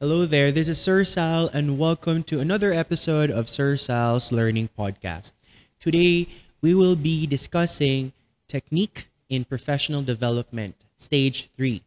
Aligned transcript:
Hello 0.00 0.26
there, 0.26 0.50
this 0.50 0.66
is 0.66 0.80
Sir 0.80 1.04
Sal, 1.04 1.48
and 1.54 1.78
welcome 1.78 2.24
to 2.24 2.40
another 2.40 2.72
episode 2.72 3.30
of 3.30 3.48
Sir 3.48 3.76
Sal's 3.76 4.32
Learning 4.32 4.68
Podcast. 4.76 5.32
Today, 5.78 6.26
we 6.60 6.74
will 6.74 6.96
be 6.96 7.26
discussing 7.26 8.12
technique 8.48 9.06
in 9.28 9.44
professional 9.44 10.02
development, 10.02 10.74
stage 10.96 11.48
three 11.56 11.82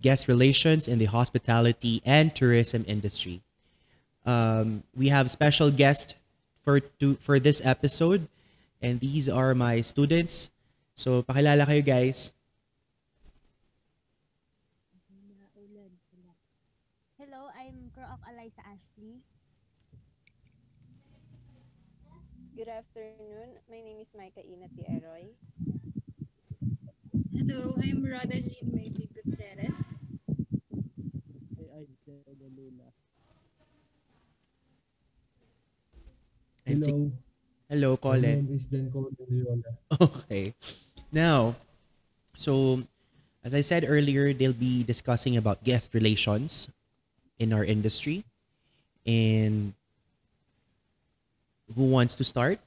guest 0.00 0.26
relations 0.26 0.88
in 0.88 0.98
the 0.98 1.04
hospitality 1.04 2.00
and 2.06 2.34
tourism 2.34 2.82
industry. 2.88 3.42
Um, 4.24 4.82
we 4.96 5.08
have 5.08 5.30
special 5.30 5.70
guest 5.70 6.16
for 6.64 6.80
to, 6.98 7.16
for 7.16 7.38
this 7.38 7.60
episode, 7.64 8.26
and 8.80 9.00
these 9.00 9.28
are 9.28 9.54
my 9.54 9.82
students. 9.82 10.50
So, 10.96 11.22
pakilala 11.22 11.68
kayo 11.68 11.84
guys. 11.84 12.32
My 23.70 23.80
name 23.80 24.00
is 24.02 24.10
Micah 24.16 24.42
Ina 24.44 24.66
Tieroy. 24.74 25.30
Hello, 27.32 27.74
I'm 27.78 28.02
Rhoda 28.04 28.40
Jean 28.42 28.66
Maybe 28.74 29.08
Gutierrez. 29.14 29.94
And 36.66 36.84
si- 36.84 36.90
Hello. 36.92 37.12
hello, 37.68 37.90
My 37.92 37.96
Colin. 38.02 38.22
name 38.46 38.48
is 38.54 38.64
Dan 38.70 38.90
Colin 38.92 39.16
Okay. 40.00 40.54
Now, 41.10 41.56
so 42.36 42.82
as 43.42 43.54
I 43.54 43.60
said 43.62 43.84
earlier, 43.88 44.32
they'll 44.32 44.52
be 44.54 44.84
discussing 44.84 45.36
about 45.36 45.64
guest 45.64 45.94
relations 45.94 46.68
in 47.38 47.52
our 47.52 47.64
industry. 47.64 48.24
And 49.06 49.74
who 51.74 51.86
wants 51.90 52.14
to 52.16 52.24
start? 52.24 52.60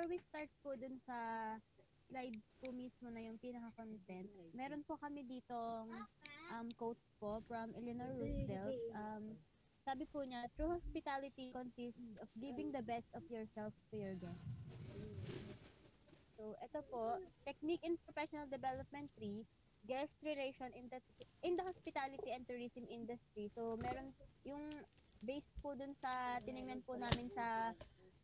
Before 0.00 0.16
we 0.16 0.24
start 0.32 0.48
po 0.64 0.72
dun 0.80 0.96
sa 1.04 1.12
slide 2.08 2.40
po 2.56 2.72
mismo 2.72 3.12
na 3.12 3.20
yung 3.20 3.36
pinaka-content, 3.36 4.32
meron 4.56 4.80
po 4.88 4.96
kami 4.96 5.28
ditong 5.28 5.92
um, 6.56 6.72
quote 6.80 6.96
po 7.20 7.44
from 7.44 7.68
Eleanor 7.76 8.08
Roosevelt. 8.16 8.80
Um, 8.96 9.36
sabi 9.84 10.08
po 10.08 10.24
niya, 10.24 10.48
true 10.56 10.72
hospitality 10.72 11.52
consists 11.52 12.16
of 12.16 12.32
giving 12.40 12.72
the 12.72 12.80
best 12.80 13.12
of 13.12 13.20
yourself 13.28 13.76
to 13.92 14.00
your 14.00 14.16
guests. 14.16 14.56
So, 16.40 16.56
ito 16.64 16.80
po, 16.88 17.20
technique 17.44 17.84
in 17.84 18.00
professional 18.00 18.48
development 18.48 19.12
3, 19.20 19.44
guest 19.84 20.16
relation 20.24 20.72
in 20.72 20.88
the 20.88 21.04
in 21.44 21.60
the 21.60 21.64
hospitality 21.68 22.32
and 22.32 22.48
tourism 22.48 22.88
industry. 22.88 23.52
So, 23.52 23.76
meron 23.76 24.16
yung 24.48 24.64
based 25.20 25.52
po 25.60 25.76
dun 25.76 25.92
sa 26.00 26.40
tiningnan 26.40 26.88
po 26.88 26.96
namin 26.96 27.28
sa 27.36 27.76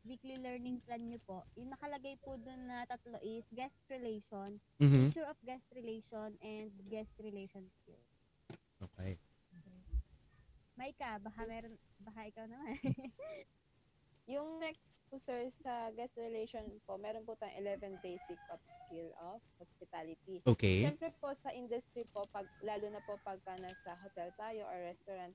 weekly 0.06 0.38
learning 0.38 0.78
plan 0.86 1.02
nyo 1.02 1.18
po, 1.26 1.42
yung 1.58 1.74
nakalagay 1.74 2.16
po 2.22 2.38
dun 2.38 2.66
na 2.66 2.86
tatlo 2.86 3.18
is 3.20 3.44
guest 3.52 3.82
relation, 3.90 4.56
Mm-hmm. 4.78 5.10
nature 5.10 5.26
of 5.26 5.36
guest 5.42 5.66
relation, 5.74 6.38
and 6.40 6.70
guest 6.88 7.12
relation 7.18 7.66
skills. 7.82 8.08
Okay. 8.80 9.18
Maika, 10.76 11.16
baka 11.18 11.40
meron, 11.48 11.74
baka 12.04 12.20
ikaw 12.28 12.44
naman. 12.44 12.76
Yung 14.26 14.58
next 14.58 15.00
po 15.06 15.16
sir 15.22 15.46
sa 15.62 15.88
guest 15.94 16.18
relation 16.18 16.66
po, 16.82 16.98
meron 16.98 17.22
po 17.22 17.38
tayong 17.38 17.62
11 17.62 17.94
basic 18.02 18.38
of 18.50 18.58
skill 18.84 19.08
of 19.22 19.38
hospitality. 19.56 20.42
Okay. 20.44 20.82
Siyempre 20.82 21.14
po 21.22 21.30
sa 21.32 21.54
industry 21.54 22.04
po, 22.10 22.26
pag, 22.34 22.44
lalo 22.60 22.90
na 22.90 22.98
po 23.06 23.16
pagka 23.22 23.54
nasa 23.56 23.94
hotel 24.02 24.34
tayo 24.34 24.66
or 24.66 24.76
restaurant, 24.82 25.30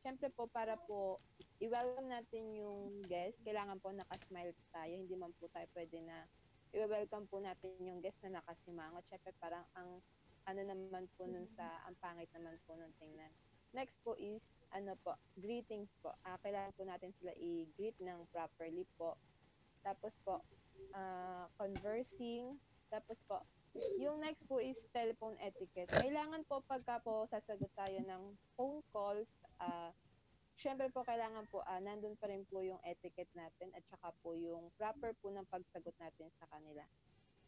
siyempre 0.00 0.30
po 0.30 0.46
para 0.46 0.78
po 0.86 1.18
i-welcome 1.60 2.08
natin 2.12 2.52
yung 2.52 3.00
guest, 3.08 3.40
kailangan 3.40 3.80
po 3.80 3.88
nakasmile 3.92 4.52
tayo. 4.72 4.92
Hindi 4.92 5.14
man 5.16 5.32
po 5.40 5.48
tayo 5.48 5.64
pwede 5.72 6.04
na 6.04 6.28
i-welcome 6.76 7.24
po 7.28 7.40
natin 7.40 7.72
yung 7.80 8.04
guest 8.04 8.20
na 8.20 8.40
nakasimangot. 8.40 9.04
Siyempre 9.08 9.32
parang 9.40 9.64
ang 9.72 10.04
ano 10.46 10.60
naman 10.62 11.08
po 11.18 11.26
nun 11.26 11.48
sa, 11.56 11.82
ang 11.88 11.96
pangit 11.98 12.30
naman 12.36 12.54
po 12.68 12.76
nun 12.76 12.92
tingnan. 13.00 13.32
Next 13.74 13.98
po 14.06 14.14
is, 14.14 14.44
ano 14.70 14.94
po, 15.02 15.18
greetings 15.40 15.90
po. 16.04 16.14
Ah, 16.22 16.38
kailangan 16.44 16.72
po 16.76 16.82
natin 16.86 17.10
sila 17.18 17.34
i-greet 17.34 17.98
ng 17.98 18.28
properly 18.30 18.86
po. 18.94 19.18
Tapos 19.82 20.14
po, 20.22 20.44
ah, 20.94 21.50
conversing. 21.58 22.54
Tapos 22.92 23.18
po, 23.26 23.42
yung 23.98 24.22
next 24.22 24.46
po 24.46 24.62
is 24.62 24.78
telephone 24.94 25.34
etiquette. 25.42 25.90
Kailangan 25.92 26.46
po 26.46 26.62
pagka 26.64 27.02
po 27.02 27.26
sasagot 27.28 27.68
tayo 27.74 27.98
ng 28.06 28.22
phone 28.54 28.80
calls, 28.94 29.28
ah, 29.58 29.90
syempre 30.56 30.88
po 30.88 31.04
kailangan 31.04 31.44
po 31.52 31.60
ah, 31.68 31.78
nandun 31.78 32.16
pa 32.16 32.32
rin 32.32 32.42
po 32.48 32.64
yung 32.64 32.80
etiquette 32.82 33.30
natin 33.36 33.70
at 33.76 33.84
saka 33.92 34.10
po 34.24 34.32
yung 34.32 34.72
proper 34.80 35.12
po 35.20 35.28
ng 35.28 35.44
pagsagot 35.52 35.94
natin 36.00 36.32
sa 36.40 36.48
kanila. 36.48 36.82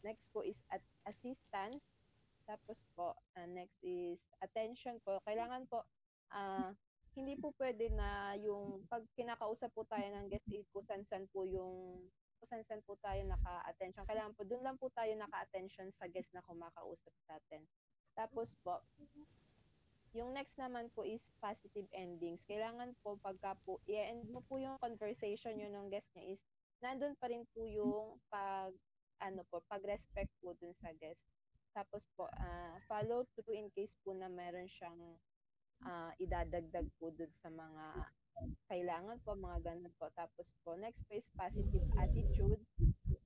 Next 0.04 0.30
po 0.30 0.44
is 0.44 0.60
at 0.70 0.84
assistance. 1.08 1.82
Tapos 2.44 2.80
po, 2.96 3.16
ah, 3.36 3.48
next 3.48 3.76
is 3.84 4.20
attention 4.44 5.00
po. 5.02 5.20
Kailangan 5.24 5.64
po 5.66 5.84
ah, 6.32 6.72
hindi 7.16 7.34
po 7.34 7.50
pwede 7.58 7.90
na 7.90 8.38
yung 8.38 8.84
pag 8.86 9.02
kinakausap 9.16 9.74
po 9.74 9.82
tayo 9.88 10.06
ng 10.06 10.30
guest, 10.30 10.46
eh, 10.54 10.62
kung 10.70 10.86
san-san 10.86 11.26
po 11.34 11.42
yung 11.48 11.98
kung 12.38 12.46
san-san 12.46 12.78
po 12.86 12.94
tayo 13.02 13.18
naka-attention. 13.26 14.06
Kailangan 14.06 14.38
po, 14.38 14.46
doon 14.46 14.62
lang 14.62 14.78
po 14.78 14.86
tayo 14.94 15.10
naka-attention 15.18 15.90
sa 15.98 16.06
guest 16.06 16.30
na 16.30 16.44
kumakausap 16.46 17.10
sa 17.26 17.34
atin. 17.34 17.66
Tapos 18.14 18.54
po, 18.62 18.78
yung 20.16 20.32
next 20.32 20.56
naman 20.56 20.88
po 20.96 21.04
is 21.04 21.32
positive 21.42 21.88
endings. 21.92 22.44
Kailangan 22.48 22.96
po 23.04 23.20
pagka 23.20 23.58
po, 23.64 23.80
i-end 23.84 24.28
mo 24.32 24.40
po 24.46 24.56
yung 24.56 24.80
conversation 24.80 25.60
yun 25.60 25.74
ng 25.74 25.88
guest 25.92 26.08
niya 26.16 26.36
is, 26.36 26.40
nandun 26.80 27.18
pa 27.18 27.28
rin 27.28 27.44
po 27.52 27.66
yung 27.68 28.16
pag, 28.32 28.72
ano 29.20 29.42
po, 29.50 29.60
pag-respect 29.68 30.30
po 30.40 30.54
dun 30.56 30.72
sa 30.78 30.94
guest. 30.96 31.20
Tapos 31.76 32.08
po, 32.16 32.30
ah, 32.32 32.78
follow 32.88 33.26
through 33.36 33.54
in 33.54 33.68
case 33.74 33.92
po 34.00 34.16
na 34.16 34.30
meron 34.30 34.66
siyang 34.70 34.98
ah, 35.84 36.10
idadagdag 36.16 36.88
po 36.96 37.12
dun 37.12 37.30
sa 37.38 37.52
mga 37.52 38.08
kailangan 38.70 39.18
po, 39.26 39.34
mga 39.34 39.58
ganun 39.66 39.92
po. 39.98 40.06
Tapos 40.14 40.54
po, 40.62 40.78
next 40.78 41.02
po 41.10 41.18
is 41.18 41.28
positive 41.34 41.84
attitude, 41.98 42.60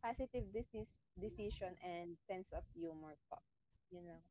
positive 0.00 0.46
decis- 0.50 0.98
decision, 1.20 1.76
and 1.84 2.16
sense 2.24 2.48
of 2.56 2.64
humor 2.72 3.14
po. 3.28 3.38
Yun 3.92 4.08
lang. 4.08 4.24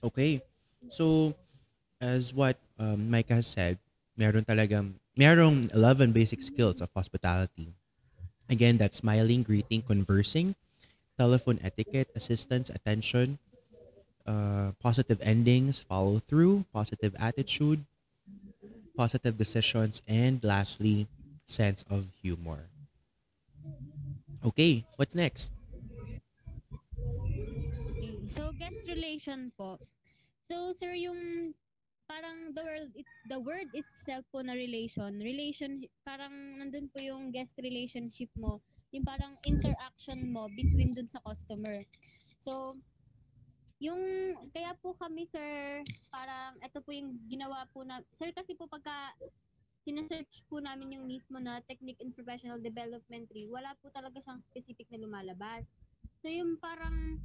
Okay. 0.00 0.40
So, 0.90 1.34
as 2.00 2.34
what 2.34 2.56
um, 2.78 3.10
Micah 3.10 3.40
has 3.40 3.46
said, 3.46 3.78
meron 4.16 4.44
talagang, 4.44 4.94
merong 5.18 5.72
11 5.74 6.12
basic 6.12 6.42
skills 6.42 6.80
of 6.80 6.90
hospitality. 6.94 7.68
Again, 8.48 8.76
that's 8.78 8.98
smiling, 8.98 9.42
greeting, 9.42 9.82
conversing, 9.82 10.54
telephone 11.18 11.58
etiquette, 11.62 12.08
assistance, 12.14 12.70
attention, 12.70 13.38
uh, 14.26 14.72
positive 14.80 15.18
endings, 15.22 15.80
follow 15.80 16.18
through, 16.20 16.64
positive 16.72 17.14
attitude, 17.18 17.84
positive 18.96 19.36
decisions, 19.36 20.02
and 20.08 20.42
lastly, 20.42 21.06
sense 21.46 21.84
of 21.90 22.06
humor. 22.22 22.66
Okay, 24.44 24.84
what's 24.96 25.14
next? 25.14 25.52
So, 28.28 28.52
guest 28.58 28.76
relation 28.88 29.52
po. 29.56 29.78
So, 30.46 30.70
sir, 30.70 30.94
yung 30.94 31.52
parang 32.06 32.54
the 32.54 32.62
word, 32.62 32.90
it, 32.94 33.08
the 33.26 33.38
word 33.38 33.66
itself 33.74 34.22
po 34.30 34.38
na 34.38 34.54
relation, 34.54 35.18
relation, 35.18 35.82
parang 36.06 36.32
nandun 36.62 36.86
po 36.94 37.02
yung 37.02 37.34
guest 37.34 37.58
relationship 37.58 38.30
mo, 38.38 38.62
yung 38.94 39.02
parang 39.02 39.34
interaction 39.42 40.30
mo 40.30 40.46
between 40.54 40.94
dun 40.94 41.10
sa 41.10 41.18
customer. 41.26 41.74
So, 42.38 42.78
yung, 43.82 44.00
kaya 44.54 44.72
po 44.78 44.94
kami, 44.94 45.26
sir, 45.26 45.82
parang, 46.14 46.56
ito 46.62 46.78
po 46.80 46.94
yung 46.94 47.18
ginawa 47.26 47.66
po 47.74 47.82
na, 47.82 48.00
sir, 48.14 48.30
kasi 48.30 48.54
po 48.54 48.70
pagka, 48.70 49.12
sinesearch 49.86 50.42
po 50.50 50.58
namin 50.58 50.98
yung 50.98 51.06
mismo 51.06 51.38
na 51.38 51.62
Technique 51.66 52.02
in 52.02 52.14
Professional 52.14 52.58
Development 52.62 53.26
3, 53.30 53.50
wala 53.50 53.74
po 53.82 53.90
talaga 53.90 54.18
siyang 54.22 54.42
specific 54.46 54.86
na 54.94 55.02
lumalabas. 55.02 55.66
So, 56.22 56.30
yung 56.30 56.56
parang, 56.62 57.18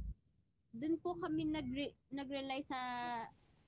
dun 0.72 0.96
po 0.98 1.14
kami 1.20 1.44
nagre- 1.48 1.96
nag-rely 2.08 2.64
sa 2.64 2.78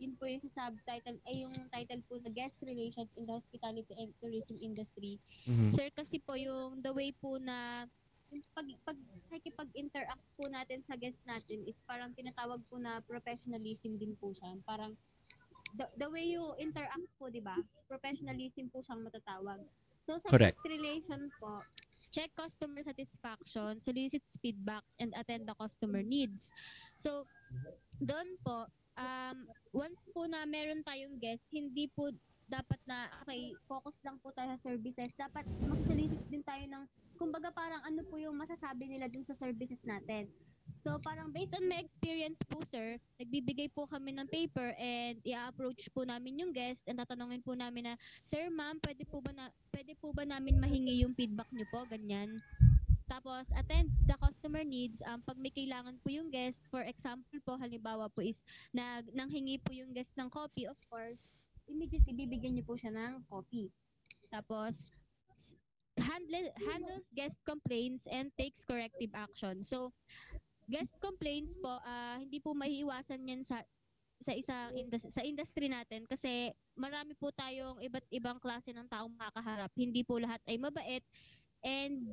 yun 0.01 0.19
po 0.19 0.27
yung 0.27 0.43
sa 0.43 0.69
subtitle 0.69 1.23
ay 1.31 1.47
yung 1.47 1.55
title 1.71 2.03
po 2.11 2.19
na 2.19 2.31
guest 2.33 2.59
relations 2.67 3.15
in 3.15 3.29
the 3.29 3.35
hospitality 3.35 3.95
and 3.95 4.11
tourism 4.19 4.59
industry. 4.59 5.23
Mhm. 5.47 5.71
Sir 5.71 5.87
kasi 5.95 6.19
po 6.19 6.35
yung 6.35 6.83
the 6.83 6.91
way 6.91 7.15
po 7.15 7.39
na 7.39 7.87
yung 8.35 8.43
pag 8.51 8.67
pag 8.83 8.99
nakikipag-interact 9.31 10.27
po 10.35 10.51
natin 10.51 10.83
sa 10.83 10.99
guest 10.99 11.23
natin 11.23 11.63
is 11.71 11.79
parang 11.87 12.11
tinatawag 12.17 12.59
po 12.67 12.81
na 12.83 12.99
professionalism 13.07 13.95
din 13.95 14.19
po 14.19 14.35
siya. 14.35 14.59
Parang 14.67 14.99
the, 15.79 15.87
the 15.95 16.09
way 16.11 16.27
you 16.27 16.43
interact 16.59 17.07
po, 17.15 17.31
'di 17.31 17.45
ba? 17.45 17.55
Professionalism 17.87 18.67
po 18.75 18.83
siyang 18.83 19.07
matatawag. 19.07 19.63
So 20.03 20.19
sa 20.19 20.29
Correct. 20.35 20.59
guest 20.59 20.67
relation 20.67 21.31
po, 21.39 21.63
check 22.15 22.31
customer 22.39 22.87
satisfaction, 22.87 23.83
solicit 23.83 24.23
feedbacks, 24.39 24.95
and 25.03 25.11
attend 25.19 25.51
the 25.51 25.57
customer 25.59 25.99
needs. 25.99 26.55
So, 26.95 27.27
doon 27.99 28.39
po, 28.47 28.71
um, 28.95 29.51
once 29.75 30.07
po 30.15 30.31
na 30.31 30.47
meron 30.47 30.87
tayong 30.87 31.19
guest, 31.19 31.43
hindi 31.51 31.91
po 31.91 32.15
dapat 32.47 32.79
na, 32.87 33.11
okay, 33.27 33.51
focus 33.67 33.99
lang 34.07 34.23
po 34.23 34.31
tayo 34.31 34.55
sa 34.55 34.71
services. 34.71 35.11
Dapat 35.19 35.43
mag-solicit 35.67 36.23
din 36.31 36.45
tayo 36.47 36.63
ng, 36.71 36.85
kumbaga 37.19 37.51
parang 37.51 37.83
ano 37.83 38.07
po 38.07 38.15
yung 38.21 38.39
masasabi 38.39 38.95
nila 38.95 39.11
dun 39.11 39.27
sa 39.27 39.35
services 39.35 39.83
natin. 39.83 40.31
So 40.85 41.01
parang 41.01 41.33
based 41.33 41.57
on 41.57 41.65
my 41.65 41.81
experience 41.81 42.37
po 42.45 42.61
sir, 42.69 43.01
nagbibigay 43.17 43.73
po 43.73 43.89
kami 43.89 44.13
ng 44.17 44.29
paper 44.29 44.77
and 44.77 45.17
i-approach 45.25 45.89
po 45.97 46.05
namin 46.05 46.45
yung 46.45 46.53
guest 46.53 46.85
and 46.85 47.01
tatanungin 47.01 47.41
po 47.41 47.57
namin 47.57 47.89
na, 47.89 47.95
Sir 48.21 48.53
ma'am, 48.53 48.77
pwede 48.85 49.09
po 49.09 49.25
ba 49.25 49.33
na 49.33 49.49
pwede 49.73 49.97
po 49.97 50.13
ba 50.13 50.29
namin 50.29 50.61
mahingi 50.61 51.01
yung 51.01 51.17
feedback 51.17 51.49
niyo 51.57 51.65
po 51.73 51.89
ganyan. 51.89 52.37
Tapos 53.09 53.49
attend 53.57 53.93
the 54.05 54.17
customer 54.21 54.61
needs 54.61 55.01
um, 55.09 55.21
pag 55.25 55.41
may 55.41 55.53
kailangan 55.53 55.97
po 56.05 56.13
yung 56.13 56.29
guest, 56.29 56.61
for 56.69 56.85
example 56.85 57.41
po 57.45 57.57
halimbawa 57.57 58.09
po 58.13 58.21
is 58.21 58.41
nag 58.73 59.09
nanghingi 59.17 59.61
po 59.65 59.73
yung 59.73 59.93
guest 59.93 60.13
ng 60.21 60.29
copy, 60.29 60.69
of 60.69 60.77
course, 60.93 61.21
immediately 61.65 62.13
bibigyan 62.13 62.57
niyo 62.57 62.65
po 62.65 62.77
siya 62.77 62.93
ng 62.93 63.25
copy. 63.29 63.73
Tapos 64.29 64.85
handle, 66.01 66.51
handles 66.59 67.07
guest 67.15 67.39
complaints 67.47 68.09
and 68.11 68.33
takes 68.37 68.65
corrective 68.65 69.13
action. 69.15 69.63
So 69.63 69.93
guest 70.65 70.93
complaints 71.01 71.57
po, 71.61 71.71
ah, 71.85 72.17
hindi 72.21 72.41
po 72.41 72.57
maiiwasan 72.57 73.21
yan 73.25 73.43
sa 73.45 73.61
sa 74.25 74.33
isang 74.33 74.73
indus- 74.79 75.13
sa 75.13 75.21
industry 75.21 75.69
natin 75.69 76.09
kasi 76.09 76.49
marami 76.73 77.13
po 77.13 77.29
tayong 77.35 77.83
iba't 77.85 78.07
ibang 78.09 78.39
klase 78.41 78.73
ng 78.73 78.89
taong 78.89 79.13
makakaharap. 79.13 79.69
Hindi 79.77 80.01
po 80.01 80.17
lahat 80.17 80.41
ay 80.49 80.57
mabait 80.57 81.05
and 81.61 82.09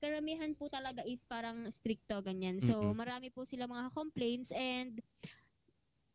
karamihan 0.00 0.50
po 0.56 0.66
talaga 0.72 1.04
is 1.04 1.22
parang 1.28 1.68
stricto 1.68 2.18
ganyan. 2.24 2.58
So 2.64 2.80
marami 2.96 3.28
po 3.28 3.44
sila 3.44 3.68
mga 3.68 3.92
complaints 3.92 4.50
and 4.50 4.98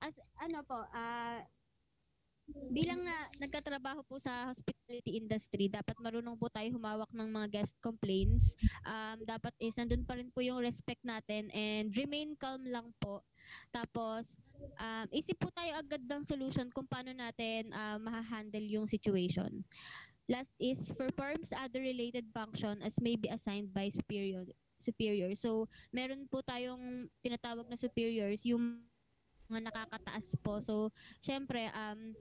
as 0.02 0.18
ano 0.42 0.66
po, 0.66 0.82
ah 0.92 1.42
bilang 2.72 3.04
na 3.04 3.28
nagkatrabaho 3.40 4.04
po 4.08 4.20
sa 4.20 4.52
hospitality 4.52 5.20
industry, 5.20 5.68
dapat 5.68 5.96
marunong 6.00 6.40
po 6.40 6.48
tayo 6.48 6.68
humawak 6.72 7.12
ng 7.12 7.28
mga 7.28 7.48
guest 7.52 7.76
complaints. 7.84 8.56
Um, 8.88 9.24
dapat 9.28 9.52
is 9.60 9.76
nandun 9.76 10.08
pa 10.08 10.16
rin 10.16 10.32
po 10.32 10.40
yung 10.40 10.64
respect 10.64 11.04
natin 11.04 11.52
and 11.52 11.92
remain 11.96 12.36
calm 12.40 12.64
lang 12.64 12.92
po. 13.04 13.24
Tapos, 13.76 14.40
um, 14.80 15.08
isip 15.12 15.36
po 15.40 15.52
tayo 15.52 15.80
agad 15.80 16.04
ng 16.08 16.24
solution 16.24 16.72
kung 16.72 16.88
paano 16.88 17.12
natin 17.12 17.72
uh, 17.76 18.00
mahahandle 18.00 18.64
yung 18.64 18.88
situation. 18.88 19.64
Last 20.28 20.52
is 20.60 20.92
performs 20.92 21.56
other 21.56 21.80
related 21.80 22.28
function 22.36 22.84
as 22.84 23.00
may 23.00 23.16
be 23.16 23.32
assigned 23.32 23.72
by 23.72 23.88
superior 23.88 24.44
superior. 24.78 25.34
So, 25.34 25.66
meron 25.90 26.30
po 26.30 26.46
tayong 26.46 27.10
tinatawag 27.26 27.66
na 27.66 27.80
superiors, 27.80 28.46
yung 28.46 28.86
mga 29.50 29.72
nakakataas 29.72 30.38
po. 30.44 30.60
So, 30.62 30.94
syempre, 31.24 31.72
um, 31.74 32.14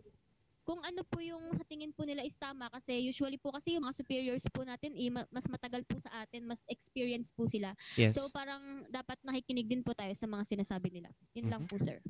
kung 0.66 0.82
ano 0.82 1.06
po 1.06 1.22
yung 1.22 1.54
sa 1.54 1.62
tingin 1.70 1.94
po 1.94 2.02
nila 2.02 2.26
is 2.26 2.34
tama 2.34 2.66
kasi 2.74 3.06
usually 3.06 3.38
po 3.38 3.54
kasi 3.54 3.78
yung 3.78 3.86
mga 3.86 4.02
superiors 4.02 4.44
po 4.50 4.66
natin 4.66 4.92
eh, 4.98 5.08
ma- 5.08 5.30
mas 5.30 5.46
matagal 5.46 5.86
po 5.86 5.94
sa 6.02 6.10
atin, 6.26 6.42
mas 6.42 6.66
experience 6.66 7.30
po 7.30 7.46
sila. 7.46 7.70
Yes. 7.94 8.18
So 8.18 8.26
parang 8.34 8.82
dapat 8.90 9.16
nakikinig 9.22 9.70
din 9.70 9.86
po 9.86 9.94
tayo 9.94 10.10
sa 10.18 10.26
mga 10.26 10.42
sinasabi 10.50 10.90
nila. 10.90 11.08
Yun 11.38 11.46
lang 11.54 11.62
po 11.70 11.78
sir. 11.78 12.02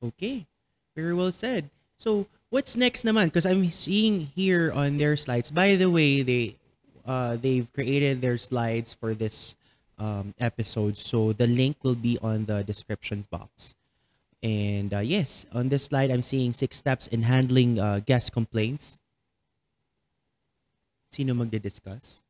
Okay. 0.00 0.48
Very 0.96 1.12
well 1.12 1.30
said. 1.30 1.68
So, 1.98 2.26
what's 2.48 2.76
next 2.76 3.04
naman? 3.04 3.28
Because 3.28 3.44
I'm 3.44 3.64
seeing 3.68 4.32
here 4.36 4.72
on 4.72 4.96
their 4.96 5.16
slides. 5.16 5.52
By 5.52 5.76
the 5.76 5.88
way, 5.88 6.20
they 6.20 6.56
uh, 7.04 7.36
they've 7.36 7.68
created 7.72 8.20
their 8.20 8.36
slides 8.36 8.92
for 8.92 9.14
this 9.14 9.56
um, 9.98 10.34
episode, 10.40 10.96
so 10.96 11.32
the 11.32 11.46
link 11.46 11.76
will 11.82 11.96
be 11.96 12.18
on 12.20 12.44
the 12.44 12.64
descriptions 12.64 13.24
box. 13.24 13.76
And 14.46 14.94
uh, 14.94 15.02
yes, 15.02 15.44
on 15.50 15.68
this 15.70 15.90
slide, 15.90 16.08
I'm 16.12 16.22
seeing 16.22 16.52
six 16.52 16.76
steps 16.76 17.08
in 17.08 17.22
handling 17.26 17.80
uh, 17.80 17.98
guest 17.98 18.30
complaints. 18.30 19.00
Sino 21.10 21.34
magdi-discuss? 21.34 22.22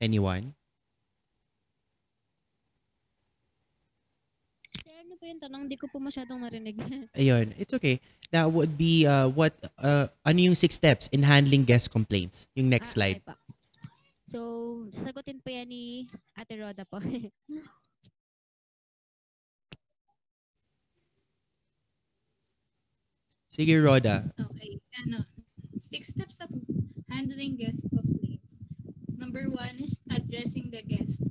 Anyone? 0.00 0.54
Ano 4.90 5.14
po 5.14 5.24
yung 5.30 5.40
tanong? 5.40 5.60
Hindi 5.68 5.76
ko 5.78 5.86
po 5.86 6.02
masyadong 6.02 6.42
marinig. 6.42 6.74
Ayun, 7.20 7.54
it's 7.54 7.74
okay. 7.74 8.00
That 8.34 8.50
would 8.50 8.74
be 8.78 9.06
uh, 9.06 9.28
what 9.30 9.54
uh, 9.78 10.06
ano 10.26 10.38
yung 10.42 10.54
six 10.58 10.74
steps 10.74 11.06
in 11.14 11.22
handling 11.22 11.62
guest 11.62 11.90
complaints. 11.90 12.50
Yung 12.58 12.66
next 12.70 12.94
Ah, 12.94 12.94
slide. 12.98 13.18
okay. 13.22 13.39
So, 14.30 14.86
sagutin 14.94 15.42
po 15.42 15.50
yan 15.50 15.66
ni 15.74 16.06
Ate 16.38 16.54
Roda 16.54 16.86
po. 16.86 17.02
Sige, 23.50 23.74
Roda. 23.82 24.30
Okay, 24.38 24.78
ano, 25.02 25.26
six 25.82 26.14
steps 26.14 26.38
of 26.38 26.46
handling 27.10 27.58
guest 27.58 27.90
complaints. 27.90 28.62
Number 29.18 29.50
one 29.50 29.82
is 29.82 29.98
addressing 30.14 30.70
the 30.70 30.86
guest. 30.86 31.26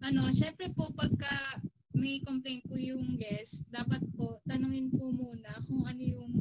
Ano, 0.00 0.32
syempre 0.32 0.72
po 0.72 0.88
pagka 0.96 1.60
may 1.92 2.24
complaint 2.24 2.64
po 2.64 2.80
yung 2.80 3.20
guest, 3.20 3.68
dapat 3.68 4.00
po 4.16 4.40
tanungin 4.48 4.88
po 4.96 5.12
muna 5.12 5.60
kung 5.68 5.84
ano 5.84 6.00
yung 6.00 6.32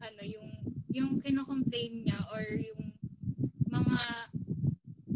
ano 0.00 0.22
yung 0.24 0.48
yung 0.88 1.20
kino-complain 1.20 2.08
niya 2.08 2.16
or 2.32 2.48
yung 2.56 2.96
mga 3.68 4.00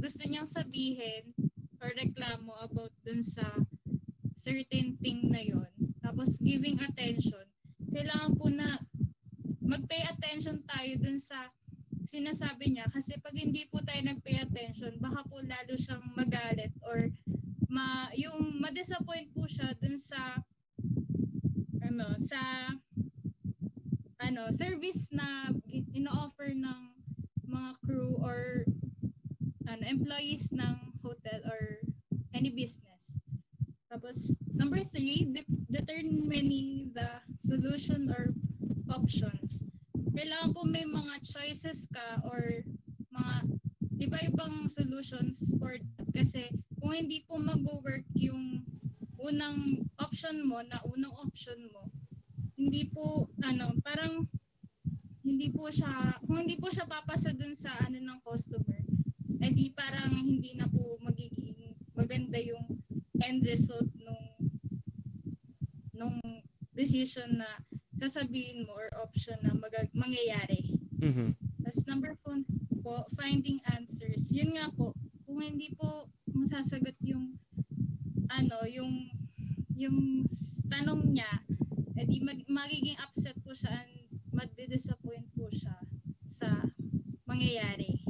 gusto 0.06 0.22
niyang 0.22 0.46
sabihin 0.46 1.34
or 1.82 1.90
reklamo 1.98 2.54
about 2.62 2.94
dun 3.02 3.26
sa 3.26 3.42
certain 4.38 4.94
thing 5.02 5.34
na 5.34 5.42
yon. 5.42 5.66
Tapos 5.98 6.38
giving 6.38 6.78
attention. 6.78 7.42
Kailangan 7.90 8.38
po 8.38 8.46
na 8.46 8.78
mag-pay 9.58 10.06
attention 10.06 10.62
tayo 10.62 10.94
dun 11.02 11.18
sa 11.18 11.50
sinasabi 12.06 12.70
niya 12.70 12.86
kasi 12.94 13.18
pag 13.18 13.34
hindi 13.34 13.66
po 13.66 13.82
tayo 13.82 13.98
nag-pay 14.06 14.46
attention, 14.46 14.94
baka 15.02 15.26
po 15.26 15.42
lalo 15.42 15.74
siyang 15.74 16.06
magalit 16.14 16.70
or 16.86 17.10
ma 17.66 18.06
yung 18.14 18.62
ma-disappoint 18.62 19.26
po 19.34 19.42
siya 19.50 19.74
dun 19.82 19.98
sa 19.98 20.38
ano 21.82 22.14
sa 22.22 22.70
ano 24.22 24.54
service 24.54 25.10
na 25.10 25.50
ino-offer 25.66 26.54
ng 26.54 26.94
mga 27.50 27.70
crew 27.82 28.14
or 28.22 28.62
ano 29.66 29.82
employees 29.86 30.54
ng 30.54 30.74
hotel 31.02 31.42
or 31.46 31.82
any 32.34 32.50
business. 32.50 33.18
Tapos 33.90 34.34
number 34.54 34.82
three, 34.82 35.30
de- 35.30 35.46
determining 35.70 36.90
the 36.94 37.08
solution 37.38 38.10
or 38.10 38.34
options. 38.90 39.62
Kailangan 40.16 40.56
po 40.56 40.64
may 40.64 40.84
mga 40.88 41.22
choices 41.22 41.86
ka 41.92 42.22
or 42.24 42.64
mga 43.12 43.34
iba-ibang 44.00 44.68
solutions 44.68 45.52
for 45.60 45.76
that. 45.76 46.06
Kasi 46.12 46.48
kung 46.80 46.92
hindi 46.92 47.24
po 47.24 47.40
mag-work 47.40 48.04
yung 48.16 48.64
unang 49.20 49.84
option 49.98 50.44
mo, 50.44 50.60
na 50.64 50.80
unang 50.84 51.12
option 51.20 51.68
mo, 51.72 51.88
hindi 52.56 52.88
po, 52.88 53.28
ano, 53.44 53.76
parang 53.84 54.28
hindi 55.26 55.50
po 55.52 55.68
siya, 55.68 56.16
kung 56.24 56.46
hindi 56.46 56.56
po 56.56 56.70
siya 56.70 56.88
papasa 56.88 57.34
dun 57.34 57.52
sa 57.52 57.74
ano 57.84 57.98
ng 57.98 58.20
customer, 58.24 58.75
edi 59.42 59.72
parang 59.76 60.12
hindi 60.16 60.56
na 60.56 60.68
po 60.68 60.96
magiging 61.02 61.76
maganda 61.96 62.38
yung 62.40 62.64
end 63.20 63.42
result 63.44 63.88
nung 64.00 64.24
nung 65.96 66.20
decision 66.76 67.40
na 67.40 67.48
sasabihin 67.96 68.68
mo 68.68 68.76
or 68.76 68.92
option 69.00 69.36
na 69.40 69.56
mag- 69.56 69.92
mangyayari. 69.96 70.76
Mhm. 71.00 71.32
Tapos 71.64 71.82
number 71.88 72.12
four 72.20 72.36
po, 72.84 73.08
finding 73.16 73.58
answers. 73.72 74.28
Yun 74.28 74.54
nga 74.54 74.68
po, 74.76 74.92
kung 75.24 75.40
hindi 75.40 75.72
po 75.74 76.06
masasagot 76.30 76.94
yung 77.02 77.34
ano, 78.28 78.62
yung 78.68 79.08
yung 79.76 80.22
tanong 80.68 81.12
niya, 81.12 81.32
edi 81.96 82.20
mag, 82.20 82.40
magiging 82.46 82.96
upset 83.00 83.36
po 83.40 83.56
siya 83.56 83.72
and 83.72 84.06
magdi-disappoint 84.32 85.26
po 85.32 85.48
siya 85.50 85.74
sa 86.28 86.48
mangyayari. 87.26 88.05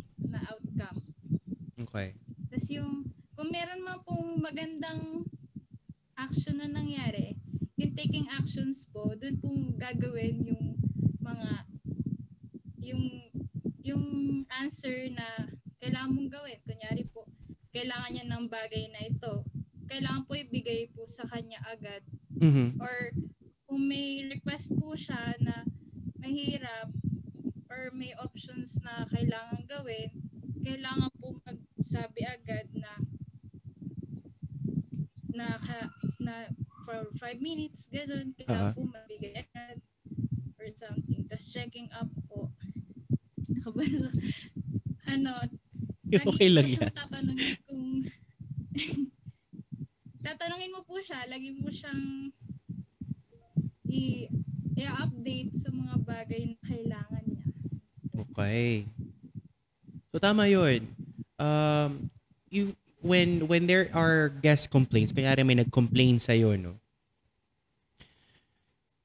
Okay. 1.97 2.13
Tapos 2.53 2.69
yung, 2.69 3.09
kung 3.33 3.49
meron 3.49 3.81
man 3.81 4.05
pong 4.05 4.37
magandang 4.37 5.25
action 6.13 6.61
na 6.61 6.69
nangyari, 6.69 7.41
yung 7.81 7.97
taking 7.97 8.29
actions 8.29 8.85
po, 8.93 9.17
doon 9.17 9.41
pong 9.41 9.61
gagawin 9.81 10.45
yung 10.45 10.77
mga, 11.25 11.65
yung, 12.85 13.05
yung 13.81 14.05
answer 14.61 15.09
na 15.09 15.49
kailangan 15.81 16.13
mong 16.13 16.29
gawin. 16.37 16.61
Kunyari 16.69 17.09
po, 17.09 17.25
kailangan 17.73 18.13
niya 18.13 18.29
ng 18.29 18.45
bagay 18.45 18.93
na 18.93 19.01
ito. 19.01 19.41
Kailangan 19.89 20.29
po 20.29 20.37
ibigay 20.37 20.93
po 20.93 21.09
sa 21.09 21.25
kanya 21.25 21.65
agad 21.65 22.05
Mhm. 22.37 22.77
or 22.77 23.09
kung 23.65 23.89
may 23.89 24.29
request 24.29 24.77
po 24.77 24.93
siya 24.93 25.33
na 25.41 25.65
mahirap 26.21 26.93
or 27.73 27.89
may 27.97 28.13
options 28.21 28.77
na 28.85 29.09
kailangan 29.09 29.65
gawin, 29.65 30.13
kailangan 30.61 31.09
magsabi 31.87 32.27
agad 32.27 32.67
na 32.75 32.91
na, 35.31 35.55
ka, 35.55 35.87
na 36.19 36.51
for 36.83 37.07
5 37.15 37.39
minutes, 37.39 37.87
ganun, 37.87 38.35
kailangan 38.35 38.59
Ah. 38.67 38.75
po 38.75 38.91
mabigay 38.91 39.39
agad 39.39 39.79
or 40.59 40.67
something. 40.75 41.23
Tapos 41.31 41.47
checking 41.47 41.87
up 41.95 42.11
po. 42.27 42.51
Nakabalo. 43.55 44.11
ano, 45.07 45.31
Okay 46.11 46.51
lang 46.51 46.67
yan. 46.67 46.91
tatanungin 46.91 47.55
kung 47.63 47.87
tatanungin 50.27 50.75
mo 50.75 50.83
po 50.83 50.99
siya, 50.99 51.23
lagi 51.31 51.55
mo 51.55 51.71
siyang 51.71 52.35
i- 53.87 54.27
i-update 54.75 55.55
sa 55.55 55.71
mga 55.71 55.95
bagay 56.03 56.43
na 56.49 56.59
kailangan 56.65 57.23
niya. 57.23 57.47
Okay. 58.27 58.91
So 60.11 60.19
tama 60.19 60.51
'yun. 60.51 60.96
Um 61.37 62.11
you 62.49 62.77
when 63.05 63.47
when 63.47 63.71
there 63.71 63.89
are 63.93 64.29
guest 64.29 64.73
complaints, 64.73 65.13
kunyari 65.13 65.47
may 65.47 65.57
nag-complain 65.57 66.19
sa 66.19 66.35
no. 66.35 66.77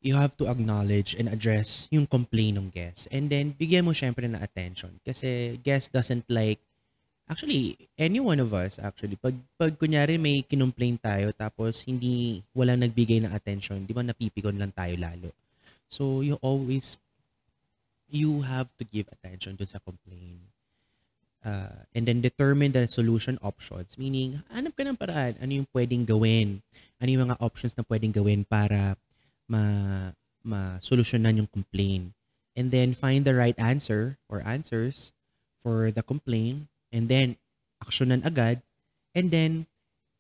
You 0.02 0.18
have 0.18 0.34
to 0.42 0.50
acknowledge 0.50 1.14
and 1.14 1.30
address 1.30 1.86
yung 1.94 2.10
complaint 2.10 2.58
ng 2.58 2.74
guest. 2.74 3.06
And 3.14 3.30
then 3.30 3.54
bigyan 3.54 3.86
mo 3.86 3.94
syempre 3.94 4.26
ng 4.26 4.42
attention 4.42 4.98
kasi 5.06 5.62
guest 5.62 5.94
doesn't 5.94 6.26
like 6.26 6.58
actually 7.30 7.78
any 7.96 8.20
one 8.20 8.42
of 8.42 8.52
us 8.52 8.76
actually 8.82 9.16
pag 9.16 9.38
pag 9.56 9.78
kunyari 9.80 10.20
may 10.20 10.44
kinomplain 10.44 11.00
tayo 11.00 11.32
tapos 11.32 11.88
hindi 11.88 12.44
walang 12.52 12.82
nagbigay 12.82 13.24
ng 13.24 13.32
attention, 13.32 13.86
di 13.86 13.94
ba 13.94 14.02
napipikon 14.02 14.58
lang 14.58 14.74
tayo 14.74 14.98
lalo. 14.98 15.30
So 15.88 16.26
you 16.26 16.36
always 16.42 16.98
you 18.12 18.44
have 18.44 18.68
to 18.76 18.84
give 18.84 19.08
attention 19.08 19.56
dun 19.56 19.72
sa 19.72 19.80
complaint. 19.80 20.51
Uh, 21.42 21.90
and 21.98 22.06
then 22.06 22.22
determine 22.22 22.70
the 22.72 22.86
solution 22.86 23.42
options. 23.42 23.98
Meaning, 23.98 24.46
hanap 24.54 24.78
ka 24.78 24.86
ng 24.86 24.98
paraan. 24.98 25.42
Ano 25.42 25.52
yung 25.62 25.70
pwedeng 25.74 26.06
gawin? 26.06 26.62
Ano 27.02 27.10
yung 27.10 27.26
mga 27.30 27.42
options 27.42 27.74
na 27.74 27.84
pwedeng 27.90 28.14
gawin 28.14 28.46
para 28.46 28.94
ma 29.50 29.64
ma-solusyonan 30.42 31.42
yung 31.42 31.50
complaint. 31.50 32.14
And 32.58 32.74
then 32.74 32.98
find 32.98 33.26
the 33.26 33.38
right 33.38 33.58
answer 33.62 34.18
or 34.26 34.42
answers 34.42 35.14
for 35.62 35.94
the 35.94 36.02
complaint. 36.02 36.70
And 36.90 37.10
then, 37.10 37.38
aksyonan 37.82 38.26
agad. 38.26 38.66
And 39.14 39.30
then, 39.30 39.70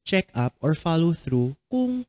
check 0.05 0.29
up 0.33 0.53
or 0.61 0.73
follow 0.73 1.13
through 1.13 1.57
kung 1.69 2.05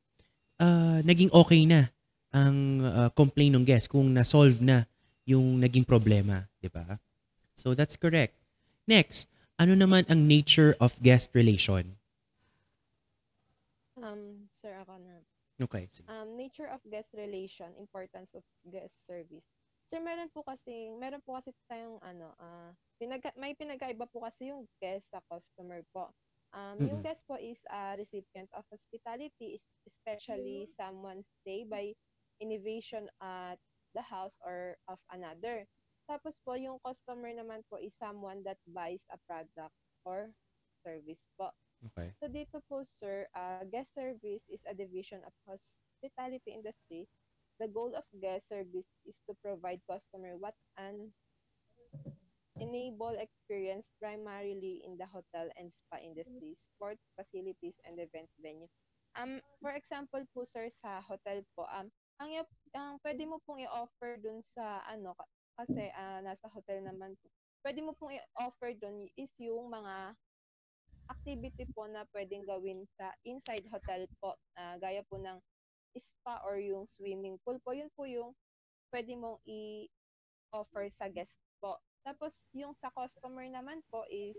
uh, 0.60 1.00
naging 1.04 1.32
okay 1.32 1.64
na 1.68 1.92
ang 2.32 2.80
uh, 2.80 3.08
complaint 3.12 3.56
ng 3.56 3.64
guest, 3.68 3.92
kung 3.92 4.12
na-solve 4.12 4.64
na 4.64 4.88
yung 5.28 5.60
naging 5.60 5.84
problema, 5.84 6.48
di 6.58 6.72
ba? 6.72 6.98
So 7.54 7.76
that's 7.76 8.00
correct. 8.00 8.34
Next, 8.92 9.24
ano 9.56 9.72
naman 9.72 10.04
ang 10.12 10.28
nature 10.28 10.76
of 10.76 11.00
guest 11.00 11.32
relation? 11.32 11.96
Um, 13.96 14.48
sir, 14.50 14.76
ako 14.84 14.98
na. 15.00 15.16
Okay. 15.60 15.88
sige. 15.92 16.08
Um, 16.08 16.36
nature 16.36 16.68
of 16.68 16.80
guest 16.90 17.12
relation, 17.14 17.72
importance 17.78 18.34
of 18.34 18.42
guest 18.68 19.00
service. 19.06 19.46
Sir, 19.86 20.00
meron 20.02 20.30
po 20.34 20.42
kasi, 20.42 20.90
meron 20.98 21.22
po 21.22 21.38
kasi 21.38 21.54
tayong 21.70 22.00
ano, 22.02 22.34
ah, 22.40 22.72
pinag 22.98 23.22
may 23.38 23.54
pinagkaiba 23.54 24.08
po 24.10 24.24
kasi 24.24 24.50
yung 24.50 24.66
guest 24.82 25.06
sa 25.12 25.22
customer 25.30 25.84
po. 25.94 26.10
Um, 26.52 26.84
yung 26.84 27.00
Mm-mm. 27.00 27.04
guest 27.04 27.24
po 27.28 27.38
is 27.40 27.60
a 27.70 27.96
recipient 27.96 28.50
of 28.56 28.64
hospitality, 28.72 29.56
es- 29.56 29.72
especially 29.88 30.68
someone 30.68 31.22
stay 31.24 31.64
by 31.64 31.92
innovation 32.42 33.08
at 33.22 33.56
the 33.94 34.02
house 34.04 34.36
or 34.44 34.76
of 34.88 34.98
another. 35.12 35.64
Tapos 36.06 36.38
po, 36.42 36.58
yung 36.58 36.82
customer 36.82 37.30
naman 37.32 37.62
po 37.70 37.78
is 37.78 37.94
someone 37.96 38.42
that 38.42 38.58
buys 38.68 39.02
a 39.10 39.18
product 39.26 39.74
or 40.04 40.30
service 40.82 41.26
po. 41.38 41.50
Okay. 41.92 42.14
So 42.22 42.30
dito 42.30 42.62
po, 42.70 42.86
sir, 42.86 43.26
uh, 43.34 43.66
guest 43.66 43.94
service 43.94 44.46
is 44.46 44.62
a 44.66 44.74
division 44.74 45.22
of 45.26 45.34
hospitality 45.46 46.54
industry. 46.54 47.10
The 47.58 47.66
goal 47.70 47.94
of 47.94 48.06
guest 48.18 48.50
service 48.50 48.90
is 49.06 49.18
to 49.26 49.34
provide 49.42 49.82
customer 49.86 50.38
what 50.38 50.54
an 50.78 51.10
enable 52.58 53.18
experience 53.18 53.90
primarily 53.98 54.82
in 54.86 54.94
the 54.98 55.06
hotel 55.06 55.50
and 55.58 55.66
spa 55.72 55.98
industry, 55.98 56.54
sport 56.54 56.98
facilities, 57.18 57.82
and 57.86 57.98
event 57.98 58.30
venue. 58.38 58.70
Um, 59.18 59.42
for 59.60 59.74
example 59.74 60.24
po, 60.32 60.46
sir, 60.46 60.70
sa 60.70 61.02
hotel 61.02 61.44
po, 61.58 61.66
um, 61.68 61.90
ang, 62.22 62.30
ang 62.72 62.96
pwede 63.02 63.26
mo 63.26 63.42
pong 63.44 63.66
i-offer 63.66 64.16
dun 64.22 64.40
sa 64.40 64.80
ano, 64.88 65.12
kasi 65.62 65.86
ah, 65.94 66.18
nasa 66.18 66.50
hotel 66.50 66.82
naman 66.82 67.14
po, 67.22 67.30
pwede 67.62 67.78
mo 67.86 67.94
pong 67.94 68.18
i-offer 68.18 68.74
dun 68.74 69.06
is 69.14 69.30
yung 69.38 69.70
mga 69.70 70.18
activity 71.06 71.64
po 71.70 71.86
na 71.86 72.02
pwedeng 72.10 72.42
gawin 72.42 72.82
sa 72.98 73.14
inside 73.22 73.62
hotel 73.70 74.10
po, 74.18 74.34
ah, 74.58 74.74
gaya 74.82 75.06
po 75.06 75.22
ng 75.22 75.38
spa 75.94 76.42
or 76.42 76.58
yung 76.58 76.82
swimming 76.82 77.38
pool 77.46 77.62
po, 77.62 77.70
yun 77.70 77.86
po 77.94 78.10
yung 78.10 78.34
pwede 78.90 79.14
mong 79.14 79.38
i-offer 79.46 80.90
sa 80.90 81.06
guest 81.06 81.38
po. 81.62 81.78
Tapos 82.02 82.50
yung 82.50 82.74
sa 82.74 82.90
customer 82.90 83.46
naman 83.46 83.78
po 83.86 84.02
is 84.10 84.34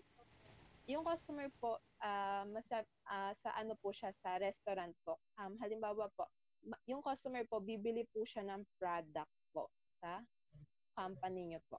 yung 0.83 1.07
customer 1.07 1.47
po 1.63 1.79
ah, 2.03 2.43
masa, 2.51 2.83
ah, 3.07 3.31
sa 3.31 3.55
ano 3.55 3.79
po 3.79 3.95
siya 3.95 4.11
sa 4.19 4.35
restaurant 4.43 4.91
po. 5.07 5.23
Um, 5.39 5.55
halimbawa 5.63 6.11
po, 6.19 6.27
yung 6.83 6.99
customer 6.99 7.47
po 7.47 7.63
bibili 7.63 8.03
po 8.11 8.27
siya 8.27 8.43
ng 8.43 8.67
product 8.75 9.31
po 9.55 9.71
sa 10.03 10.19
company 10.93 11.53
niyo 11.53 11.59
po. 11.69 11.77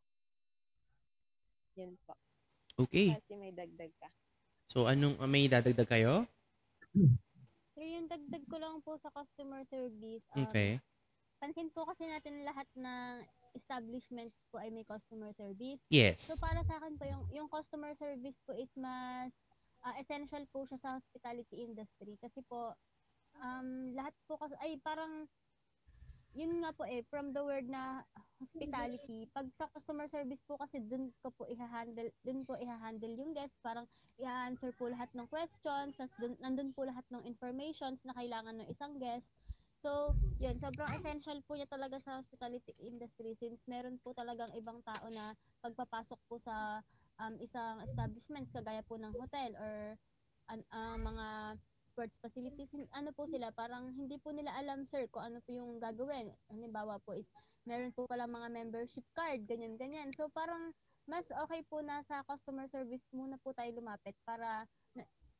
Yun 1.75 1.95
po. 2.07 2.15
Okay. 2.87 3.15
Kasi 3.15 3.35
may 3.39 3.55
dagdag 3.55 3.91
ka. 3.99 4.09
So, 4.71 4.91
anong 4.91 5.19
uh, 5.23 5.31
may 5.31 5.47
dadagdag 5.47 5.87
kayo? 5.87 6.27
Sir, 7.75 7.87
yung 7.87 8.07
dagdag 8.07 8.45
ko 8.47 8.57
lang 8.59 8.79
po 8.83 8.99
sa 8.99 9.11
customer 9.11 9.63
service. 9.67 10.27
um, 10.35 10.47
Okay. 10.47 10.79
Pansin 11.43 11.69
po 11.75 11.85
kasi 11.85 12.07
natin 12.07 12.47
lahat 12.47 12.67
ng 12.79 13.27
establishments 13.55 14.35
po 14.51 14.59
ay 14.59 14.71
may 14.71 14.87
customer 14.87 15.31
service. 15.35 15.83
Yes. 15.91 16.27
So 16.27 16.39
para 16.39 16.63
sa 16.67 16.79
akin 16.83 16.99
po 16.99 17.05
yung 17.07 17.25
yung 17.31 17.49
customer 17.51 17.95
service 17.95 18.39
po 18.43 18.55
is 18.55 18.71
mas 18.75 19.31
ah, 19.85 19.95
essential 20.01 20.43
po 20.51 20.67
siya 20.67 20.79
sa 20.81 20.91
hospitality 20.99 21.63
industry 21.63 22.19
kasi 22.19 22.43
po 22.49 22.75
um 23.39 23.95
lahat 23.95 24.15
po 24.27 24.39
kasi 24.39 24.55
ay 24.63 24.79
parang 24.83 25.27
yun 26.35 26.61
nga 26.61 26.75
po 26.75 26.83
eh 26.85 27.07
from 27.07 27.31
the 27.31 27.43
word 27.43 27.71
na 27.71 28.03
hospitality 28.43 29.31
pag 29.31 29.47
sa 29.55 29.71
customer 29.71 30.11
service 30.11 30.43
po 30.43 30.59
kasi 30.59 30.83
dun 30.83 31.15
ko 31.23 31.31
po 31.31 31.47
i-handle 31.47 32.11
dun 32.27 32.43
po 32.43 32.59
i-handle 32.59 33.15
yung 33.15 33.33
guest 33.33 33.55
parang 33.63 33.87
i-answer 34.19 34.71
po 34.75 34.91
lahat 34.91 35.11
ng 35.15 35.27
questions 35.31 35.95
tas 35.95 36.15
dun, 36.19 36.35
nandun 36.39 36.71
po 36.75 36.87
lahat 36.87 37.07
ng 37.11 37.23
informations 37.27 38.03
na 38.07 38.15
kailangan 38.15 38.63
ng 38.63 38.69
isang 38.71 38.95
guest. 39.03 39.27
So, 39.85 40.17
yun, 40.41 40.57
sobrang 40.57 40.97
essential 40.97 41.45
po 41.45 41.59
niya 41.59 41.69
talaga 41.69 42.01
sa 42.01 42.17
hospitality 42.17 42.73
industry 42.81 43.37
since 43.37 43.61
meron 43.69 44.01
po 44.01 44.17
talagang 44.17 44.49
ibang 44.57 44.81
tao 44.81 45.13
na 45.13 45.37
pagpapasok 45.61 46.17
po 46.25 46.41
sa 46.41 46.81
um, 47.21 47.37
isang 47.37 47.85
establishments 47.85 48.55
kagaya 48.55 48.81
po 48.87 48.97
ng 48.97 49.13
hotel 49.13 49.53
or 49.61 49.77
an, 50.49 50.65
ah, 50.73 50.97
mga 50.97 51.27
sports 51.95 52.19
facilities, 52.19 52.75
ano 52.91 53.15
po 53.15 53.31
sila, 53.31 53.55
parang 53.55 53.95
hindi 53.95 54.19
po 54.19 54.35
nila 54.35 54.51
alam, 54.59 54.83
sir, 54.83 55.07
kung 55.15 55.31
ano 55.31 55.39
po 55.47 55.55
yung 55.55 55.79
gagawin. 55.79 56.35
Halimbawa 56.51 56.99
po 57.07 57.15
is, 57.15 57.31
meron 57.63 57.95
po 57.95 58.11
pala 58.11 58.27
mga 58.27 58.51
membership 58.51 59.07
card, 59.15 59.47
ganyan-ganyan. 59.47 60.11
So, 60.19 60.27
parang 60.35 60.75
mas 61.07 61.31
okay 61.31 61.63
po 61.71 61.79
na 61.87 62.03
sa 62.03 62.27
customer 62.27 62.67
service 62.67 63.07
muna 63.15 63.39
po 63.39 63.55
tayo 63.55 63.71
lumapit 63.77 64.17
para 64.25 64.65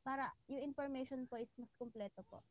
para 0.05 0.29
yung 0.45 0.61
information 0.61 1.25
po 1.25 1.41
is 1.41 1.49
mas 1.57 1.73
kumpleto 1.73 2.21
po. 2.29 2.45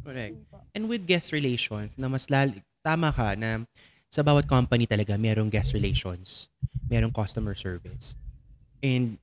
Correct. 0.00 0.40
Po. 0.48 0.64
And 0.72 0.88
with 0.88 1.04
guest 1.04 1.30
relations, 1.30 1.94
na 2.00 2.08
mas 2.08 2.32
lal- 2.32 2.64
tama 2.80 3.12
ka 3.12 3.36
na 3.36 3.68
sa 4.08 4.24
bawat 4.24 4.48
company 4.48 4.88
talaga 4.88 5.14
merong 5.20 5.52
guest 5.52 5.76
relations, 5.76 6.48
merong 6.88 7.12
customer 7.12 7.52
service. 7.52 8.16
And 8.80 9.20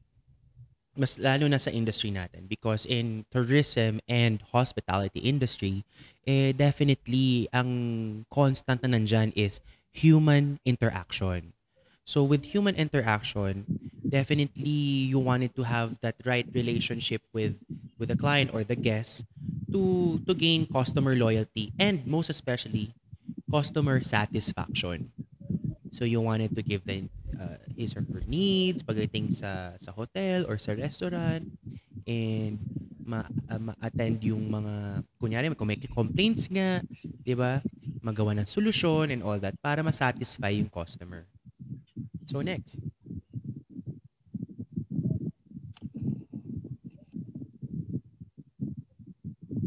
mas 0.97 1.21
lalo 1.21 1.45
na 1.45 1.61
sa 1.61 1.69
industry 1.69 2.09
natin 2.09 2.49
because 2.49 2.83
in 2.89 3.23
tourism 3.29 4.01
and 4.09 4.41
hospitality 4.51 5.21
industry, 5.21 5.85
eh 6.25 6.51
definitely 6.51 7.45
ang 7.53 7.69
constant 8.33 8.81
na 8.81 8.97
nandyan 8.97 9.29
is 9.37 9.61
human 9.93 10.57
interaction. 10.65 11.53
So 12.03 12.25
with 12.25 12.49
human 12.51 12.75
interaction, 12.75 13.69
definitely 14.01 15.07
you 15.11 15.19
wanted 15.19 15.53
to 15.55 15.63
have 15.63 16.01
that 16.01 16.15
right 16.25 16.47
relationship 16.53 17.21
with 17.33 17.55
with 17.99 18.09
the 18.09 18.17
client 18.17 18.51
or 18.53 18.63
the 18.63 18.77
guest 18.77 19.25
to 19.71 20.17
to 20.25 20.33
gain 20.33 20.65
customer 20.65 21.13
loyalty 21.13 21.73
and 21.77 22.05
most 22.07 22.29
especially 22.29 22.95
customer 23.51 24.01
satisfaction. 24.03 25.11
So 25.91 26.05
you 26.05 26.21
wanted 26.21 26.55
to 26.55 26.61
give 26.61 26.85
them 26.85 27.09
uh, 27.35 27.59
his 27.75 27.91
or 27.99 28.07
her 28.07 28.23
needs 28.25 28.81
pagdating 28.81 29.35
sa 29.35 29.75
sa 29.75 29.91
hotel 29.91 30.47
or 30.47 30.55
sa 30.55 30.71
restaurant 30.73 31.43
and 32.07 32.55
ma, 33.03 33.27
uh, 33.51 33.59
ma-attend 33.59 34.23
yung 34.23 34.47
mga 34.47 35.03
kunyari 35.19 35.51
kung 35.55 35.67
may 35.67 35.79
complaints 35.79 36.47
nga, 36.47 36.79
'di 37.23 37.35
ba? 37.35 37.59
magawa 38.07 38.31
ng 38.39 38.47
solusyon 38.47 39.11
and 39.11 39.19
all 39.19 39.35
that 39.35 39.59
para 39.59 39.83
masatisfy 39.83 40.55
yung 40.55 40.71
customer. 40.71 41.27
So 42.23 42.39
next. 42.39 42.79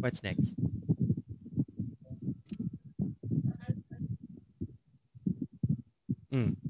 What's 0.00 0.24
next? 0.24 0.56
Mm. 6.32 6.69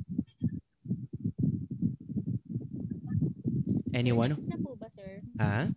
Anyone? 4.01 4.33
Next 4.33 4.49
na 4.49 4.57
po 4.65 4.73
ba, 4.81 4.89
sir? 4.89 5.21
Ha? 5.37 5.69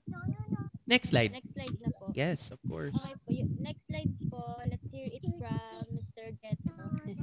Next 0.88 1.12
slide. 1.12 1.36
Next 1.36 1.52
slide 1.52 1.76
na 1.84 1.92
po. 1.92 2.16
Yes, 2.16 2.56
of 2.56 2.60
course. 2.72 2.96
Okay 2.96 3.16
po. 3.20 3.28
Yung 3.36 3.52
next 3.60 3.84
slide 3.92 4.14
po, 4.32 4.64
let's 4.64 4.88
hear 4.88 5.12
it 5.12 5.28
from 5.36 5.84
Mr. 5.92 6.32
Jetro. 6.40 6.80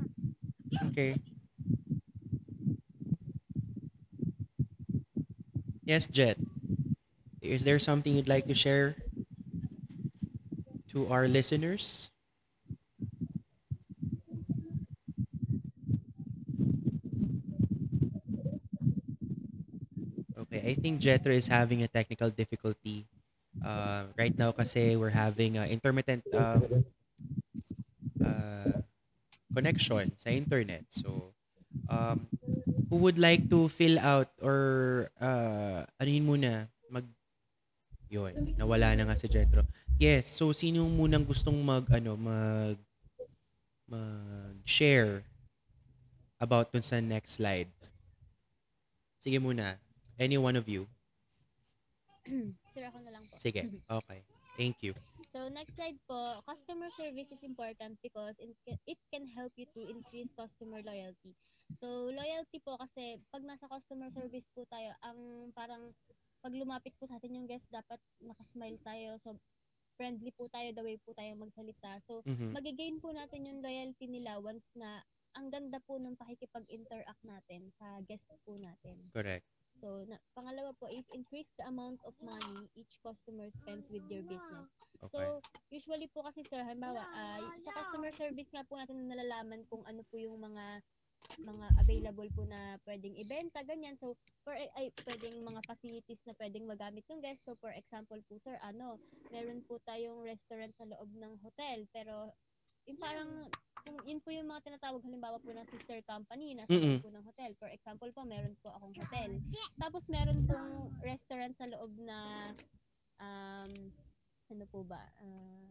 Okay. 0.90 1.18
Yes, 5.82 6.06
Jet. 6.06 6.38
Is 7.42 7.64
there 7.64 7.78
something 7.78 8.14
you'd 8.14 8.28
like 8.30 8.46
to 8.46 8.54
share 8.54 8.96
to 10.94 11.08
our 11.08 11.26
listeners? 11.26 12.10
Okay, 20.38 20.62
I 20.66 20.69
think 20.80 21.00
Jetro 21.00 21.30
is 21.36 21.46
having 21.46 21.84
a 21.84 21.88
technical 21.88 22.32
difficulty 22.32 23.04
uh, 23.60 24.08
right 24.16 24.32
now 24.32 24.50
kasi 24.52 24.96
we're 24.96 25.12
having 25.12 25.60
uh, 25.60 25.68
intermittent 25.68 26.24
um, 26.32 26.84
uh, 28.24 28.80
connection 29.52 30.12
sa 30.16 30.32
internet. 30.32 30.88
So, 30.88 31.36
um, 31.88 32.26
who 32.88 32.96
would 33.04 33.18
like 33.18 33.50
to 33.50 33.68
fill 33.68 34.00
out 34.00 34.32
or 34.42 35.10
uh, 35.20 35.84
yun 36.02 36.26
muna, 36.26 36.66
mag, 36.88 37.04
yun, 38.08 38.56
nawala 38.58 38.96
na 38.96 39.04
nga 39.06 39.18
si 39.18 39.28
Jetro. 39.28 39.66
Yes, 40.00 40.26
so 40.32 40.50
sino 40.56 40.88
munang 40.88 41.28
gustong 41.28 41.60
mag, 41.60 41.84
ano, 41.92 42.16
mag, 42.16 42.78
mag-share 43.90 45.22
about 46.40 46.72
dun 46.72 46.80
sa 46.80 47.02
next 47.04 47.36
slide? 47.36 47.68
Sige 49.20 49.36
muna. 49.36 49.76
Any 50.20 50.36
one 50.36 50.52
of 50.60 50.68
you. 50.68 50.84
sir, 52.76 52.84
ako 52.84 53.00
na 53.00 53.10
lang 53.16 53.24
po. 53.24 53.40
Sige. 53.40 53.64
Okay. 53.88 54.20
Thank 54.60 54.84
you. 54.84 54.92
So 55.32 55.48
next 55.48 55.72
slide 55.80 55.96
po, 56.04 56.44
customer 56.44 56.92
service 56.92 57.32
is 57.32 57.40
important 57.40 57.96
because 58.04 58.36
it 58.36 58.52
can, 58.68 58.76
it 58.84 59.00
can 59.08 59.24
help 59.32 59.48
you 59.56 59.64
to 59.72 59.80
increase 59.88 60.28
customer 60.36 60.84
loyalty. 60.84 61.32
So 61.80 62.12
loyalty 62.12 62.60
po 62.60 62.76
kasi 62.76 63.16
pag 63.32 63.48
nasa 63.48 63.64
customer 63.64 64.12
service 64.12 64.44
po 64.52 64.68
tayo, 64.68 64.92
ang 65.00 65.48
parang 65.56 65.96
pag 66.44 66.52
lumapit 66.52 66.92
po 67.00 67.08
sa 67.08 67.16
atin 67.16 67.40
yung 67.40 67.48
guest, 67.48 67.64
dapat 67.72 67.96
nakasmile 68.20 68.76
tayo. 68.84 69.16
So 69.24 69.40
friendly 69.96 70.36
po 70.36 70.52
tayo, 70.52 70.68
the 70.76 70.84
way 70.84 71.00
po 71.00 71.16
tayo 71.16 71.32
magsalita. 71.40 72.04
So 72.04 72.20
Mhm. 72.28 72.52
magigain 72.52 73.00
po 73.00 73.08
natin 73.16 73.48
yung 73.48 73.64
loyalty 73.64 74.04
nila 74.04 74.36
once 74.36 74.68
na 74.76 75.00
ang 75.38 75.48
ganda 75.48 75.80
po 75.86 75.96
ng 75.96 76.18
pakikipag-interact 76.18 77.22
natin 77.24 77.72
sa 77.80 78.02
guest 78.04 78.26
po 78.44 78.58
natin. 78.60 78.98
Correct. 79.14 79.46
So, 79.80 80.04
na, 80.04 80.20
pangalawa 80.36 80.76
po 80.76 80.86
is 80.92 81.08
increase 81.08 81.56
the 81.56 81.64
amount 81.64 82.04
of 82.04 82.14
money 82.20 82.68
each 82.76 83.00
customer 83.00 83.48
spends 83.48 83.88
with 83.88 84.04
your 84.12 84.22
business. 84.22 84.76
Okay. 85.02 85.08
So, 85.16 85.40
usually 85.72 86.08
po 86.12 86.20
kasi 86.28 86.44
sir, 86.44 86.60
halimbawa, 86.68 87.08
ah, 87.12 87.40
sa 87.56 87.72
customer 87.72 88.12
service 88.12 88.52
nga 88.52 88.64
po 88.68 88.76
natin 88.76 89.08
nalalaman 89.08 89.64
kung 89.64 89.82
ano 89.88 90.04
po 90.04 90.20
yung 90.20 90.36
mga 90.40 90.84
mga 91.40 91.66
available 91.80 92.28
po 92.36 92.44
na 92.44 92.76
pwedeng 92.84 93.16
ibenta, 93.16 93.64
ganyan. 93.64 93.96
So, 93.96 94.16
for 94.44 94.52
ay, 94.56 94.92
pwedeng 95.08 95.40
mga 95.40 95.64
facilities 95.64 96.22
na 96.28 96.36
pwedeng 96.36 96.68
magamit 96.68 97.08
ng 97.08 97.20
guest. 97.24 97.48
So, 97.48 97.56
for 97.56 97.72
example 97.72 98.20
po, 98.28 98.36
sir, 98.36 98.60
ano, 98.60 99.00
meron 99.32 99.64
po 99.64 99.80
tayong 99.80 100.20
restaurant 100.26 100.76
sa 100.76 100.84
loob 100.84 101.08
ng 101.16 101.40
hotel, 101.40 101.88
pero 101.92 102.36
yung 102.88 103.00
parang, 103.00 103.54
kung 103.84 103.96
yun 104.04 104.20
po 104.20 104.28
yung 104.32 104.48
mga 104.48 104.64
tinatawag 104.66 105.02
halimbawa 105.04 105.36
po 105.40 105.50
ng 105.50 105.66
sister 105.68 106.00
company 106.04 106.56
na 106.56 106.64
sa 106.68 106.74
Mm-mm. 106.76 107.00
po 107.00 107.08
ng 107.08 107.24
hotel. 107.24 107.50
For 107.56 107.68
example 107.72 108.10
po, 108.12 108.22
meron 108.24 108.54
po 108.60 108.72
akong 108.72 108.94
hotel. 108.96 109.30
Tapos 109.80 110.06
meron 110.12 110.44
pong 110.44 110.92
restaurant 111.00 111.54
sa 111.56 111.68
loob 111.68 111.92
na 112.00 112.18
um, 113.20 113.72
ano 114.50 114.64
po 114.68 114.82
ba? 114.82 115.00
Ah, 115.22 115.70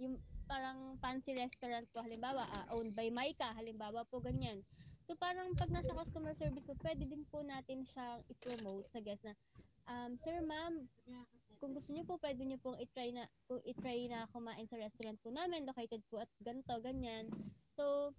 yung 0.00 0.16
parang 0.48 0.96
fancy 0.98 1.36
restaurant 1.36 1.84
po 1.92 2.00
halimbawa, 2.00 2.48
ah, 2.48 2.66
owned 2.74 2.96
by 2.96 3.12
Maika, 3.12 3.52
halimbawa 3.54 4.02
po 4.08 4.18
ganyan. 4.22 4.64
So 5.04 5.18
parang 5.18 5.52
pag 5.58 5.74
nasa 5.74 5.90
customer 5.92 6.32
service 6.38 6.64
po, 6.64 6.78
pwede 6.86 7.04
din 7.04 7.26
po 7.28 7.42
natin 7.42 7.82
siyang 7.82 8.22
i-promote 8.30 8.86
sa 8.94 9.02
guest 9.02 9.26
na 9.26 9.34
um, 9.90 10.14
Sir 10.14 10.38
ma'am, 10.40 10.86
kung 11.60 11.76
gusto 11.76 11.92
niyo 11.92 12.08
po, 12.08 12.16
pwede 12.18 12.40
niyo 12.42 12.56
pong 12.64 12.80
i-try 12.80 13.12
na 13.12 13.28
po 13.44 13.60
i-try 13.62 14.08
na 14.08 14.24
kumain 14.32 14.64
sa 14.64 14.80
restaurant 14.80 15.20
po 15.20 15.28
namin, 15.28 15.68
located 15.68 16.00
po 16.08 16.24
at 16.24 16.30
ganito, 16.40 16.72
ganyan. 16.80 17.28
So, 17.76 18.16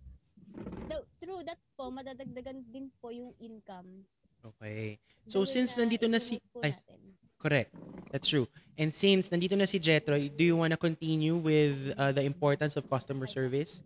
the, 0.85 1.01
through 1.17 1.41
that 1.49 1.57
po, 1.73 1.89
madadagdagan 1.89 2.69
din 2.69 2.93
po 3.01 3.09
yung 3.09 3.33
income. 3.41 4.05
Okay. 4.45 5.01
So, 5.25 5.41
way 5.41 5.49
since 5.49 5.73
nandito 5.73 6.05
na 6.05 6.21
si- 6.21 6.37
po 6.53 6.61
ay. 6.61 6.77
natin. 6.77 7.17
Correct. 7.41 7.73
That's 8.13 8.29
true. 8.29 8.45
And 8.77 8.93
since 8.93 9.33
nandito 9.33 9.57
na 9.57 9.65
si 9.65 9.81
Jetro, 9.81 10.13
do 10.13 10.43
you 10.45 10.53
want 10.53 10.77
to 10.77 10.79
continue 10.79 11.33
with 11.33 11.97
uh, 11.97 12.13
the 12.13 12.21
importance 12.21 12.77
of 12.77 12.85
customer 12.85 13.25
service? 13.25 13.81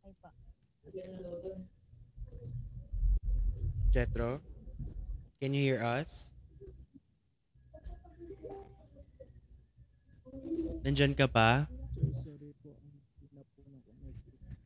Okay 0.00 0.16
po. 0.16 0.28
Jetro, 3.92 4.40
can 5.40 5.52
you 5.52 5.60
hear 5.60 5.80
us? 5.84 6.35
Nandyan 10.86 11.18
ka 11.18 11.26
pa? 11.26 11.66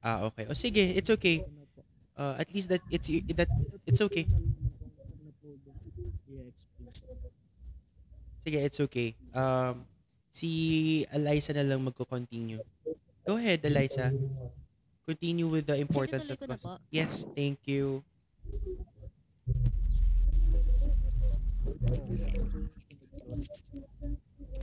Ah, 0.02 0.24
okay. 0.28 0.44
O 0.48 0.54
sige, 0.56 0.80
it's 0.96 1.09
okay. 1.12 1.44
Uh, 2.16 2.37
at 2.38 2.52
least 2.52 2.68
that 2.68 2.83
it's 2.92 3.09
that 3.37 3.48
it's 3.88 4.00
okay. 4.00 4.28
Sige, 8.44 8.59
it's 8.64 8.80
okay. 8.80 9.09
Um, 9.37 9.85
si 10.33 10.50
Eliza 11.12 11.52
na 11.52 11.64
lang 11.66 11.85
magko-continue. 11.85 12.61
Go 13.26 13.37
ahead, 13.37 13.61
Eliza. 13.64 14.12
Continue 15.06 15.48
with 15.48 15.66
the 15.68 15.76
importance 15.76 16.30
of 16.30 16.38
ko 16.40 16.46
na 16.48 16.56
cus- 16.56 16.64
po. 16.64 16.72
Yes, 16.90 17.26
thank 17.37 17.61
you. 17.68 18.04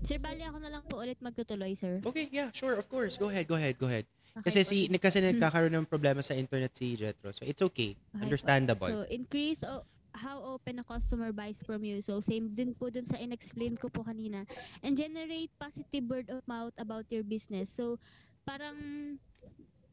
Sir, 0.05 0.21
bali 0.21 0.45
ako 0.45 0.57
na 0.61 0.69
lang 0.69 0.83
po 0.85 1.01
ulit 1.01 1.17
magtutuloy, 1.23 1.73
sir. 1.73 2.01
Okay, 2.05 2.29
yeah, 2.29 2.53
sure, 2.53 2.77
of 2.77 2.85
course. 2.91 3.17
Go 3.17 3.29
ahead, 3.33 3.49
go 3.49 3.57
ahead, 3.57 3.77
go 3.77 3.89
ahead. 3.89 4.05
Okay 4.37 4.53
Kasi 4.53 4.59
po. 4.61 4.69
si 4.69 4.77
kasi 5.01 5.17
nagkakaroon 5.17 5.73
ng 5.73 5.89
problema 5.89 6.21
sa 6.21 6.37
internet 6.37 6.69
si 6.77 6.93
Jetro. 6.93 7.33
So 7.33 7.41
it's 7.41 7.63
okay. 7.65 7.97
Okay 7.97 8.13
po. 8.13 8.21
Understandable. 8.21 8.91
So, 8.93 9.09
increase 9.09 9.65
o 9.65 9.81
how 10.17 10.41
open 10.41 10.81
a 10.81 10.85
customer 10.85 11.33
buys 11.33 11.61
from 11.65 11.81
you. 11.81 12.01
So, 12.05 12.21
same 12.21 12.53
din 12.53 12.73
po 12.77 12.89
dun 12.89 13.05
sa 13.05 13.17
in-explain 13.17 13.77
ko 13.77 13.89
po 13.89 14.05
kanina. 14.05 14.45
And 14.81 14.97
generate 14.97 15.53
positive 15.57 16.05
word 16.05 16.29
of 16.29 16.45
mouth 16.45 16.73
about 16.77 17.09
your 17.09 17.25
business. 17.25 17.69
So, 17.69 18.01
parang 18.45 18.77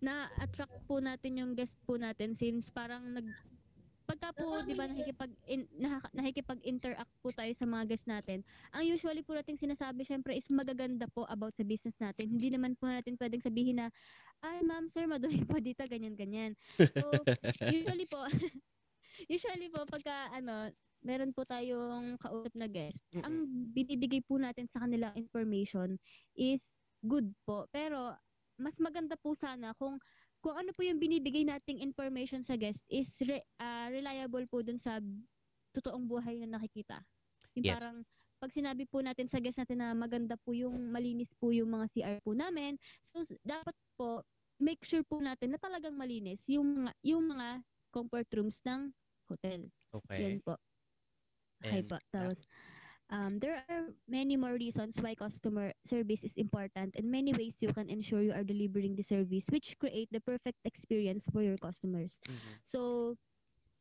na-attract 0.04 0.84
po 0.84 1.00
natin 1.00 1.40
yung 1.40 1.52
guest 1.56 1.80
po 1.88 1.96
natin 1.96 2.36
since 2.36 2.68
parang 2.68 3.16
nag 3.16 3.28
pagka 4.04 4.30
po, 4.36 4.60
di 4.64 4.76
ba, 4.76 4.84
nakikipag, 4.88 5.32
in, 5.48 5.64
nakaka- 5.76 6.12
nakikipag-interact 6.14 7.12
po 7.24 7.32
tayo 7.32 7.52
sa 7.56 7.64
mga 7.68 7.84
guests 7.88 8.08
natin, 8.08 8.44
ang 8.72 8.84
usually 8.84 9.24
po 9.24 9.32
nating 9.36 9.56
sinasabi, 9.60 10.04
syempre, 10.04 10.36
is 10.36 10.48
magaganda 10.52 11.08
po 11.12 11.24
about 11.28 11.56
sa 11.56 11.64
business 11.64 11.96
natin. 12.00 12.28
Hindi 12.32 12.52
naman 12.52 12.76
po 12.76 12.86
natin 12.88 13.16
pwedeng 13.16 13.40
sabihin 13.42 13.80
na, 13.80 13.88
ay, 14.44 14.60
ma'am, 14.64 14.88
sir, 14.92 15.06
madumi 15.08 15.44
po 15.48 15.58
dito, 15.60 15.84
ganyan-ganyan. 15.88 16.54
So, 16.96 17.24
usually 17.66 18.06
po, 18.08 18.24
usually 19.32 19.68
po, 19.72 19.84
pagka, 19.88 20.30
ano, 20.34 20.70
meron 21.04 21.32
po 21.36 21.44
tayong 21.44 22.16
kausap 22.20 22.54
na 22.56 22.68
guest, 22.68 23.04
ang 23.22 23.46
binibigay 23.76 24.24
po 24.24 24.40
natin 24.40 24.66
sa 24.72 24.84
kanila 24.84 25.12
information 25.16 26.00
is 26.36 26.60
good 27.04 27.32
po. 27.44 27.68
Pero, 27.72 28.16
mas 28.56 28.78
maganda 28.78 29.18
po 29.18 29.34
sana 29.34 29.74
kung 29.76 29.98
kung 30.44 30.60
ano 30.60 30.76
po 30.76 30.84
yung 30.84 31.00
binibigay 31.00 31.48
nating 31.48 31.80
information 31.80 32.44
sa 32.44 32.60
guest 32.60 32.84
is 32.92 33.08
re- 33.24 33.48
ah, 33.56 33.88
reliable 33.88 34.44
po 34.44 34.60
dun 34.60 34.76
sa 34.76 35.00
totoong 35.72 36.04
buhay 36.04 36.44
na 36.44 36.60
nakikita. 36.60 37.00
Yung 37.56 37.64
Yes. 37.64 37.80
parang 37.80 37.96
pag 38.36 38.52
sinabi 38.52 38.84
po 38.84 39.00
natin 39.00 39.24
sa 39.24 39.40
guest 39.40 39.56
natin 39.64 39.80
na 39.80 39.96
maganda 39.96 40.36
po 40.36 40.52
yung 40.52 40.92
malinis 40.92 41.32
po 41.40 41.48
yung 41.48 41.72
mga 41.72 41.86
CR 41.96 42.16
po 42.20 42.36
namin, 42.36 42.76
so 43.00 43.24
dapat 43.40 43.72
po 43.96 44.20
make 44.60 44.84
sure 44.84 45.00
po 45.08 45.16
natin 45.16 45.56
na 45.56 45.58
talagang 45.58 45.96
malinis 45.96 46.44
yung 46.52 46.84
mga, 46.84 46.92
yung 47.00 47.24
mga 47.24 47.64
comfort 47.88 48.28
rooms 48.36 48.60
ng 48.68 48.92
hotel. 49.32 49.72
Okay. 49.96 50.20
Yan 50.28 50.44
po. 50.44 50.60
Okay 51.64 51.80
And, 51.80 51.88
po. 51.88 51.96
ah, 52.20 52.28
Tapos, 52.28 52.36
um, 53.10 53.38
there 53.40 53.56
are 53.56 53.76
many 53.94 54.22
more 54.24 54.40
reasons 54.40 54.84
why 54.86 55.02
customer 55.02 55.62
service 55.74 56.14
is 56.14 56.26
important 56.30 56.90
and 56.94 57.04
many 57.04 57.32
ways 57.32 57.54
you 57.60 57.72
can 57.72 57.88
ensure 57.88 58.20
you 58.22 58.32
are 58.32 58.44
delivering 58.44 58.94
the 58.96 59.02
service 59.02 59.44
which 59.50 59.76
create 59.78 60.08
the 60.12 60.20
perfect 60.20 60.58
experience 60.64 61.24
for 61.32 61.42
your 61.42 61.58
customers. 61.58 62.18
Mhm. 62.28 62.60
So, 62.64 63.16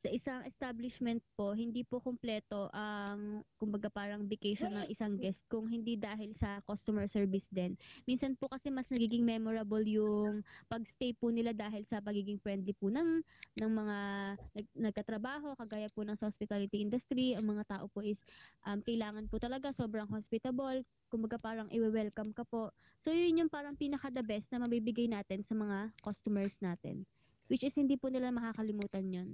sa 0.03 0.11
isang 0.11 0.41
establishment 0.43 1.23
po, 1.39 1.55
hindi 1.55 1.87
po 1.87 2.03
kumpleto 2.03 2.67
ang, 2.75 3.39
kumbaga 3.55 3.87
parang 3.87 4.27
vacation 4.27 4.75
ng 4.75 4.91
isang 4.91 5.15
guest 5.15 5.39
kung 5.47 5.63
hindi 5.71 5.95
dahil 5.95 6.35
sa 6.35 6.59
customer 6.67 7.07
service 7.07 7.47
din. 7.47 7.79
Minsan 8.03 8.35
po 8.35 8.51
kasi 8.51 8.67
mas 8.67 8.83
nagiging 8.91 9.23
memorable 9.23 9.79
yung 9.87 10.43
pagstay 10.67 11.15
po 11.15 11.31
nila 11.31 11.55
dahil 11.55 11.87
sa 11.87 12.03
pagiging 12.03 12.35
friendly 12.35 12.75
po 12.75 12.91
ng, 12.91 13.23
ng 13.55 13.71
mga 13.71 13.97
nag, 14.35 14.67
nagkatrabaho, 14.75 15.55
kagaya 15.55 15.87
po 15.87 16.03
ng 16.03 16.19
sa 16.19 16.27
hospitality 16.27 16.83
industry. 16.83 17.39
Ang 17.39 17.55
mga 17.55 17.63
tao 17.79 17.87
po 17.87 18.03
is 18.03 18.27
um, 18.67 18.83
kailangan 18.83 19.31
po 19.31 19.39
talaga 19.39 19.71
sobrang 19.71 20.11
hospitable, 20.11 20.83
kumbaga 21.07 21.39
parang 21.39 21.71
i-welcome 21.71 22.35
ka 22.35 22.43
po. 22.43 22.75
So, 22.99 23.07
yun 23.15 23.39
yung 23.39 23.51
parang 23.51 23.79
pinaka-the 23.79 24.19
best 24.19 24.51
na 24.51 24.59
mabibigay 24.59 25.07
natin 25.07 25.47
sa 25.47 25.55
mga 25.55 25.95
customers 26.03 26.59
natin. 26.59 27.07
Which 27.47 27.63
is 27.63 27.75
hindi 27.79 27.95
po 27.95 28.11
nila 28.11 28.35
makakalimutan 28.35 29.07
yun. 29.07 29.29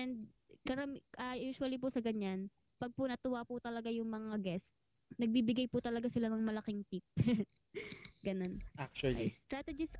And 0.00 0.32
karami, 0.64 1.04
ah, 1.20 1.36
usually 1.36 1.76
po 1.76 1.92
sa 1.92 2.00
ganyan, 2.00 2.48
pag 2.80 2.88
po 2.96 3.04
natuwa 3.04 3.44
po 3.44 3.60
talaga 3.60 3.92
yung 3.92 4.08
mga 4.08 4.40
guest, 4.40 4.64
nagbibigay 5.20 5.68
po 5.68 5.84
talaga 5.84 6.08
sila 6.08 6.32
ng 6.32 6.40
malaking 6.40 6.80
tip. 6.88 7.04
Ganun. 8.26 8.64
Actually. 8.80 9.36
Strategies 9.44 9.92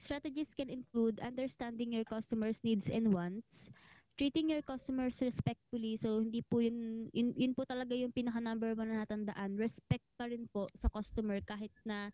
Strategies 0.00 0.48
can 0.56 0.72
include 0.72 1.20
understanding 1.20 1.92
your 1.92 2.06
customers' 2.08 2.56
needs 2.64 2.88
and 2.88 3.12
wants, 3.12 3.68
treating 4.16 4.48
your 4.48 4.64
customers 4.64 5.12
respectfully. 5.20 6.00
So, 6.00 6.24
hindi 6.24 6.40
po 6.40 6.64
yun, 6.64 7.12
yun, 7.12 7.36
yun 7.36 7.52
po 7.52 7.68
talaga 7.68 7.92
yung 7.92 8.14
pinaka 8.16 8.40
number 8.40 8.72
one 8.72 8.88
na 8.88 9.04
natandaan. 9.04 9.60
Respect 9.60 10.06
pa 10.16 10.32
rin 10.32 10.48
po 10.48 10.72
sa 10.72 10.88
customer 10.88 11.44
kahit 11.44 11.74
na 11.84 12.08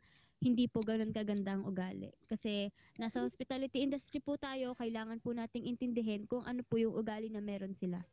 hindi 0.44 0.68
po 0.68 0.84
ganun 0.84 1.08
kaganda 1.08 1.56
ang 1.56 1.64
ugali. 1.64 2.12
Kasi 2.28 2.68
nasa 3.00 3.24
hospitality 3.24 3.80
industry 3.80 4.20
po 4.20 4.36
tayo, 4.36 4.76
kailangan 4.76 5.24
po 5.24 5.32
nating 5.32 5.64
intindihin 5.64 6.28
kung 6.28 6.44
ano 6.44 6.60
po 6.68 6.76
yung 6.76 6.92
ugali 6.92 7.32
na 7.32 7.40
meron 7.40 7.72
sila. 7.72 8.04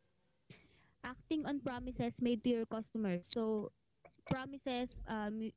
Acting 1.04 1.44
on 1.44 1.60
promises 1.60 2.24
made 2.24 2.40
to 2.48 2.64
your 2.64 2.68
customers. 2.72 3.28
So, 3.28 3.76
promises, 4.32 4.96
um, 5.12 5.52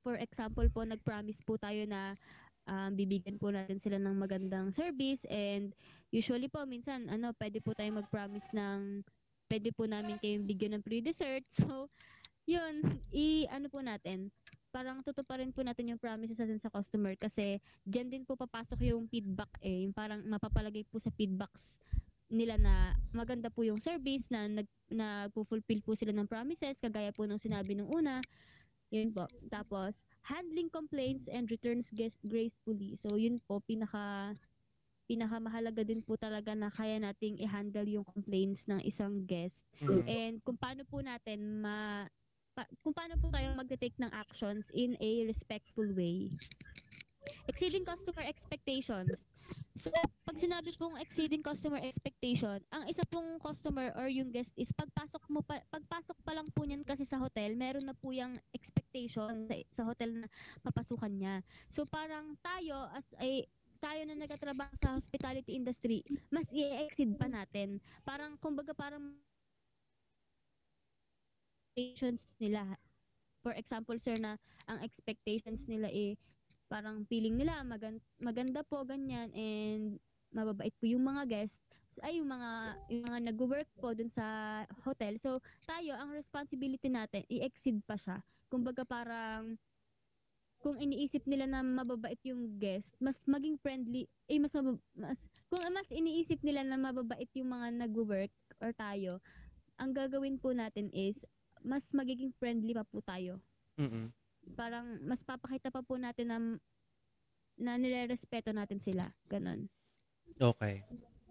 for 0.00 0.16
example 0.16 0.64
po, 0.72 0.88
nag-promise 0.88 1.44
po 1.44 1.60
tayo 1.60 1.84
na 1.84 2.16
um, 2.64 2.96
bibigyan 2.96 3.36
po 3.36 3.52
natin 3.52 3.76
sila 3.76 4.00
ng 4.00 4.16
magandang 4.16 4.72
service 4.72 5.20
and 5.28 5.76
usually 6.08 6.48
po, 6.48 6.64
minsan, 6.64 7.12
ano, 7.12 7.36
pwede 7.36 7.60
po 7.60 7.76
tayo 7.76 7.92
mag-promise 7.92 8.48
ng 8.56 9.04
pwede 9.52 9.70
po 9.76 9.84
namin 9.86 10.16
kayong 10.18 10.48
bigyan 10.48 10.80
ng 10.80 10.82
free 10.86 11.04
dessert. 11.04 11.44
So, 11.60 11.92
yun, 12.46 13.02
i, 13.10 13.44
ano 13.50 13.66
po 13.66 13.82
natin, 13.82 14.30
parang 14.76 15.00
tutuparin 15.00 15.48
po 15.56 15.64
natin 15.64 15.96
yung 15.96 16.00
promises 16.00 16.36
natin 16.36 16.60
sa 16.60 16.68
customer 16.68 17.16
kasi 17.16 17.56
dyan 17.88 18.12
din 18.12 18.22
po 18.28 18.36
papasok 18.36 18.84
yung 18.84 19.08
feedback 19.08 19.48
eh. 19.64 19.88
Yung 19.88 19.96
parang 19.96 20.20
mapapalagay 20.28 20.84
po 20.84 21.00
sa 21.00 21.08
feedbacks 21.08 21.80
nila 22.28 22.60
na 22.60 22.92
maganda 23.16 23.48
po 23.48 23.64
yung 23.64 23.80
service 23.80 24.28
na 24.28 24.44
nag 24.52 24.68
nagpo-fulfill 24.92 25.80
po 25.80 25.96
sila 25.96 26.12
ng 26.12 26.28
promises 26.28 26.76
kagaya 26.76 27.08
po 27.08 27.24
ng 27.24 27.40
sinabi 27.40 27.72
nung 27.72 27.88
una. 27.88 28.20
Yun 28.92 29.16
po. 29.16 29.24
Tapos 29.48 29.96
handling 30.28 30.68
complaints 30.68 31.24
and 31.26 31.48
returns 31.48 31.88
guest 31.88 32.20
gracefully. 32.28 33.00
So 33.00 33.16
yun 33.16 33.40
po 33.48 33.64
pinaka 33.64 34.36
pinakamahalaga 35.06 35.86
din 35.86 36.02
po 36.02 36.18
talaga 36.18 36.52
na 36.52 36.68
kaya 36.68 36.98
nating 36.98 37.38
i-handle 37.38 37.86
yung 37.86 38.04
complaints 38.04 38.66
ng 38.66 38.82
isang 38.82 39.22
guest 39.24 39.54
Mhm. 39.78 40.02
and 40.04 40.34
kung 40.42 40.58
paano 40.58 40.82
po 40.82 40.98
natin 40.98 41.62
ma 41.62 42.10
pa- 42.56 42.70
kung 42.80 42.96
paano 42.96 43.20
po 43.20 43.28
tayo 43.28 43.52
magte-take 43.52 44.00
ng 44.00 44.08
actions 44.16 44.64
in 44.72 44.96
a 44.96 45.28
respectful 45.28 45.84
way. 45.92 46.32
Exceeding 47.44 47.84
customer 47.84 48.24
expectations. 48.24 49.20
So, 49.76 49.92
pag 50.24 50.40
sinabi 50.40 50.72
pong 50.80 50.96
exceeding 50.96 51.44
customer 51.44 51.76
expectation, 51.84 52.64
ang 52.72 52.88
isa 52.88 53.04
pong 53.04 53.36
customer 53.44 53.92
or 53.92 54.08
yung 54.08 54.32
guest 54.32 54.56
is 54.56 54.72
pagpasok 54.72 55.20
mo 55.28 55.44
pa, 55.44 55.60
pagpasok 55.68 56.16
pa 56.24 56.32
lang 56.32 56.48
po 56.48 56.64
niyan 56.64 56.80
kasi 56.80 57.04
sa 57.04 57.20
hotel, 57.20 57.52
meron 57.52 57.84
na 57.84 57.92
po 57.92 58.08
yung 58.08 58.40
expectation 58.56 59.44
sa, 59.44 59.54
sa 59.76 59.82
hotel 59.84 60.24
na 60.24 60.26
papasukan 60.64 61.12
niya. 61.12 61.44
So, 61.68 61.84
parang 61.84 62.40
tayo 62.40 62.88
as 62.96 63.04
a 63.20 63.44
tayo 63.76 64.00
na 64.08 64.16
nagtatrabaho 64.16 64.72
sa 64.72 64.96
hospitality 64.96 65.52
industry, 65.52 66.00
mas 66.32 66.48
i-exceed 66.48 67.12
pa 67.20 67.28
natin. 67.28 67.76
Parang, 68.02 68.40
kumbaga, 68.40 68.72
parang 68.72 69.12
expectations 71.76 72.32
nila. 72.40 72.64
For 73.44 73.52
example, 73.52 74.00
sir, 74.00 74.16
na 74.16 74.40
ang 74.64 74.80
expectations 74.80 75.68
nila 75.68 75.92
eh, 75.92 76.16
parang 76.72 77.04
feeling 77.04 77.36
nila 77.36 77.60
magan- 77.62 78.00
maganda 78.16 78.64
po 78.64 78.82
ganyan 78.82 79.28
and 79.36 80.00
mababait 80.32 80.72
po 80.80 80.88
yung 80.88 81.04
mga 81.06 81.22
guests 81.28 81.54
ay 82.02 82.18
yung 82.18 82.28
mga 82.28 82.50
yung 82.90 83.04
mga 83.06 83.20
nag-work 83.30 83.70
po 83.78 83.92
dun 83.92 84.10
sa 84.10 84.24
hotel. 84.88 85.20
So 85.20 85.38
tayo 85.68 85.94
ang 85.94 86.16
responsibility 86.16 86.88
natin 86.88 87.28
i-exceed 87.28 87.84
pa 87.86 87.94
siya. 88.00 88.18
Kumbaga 88.50 88.82
parang 88.82 89.54
kung 90.64 90.80
iniisip 90.80 91.22
nila 91.28 91.46
na 91.46 91.60
mababait 91.62 92.18
yung 92.26 92.56
guest, 92.58 92.88
mas 92.98 93.14
maging 93.28 93.60
friendly, 93.60 94.08
eh 94.26 94.40
mas, 94.42 94.50
mas 94.96 95.20
kung 95.46 95.62
mas 95.70 95.88
iniisip 95.92 96.42
nila 96.42 96.66
na 96.66 96.80
mababait 96.80 97.30
yung 97.38 97.52
mga 97.52 97.86
nag-work 97.86 98.32
or 98.58 98.74
tayo, 98.74 99.22
ang 99.78 99.92
gagawin 99.94 100.40
po 100.40 100.50
natin 100.56 100.88
is 100.90 101.14
mas 101.62 101.84
magiging 101.92 102.32
friendly 102.36 102.72
pa 102.72 102.84
po 102.84 103.00
tayo 103.00 103.40
Mm-mm. 103.76 104.08
parang 104.54 105.00
mas 105.04 105.20
papakita 105.22 105.68
pa 105.68 105.80
po 105.80 105.96
natin 105.96 106.26
na 106.28 106.38
na 107.56 107.80
nire-respeto 107.80 108.52
natin 108.52 108.76
sila. 108.84 109.08
Ganon. 109.32 109.64
Okay. 110.36 110.84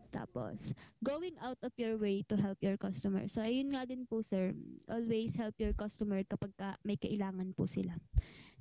Tapos, 0.10 0.74
going 1.04 1.38
out 1.38 1.60
of 1.62 1.70
your 1.78 2.02
way 2.02 2.26
to 2.26 2.34
help 2.34 2.58
your 2.66 2.80
customer. 2.82 3.28
So, 3.30 3.44
ayun 3.46 3.76
nga 3.76 3.86
din 3.86 4.08
po, 4.10 4.24
sir. 4.26 4.56
Always 4.90 5.36
help 5.38 5.54
your 5.62 5.76
customer 5.78 6.24
kapag 6.26 6.56
ka 6.58 6.80
may 6.82 6.98
kailangan 6.98 7.54
po 7.54 7.68
sila. 7.70 7.94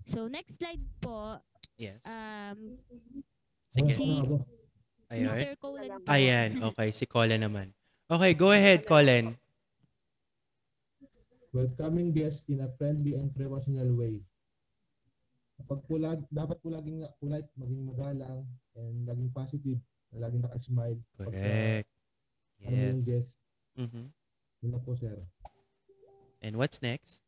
So, 0.04 0.28
next 0.28 0.60
slide 0.60 0.82
po, 1.00 1.40
Yes. 1.80 2.02
um, 2.04 2.76
Sige. 3.72 3.94
si 3.96 4.06
Ayun. 5.08 5.30
Mr. 5.30 5.54
Colin. 5.56 5.88
Ayan. 6.04 6.50
Okay. 6.74 6.88
Si 6.90 7.06
Colin 7.06 7.40
naman. 7.40 7.70
Okay. 8.10 8.34
Go 8.34 8.50
ahead, 8.52 8.82
Colin. 8.84 9.38
Welcoming 11.54 12.10
guests 12.10 12.42
in 12.50 12.66
a 12.66 12.68
friendly 12.74 13.14
and 13.14 13.30
professional 13.30 13.94
way. 13.94 14.18
Kapag 15.62 15.80
po 15.86 15.94
dapat 16.34 16.58
po 16.58 16.66
laging 16.74 17.06
polite, 17.22 17.46
maging 17.54 17.86
magalang, 17.86 18.42
and 18.74 19.06
laging 19.06 19.30
positive, 19.30 19.78
na 20.10 20.26
laging 20.26 20.42
nakasmile. 20.42 20.98
Pag 21.14 21.30
sa 21.30 21.46
Correct. 21.46 21.88
ano 22.66 22.74
Yes. 22.74 23.06
guest, 23.06 23.30
Mhm. 23.78 24.10
yun 24.66 24.74
po 24.82 24.98
sir. 24.98 25.14
And 26.42 26.58
what's 26.58 26.82
next? 26.82 27.22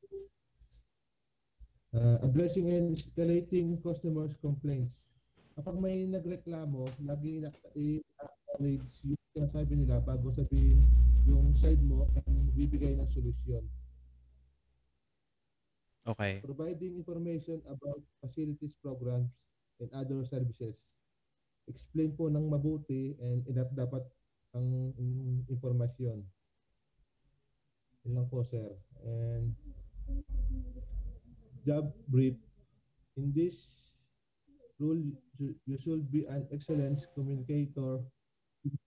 Uh, 1.94 2.18
addressing 2.20 2.68
and 2.68 2.92
escalating 2.92 3.78
customers' 3.80 4.36
complaints. 4.42 5.06
Kapag 5.56 5.78
may 5.80 6.04
nagreklamo, 6.04 6.84
lagi 7.00 7.40
i-acknowledge 7.72 8.90
yung 9.06 9.22
sinasabi 9.32 9.72
nila 9.80 10.02
bago 10.04 10.28
sabihin 10.34 10.84
yung 11.24 11.56
side 11.56 11.80
mo 11.80 12.04
ang 12.12 12.52
bibigay 12.52 12.92
ng 12.98 13.08
solusyon. 13.08 13.64
Okay. 16.06 16.38
providing 16.38 16.94
information 17.02 17.58
about 17.66 17.98
facilities 18.22 18.78
programs 18.78 19.26
and 19.82 19.90
other 19.90 20.22
services. 20.22 20.78
Explain 21.66 22.14
po 22.14 22.30
ng 22.30 22.46
mabuti 22.46 23.18
and 23.18 23.42
enough 23.50 23.70
dapat 23.74 24.06
ang 24.54 24.94
informasyon. 25.50 26.22
Yun 28.06 28.12
lang 28.14 28.30
po, 28.30 28.46
sir. 28.46 28.70
And 29.02 29.50
job 31.66 31.90
brief. 32.06 32.38
In 33.18 33.34
this 33.34 33.90
role, 34.78 35.02
you 35.42 35.76
should 35.82 36.06
be 36.14 36.22
an 36.30 36.46
excellent 36.54 37.02
communicator. 37.18 37.98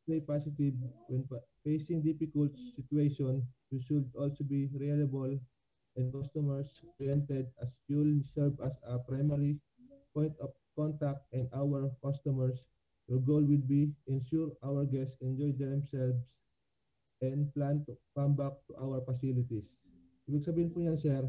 Stay 0.08 0.23
positive 0.23 0.75
when 1.12 1.27
fa- 1.27 1.43
facing 1.67 1.99
difficult 1.99 2.55
situation. 2.79 3.43
You 3.75 3.84
should 3.84 4.08
also 4.15 4.47
be 4.47 4.71
reliable 4.71 5.36
and 5.95 6.13
customers 6.13 6.67
oriented 6.99 7.47
as 7.62 7.69
you'll 7.88 8.21
serve 8.36 8.54
as 8.65 8.73
a 8.88 8.99
primary 8.99 9.58
point 10.13 10.34
of 10.41 10.52
contact 10.75 11.25
and 11.34 11.49
our 11.56 11.89
customers. 12.04 12.60
Your 13.08 13.19
goal 13.19 13.41
will 13.41 13.65
be 13.65 13.91
ensure 14.08 14.52
our 14.63 14.86
guests 14.86 15.17
enjoy 15.21 15.52
themselves 15.58 16.21
and 17.21 17.54
plan 17.54 17.84
to 17.88 17.97
come 18.15 18.36
back 18.36 18.54
to 18.69 18.78
our 18.78 19.02
facilities. 19.02 19.73
Ibig 20.30 20.45
sabihin 20.45 20.69
po 20.69 20.78
niyan, 20.78 20.97
sir. 21.02 21.25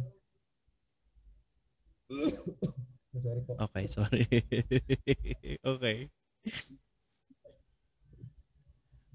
Sorry 3.17 3.43
po. 3.49 3.53
Okay. 3.65 3.85
Sorry. 3.89 4.25
okay. 5.73 5.99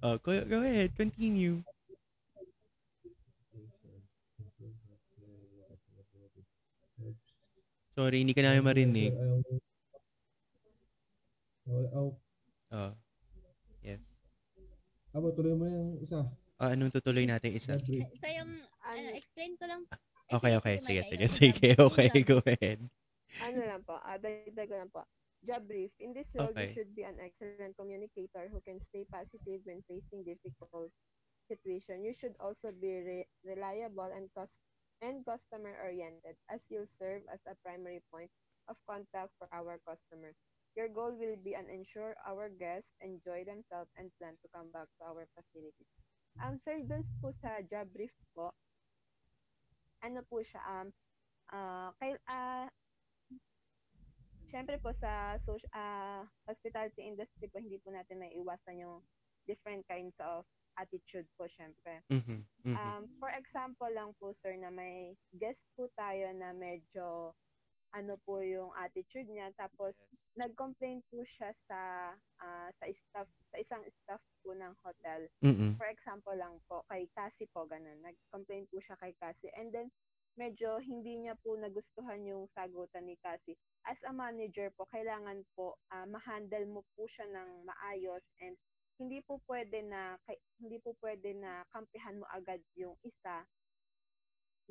Oh, 0.02 0.18
go, 0.20 0.42
go 0.46 0.66
ahead. 0.66 0.98
Continue. 0.98 1.62
Sorry, 7.96 8.18
hindi 8.28 8.36
ka 8.36 8.44
namin 8.44 8.64
marinig. 8.64 9.12
Ayaw, 11.66 12.12
Oh. 12.76 12.92
Yes. 13.80 14.04
abo, 15.16 15.32
tuloy 15.32 15.56
mo 15.56 15.64
na 15.64 15.80
yung 15.80 15.96
isa. 16.04 16.28
Ah, 16.60 16.76
anong 16.76 16.92
tutuloy 16.92 17.24
natin 17.24 17.56
isa? 17.56 17.80
Sa 17.80 18.28
yung, 18.28 18.52
Ano, 18.86 19.00
ano, 19.00 19.10
explain 19.16 19.56
ko 19.56 19.64
lang. 19.66 19.82
Okay, 20.28 20.54
okay. 20.60 20.76
Sige, 20.84 21.02
sige, 21.08 21.26
sige. 21.32 21.70
Okay, 21.80 22.12
go 22.28 22.44
ahead. 22.44 22.84
ano 23.42 23.60
lang 23.64 23.82
po, 23.88 23.96
uh, 23.96 24.18
dagdag 24.20 24.68
ko 24.68 24.76
lang 24.76 24.92
po. 24.92 25.02
Job 25.46 25.64
brief. 25.64 25.94
In 26.02 26.12
this 26.12 26.34
role, 26.36 26.52
Okay. 26.52 26.68
you 26.68 26.74
should 26.74 26.92
be 26.92 27.06
an 27.08 27.16
excellent 27.22 27.78
communicator 27.80 28.50
who 28.52 28.60
can 28.60 28.82
stay 28.92 29.06
positive 29.08 29.62
when 29.64 29.80
facing 29.88 30.26
difficult 30.26 30.92
situation. 31.48 32.02
You 32.04 32.12
should 32.12 32.34
also 32.42 32.74
be 32.74 32.92
re- 33.00 33.30
reliable 33.46 34.10
and 34.10 34.28
cost 34.34 34.52
and 35.02 35.26
customer 35.26 35.76
oriented 35.84 36.36
as 36.52 36.62
you'll 36.70 36.90
serve 37.00 37.22
as 37.32 37.40
a 37.48 37.58
primary 37.64 38.02
point 38.12 38.32
of 38.68 38.76
contact 38.88 39.32
for 39.38 39.48
our 39.52 39.80
customer. 39.88 40.34
Your 40.76 40.90
goal 40.90 41.16
will 41.16 41.40
be 41.40 41.56
an 41.56 41.72
ensure 41.72 42.16
our 42.28 42.50
guests 42.50 42.92
enjoy 43.00 43.48
themselves 43.48 43.92
and 43.96 44.12
plan 44.20 44.36
to 44.44 44.48
come 44.52 44.68
back 44.72 44.92
to 45.00 45.08
our 45.08 45.28
facilities. 45.32 45.92
Um, 46.44 46.60
sir, 46.60 46.84
dun 46.84 47.04
po 47.24 47.32
sa 47.32 47.64
job 47.64 47.88
brief 47.96 48.12
po, 48.36 48.52
ano 50.04 50.20
po 50.28 50.44
siya, 50.44 50.60
um, 50.68 50.88
ah, 51.56 51.96
kay, 51.96 52.20
ah, 52.28 52.68
Siyempre 54.56 54.80
po 54.80 54.96
sa 54.96 55.36
social, 55.42 55.68
ah, 55.76 56.24
hospitality 56.48 57.04
industry 57.04 57.52
po, 57.52 57.60
hindi 57.60 57.76
po 57.82 57.92
natin 57.92 58.24
may 58.24 58.32
iwasan 58.40 58.80
yung 58.80 59.04
different 59.44 59.84
kinds 59.84 60.16
of 60.24 60.48
attitude 60.78 61.28
po 61.38 61.48
syempre. 61.48 62.04
Mhm, 62.10 62.46
mhm. 62.66 62.76
Um, 62.76 63.04
for 63.20 63.32
example 63.32 63.88
lang 63.90 64.12
po 64.20 64.32
sir 64.36 64.56
na 64.60 64.70
may 64.70 65.16
guest 65.36 65.64
po 65.78 65.88
tayo 65.96 66.32
na 66.36 66.52
medyo 66.52 67.32
ano 67.96 68.20
po 68.28 68.44
yung 68.44 68.76
attitude 68.76 69.32
niya 69.32 69.56
tapos 69.56 69.96
nag-complain 70.36 71.00
po 71.08 71.24
siya 71.24 71.56
sa 71.64 72.12
ah, 72.44 72.70
sa 72.76 72.86
staff 72.92 73.28
sa 73.48 73.58
isang 73.62 73.84
staff 73.88 74.20
po 74.44 74.52
ng 74.52 74.76
hotel 74.84 75.32
Mhm. 75.40 75.80
for 75.80 75.88
example 75.88 76.36
lang 76.36 76.60
po, 76.68 76.84
kay 76.92 77.08
Cassie 77.16 77.48
po, 77.52 77.64
ganun. 77.68 78.00
Nag-complain 78.04 78.68
po 78.72 78.80
siya 78.84 78.96
kay 79.00 79.16
Cassie. 79.20 79.52
And 79.56 79.72
then, 79.72 79.92
medyo 80.40 80.80
hindi 80.84 81.20
niya 81.24 81.36
po 81.40 81.56
nagustuhan 81.56 82.24
yung 82.28 82.48
sagutan 82.52 83.08
ni 83.08 83.16
Cassie. 83.24 83.56
As 83.88 84.00
a 84.04 84.12
manager 84.12 84.72
po, 84.76 84.84
kailangan 84.92 85.44
po 85.56 85.80
ah, 85.92 86.04
ma-handle 86.08 86.68
mo 86.68 86.82
po 86.96 87.08
siya 87.08 87.28
ng 87.32 87.64
maayos 87.68 88.24
and 88.44 88.56
hindi 88.96 89.20
po 89.24 89.44
pwede 89.48 89.84
na 89.84 90.16
hindi 90.60 90.80
po 90.80 90.96
pwede 91.04 91.36
na 91.36 91.68
kampihan 91.76 92.20
mo 92.20 92.26
agad 92.32 92.64
yung 92.80 92.96
isa 93.04 93.44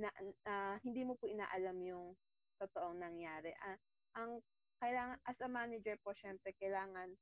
na 0.01 0.11
ah, 0.49 0.77
hindi 0.83 1.05
mo 1.07 1.15
po 1.15 1.29
inaalam 1.31 1.77
yung 1.85 2.17
totoong 2.59 2.99
nangyari. 2.99 3.53
Ah, 3.63 3.79
ang 4.19 4.41
kailangan 4.81 5.19
as 5.29 5.39
a 5.45 5.49
manager 5.49 5.97
po 6.03 6.17
syempre 6.17 6.57
kailangan 6.59 7.13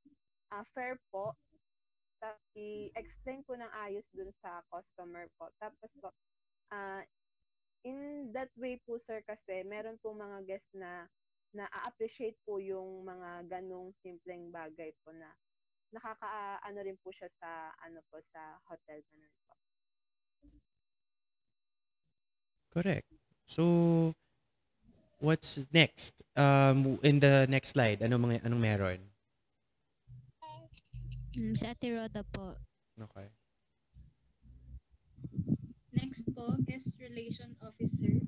ah, 0.54 0.64
fair 0.72 0.96
po 1.10 1.34
i-explain 2.54 3.42
po 3.42 3.58
ng 3.58 3.72
ayos 3.82 4.06
dun 4.14 4.30
sa 4.38 4.62
customer 4.70 5.26
po. 5.34 5.50
Tapos 5.58 5.90
po, 5.98 6.14
ah, 6.70 7.02
in 7.82 8.30
that 8.30 8.52
way 8.54 8.78
po 8.86 8.94
sir 8.94 9.18
kasi 9.26 9.66
meron 9.66 9.98
po 9.98 10.14
mga 10.14 10.46
guests 10.46 10.70
na 10.70 11.10
na-appreciate 11.52 12.38
po 12.46 12.62
yung 12.62 13.04
mga 13.04 13.44
ganong 13.50 13.92
simpleng 14.00 14.48
bagay 14.54 14.94
po 15.02 15.10
na 15.12 15.28
nakaka 15.92 16.58
ano 16.64 16.78
rin 16.80 16.96
po 17.04 17.12
siya 17.12 17.28
sa 17.36 17.76
ano 17.84 18.00
po 18.08 18.18
sa 18.32 18.58
hotel 18.66 19.04
ganun 19.12 19.34
po. 19.44 19.54
Correct. 22.72 23.08
So, 23.44 24.16
what's 25.20 25.60
next? 25.72 26.24
Um, 26.32 26.96
in 27.04 27.20
the 27.20 27.44
next 27.52 27.76
slide, 27.76 28.00
anong 28.00 28.32
mga 28.32 28.48
anong 28.48 28.62
meron? 28.64 29.00
Mm, 31.36 31.56
sa 31.56 31.72
Ate 31.72 31.92
Rhoda 31.92 32.24
po. 32.28 32.56
Okay. 32.96 33.28
Next 35.92 36.28
po, 36.32 36.56
Guest 36.64 36.96
Relation 37.00 37.52
Officer, 37.64 38.20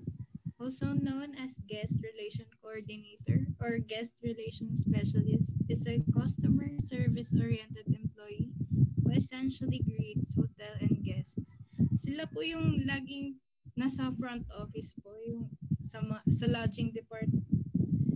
also 0.64 0.96
known 0.96 1.36
as 1.36 1.60
Guest 1.68 2.00
Relation 2.00 2.48
Coordinator 2.64 3.52
or 3.60 3.76
Guest 3.84 4.16
Relation 4.24 4.72
Specialist, 4.72 5.52
is 5.68 5.84
a 5.84 6.00
customer 6.08 6.72
service-oriented 6.80 7.84
employee 7.92 8.48
who 8.72 9.12
essentially 9.12 9.84
greets 9.84 10.32
hotel 10.32 10.72
and 10.80 11.04
guests. 11.04 11.60
Sila 12.00 12.24
po 12.32 12.40
yung 12.40 12.80
laging 12.88 13.36
nasa 13.76 14.08
front 14.16 14.48
office 14.56 14.96
po, 15.04 15.12
yung 15.28 15.52
sa, 15.84 16.00
ma- 16.00 16.24
sa 16.32 16.48
lodging 16.48 16.96
department. 16.96 17.44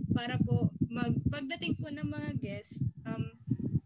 Para 0.09 0.41
po, 0.41 0.73
mag, 0.89 1.13
pagdating 1.29 1.77
po 1.77 1.93
ng 1.93 2.09
mga 2.09 2.33
guests, 2.41 2.81
um, 3.05 3.29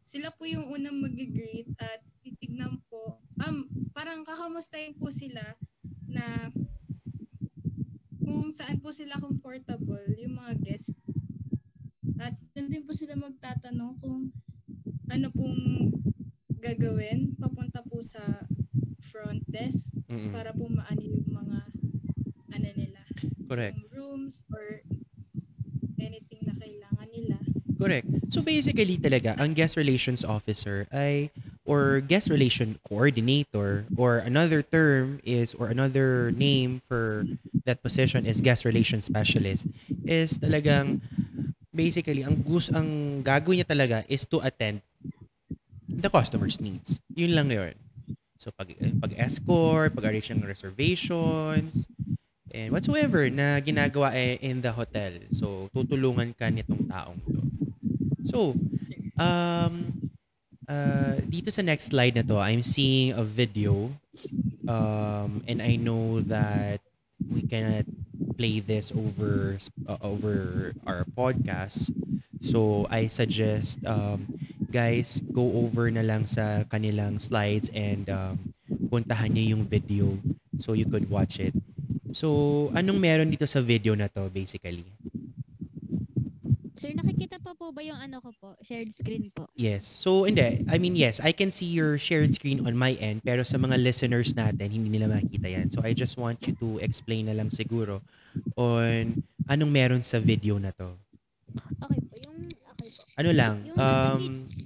sila 0.07 0.31
po 0.31 0.47
yung 0.47 0.71
unang 0.71 1.03
mag-greet 1.03 1.67
at 1.83 1.99
titignan 2.23 2.79
po, 2.87 3.19
um, 3.43 3.67
parang 3.91 4.23
kakamustahin 4.23 4.95
po 4.95 5.11
sila 5.11 5.59
na 6.07 6.47
kung 8.23 8.49
saan 8.49 8.79
po 8.79 8.89
sila 8.89 9.19
comfortable 9.19 10.03
yung 10.17 10.39
mga 10.39 10.53
guests. 10.63 10.95
At 12.17 12.35
doon 12.55 12.67
din 12.71 12.83
po 12.87 12.95
sila 12.95 13.19
magtatanong 13.19 13.99
kung 13.99 14.31
ano 15.11 15.27
pong 15.35 15.91
gagawin 16.63 17.35
papunta 17.35 17.83
po 17.83 17.99
sa 17.99 18.47
front 19.03 19.43
desk 19.51 19.91
Mhm. 20.07 20.31
para 20.31 20.55
po 20.55 20.71
maano 20.71 21.03
yung 21.03 21.27
mga 21.27 21.59
ano 22.53 22.69
nila, 22.79 23.01
Correct. 23.51 23.75
yung 23.75 23.87
rooms 23.91 24.47
or 24.47 24.79
anything 25.99 26.39
na 26.47 26.55
kailangan 26.55 27.09
nila. 27.11 27.37
Correct. 27.75 28.07
So 28.31 28.39
basically 28.39 28.95
talaga, 28.95 29.35
ang 29.35 29.51
guest 29.51 29.75
relations 29.75 30.23
officer 30.23 30.87
ay 30.95 31.27
or 31.67 31.99
guest 31.99 32.31
relation 32.31 32.79
coordinator 32.87 33.83
or 33.99 34.19
another 34.23 34.63
term 34.63 35.19
is 35.23 35.51
or 35.55 35.67
another 35.67 36.31
name 36.31 36.79
for 36.79 37.27
that 37.65 37.81
position 37.81 38.27
is 38.27 38.43
guest 38.43 38.65
relation 38.67 38.99
specialist 38.99 39.67
is 40.03 40.37
talagang 40.37 40.99
basically 41.73 42.21
ang 42.21 42.43
gus 42.43 42.69
ang 42.69 43.21
gagawin 43.25 43.63
niya 43.63 43.67
talaga 43.67 43.97
is 44.11 44.27
to 44.27 44.37
attend 44.43 44.83
the 45.87 46.11
customer's 46.11 46.59
needs. 46.59 46.99
Yun 47.15 47.33
lang 47.33 47.47
yun. 47.49 47.73
So 48.37 48.51
pag 48.51 48.75
pag 48.75 49.15
escort, 49.15 49.95
pag 49.95 50.11
arrange 50.11 50.35
ng 50.35 50.43
reservations, 50.43 51.87
and 52.53 52.69
whatsoever 52.69 53.25
na 53.31 53.57
ginagawa 53.63 54.11
eh, 54.13 54.37
in 54.43 54.61
the 54.61 54.69
hotel. 54.69 55.15
So 55.33 55.71
tutulungan 55.71 56.37
ka 56.37 56.51
nitong 56.51 56.85
taong 56.91 57.17
to. 57.23 57.41
So, 58.27 58.39
um, 59.15 59.73
uh, 60.67 61.15
dito 61.23 61.51
sa 61.51 61.63
next 61.63 61.91
slide 61.91 62.19
na 62.19 62.23
to, 62.23 62.39
I'm 62.39 62.63
seeing 62.63 63.15
a 63.15 63.23
video. 63.23 63.91
Um, 64.67 65.43
and 65.47 65.59
I 65.59 65.75
know 65.75 66.23
that 66.27 66.82
we 67.33 67.41
cannot 67.41 67.89
play 68.37 68.61
this 68.61 68.93
over 68.93 69.57
uh, 69.89 69.99
over 70.05 70.71
our 70.85 71.03
podcast. 71.17 71.89
So, 72.43 72.85
I 72.91 73.07
suggest 73.07 73.81
um, 73.87 74.27
guys 74.69 75.21
go 75.31 75.63
over 75.63 75.89
na 75.89 76.03
lang 76.03 76.29
sa 76.29 76.67
kanilang 76.67 77.17
slides 77.17 77.71
and 77.73 78.05
um, 78.09 78.53
puntahan 78.91 79.31
niyo 79.33 79.57
yung 79.57 79.63
video 79.65 80.17
so 80.59 80.77
you 80.77 80.85
could 80.85 81.09
watch 81.09 81.39
it. 81.39 81.55
So, 82.13 82.69
anong 82.77 82.99
meron 83.01 83.29
dito 83.33 83.49
sa 83.49 83.63
video 83.63 83.97
na 83.97 84.05
to 84.11 84.29
basically? 84.29 84.85
Nakikita 86.93 87.37
pa 87.37 87.51
po 87.51 87.69
ba 87.69 87.81
yung 87.81 87.97
ano 87.97 88.17
ko 88.17 88.29
po? 88.33 88.47
Shared 88.59 88.89
screen 88.89 89.29
po. 89.29 89.49
Yes. 89.53 89.83
So, 89.83 90.23
hindi. 90.23 90.61
I 90.63 90.77
mean, 90.77 90.93
yes, 90.93 91.17
I 91.17 91.31
can 91.31 91.49
see 91.49 91.65
your 91.65 91.97
shared 91.97 92.31
screen 92.31 92.61
on 92.61 92.73
my 92.73 92.93
end, 92.97 93.21
pero 93.21 93.41
sa 93.41 93.57
mga 93.57 93.77
listeners 93.77 94.33
natin, 94.33 94.69
hindi 94.69 94.89
nila 94.89 95.09
makikita 95.09 95.47
yan. 95.47 95.67
So, 95.67 95.81
I 95.81 95.91
just 95.91 96.15
want 96.15 96.45
you 96.45 96.53
to 96.57 96.77
explain 96.79 97.27
na 97.27 97.35
lang 97.35 97.49
siguro 97.49 98.05
on 98.53 99.19
anong 99.45 99.71
meron 99.71 100.01
sa 100.01 100.17
video 100.17 100.55
na 100.55 100.71
to. 100.71 100.93
Okay 101.81 101.99
po. 101.99 102.13
Yung, 102.23 102.37
okay 102.47 102.89
po. 102.89 103.01
Ano 103.15 103.29
lang, 103.29 103.55
Yung 103.65 103.77
um, 103.77 104.23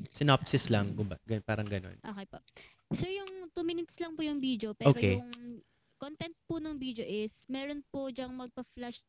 synopsis 0.09 0.69
lang, 0.69 0.91
gumba- 0.93 1.19
gan- 1.23 1.43
parang 1.43 1.65
ganun. 1.65 1.95
Okay 1.97 2.25
po. 2.27 2.37
Sir, 2.91 3.09
yung 3.09 3.51
2 3.51 3.63
minutes 3.63 3.99
lang 3.99 4.13
po 4.13 4.21
yung 4.21 4.39
video, 4.39 4.71
pero 4.71 4.91
Okay. 4.91 5.19
yung 5.19 5.59
content 5.97 6.35
po 6.45 6.61
ng 6.61 6.77
video 6.77 7.01
is, 7.01 7.43
meron 7.47 7.81
po 7.87 8.07
diyang 8.07 8.31
magpa-flash 8.31 9.01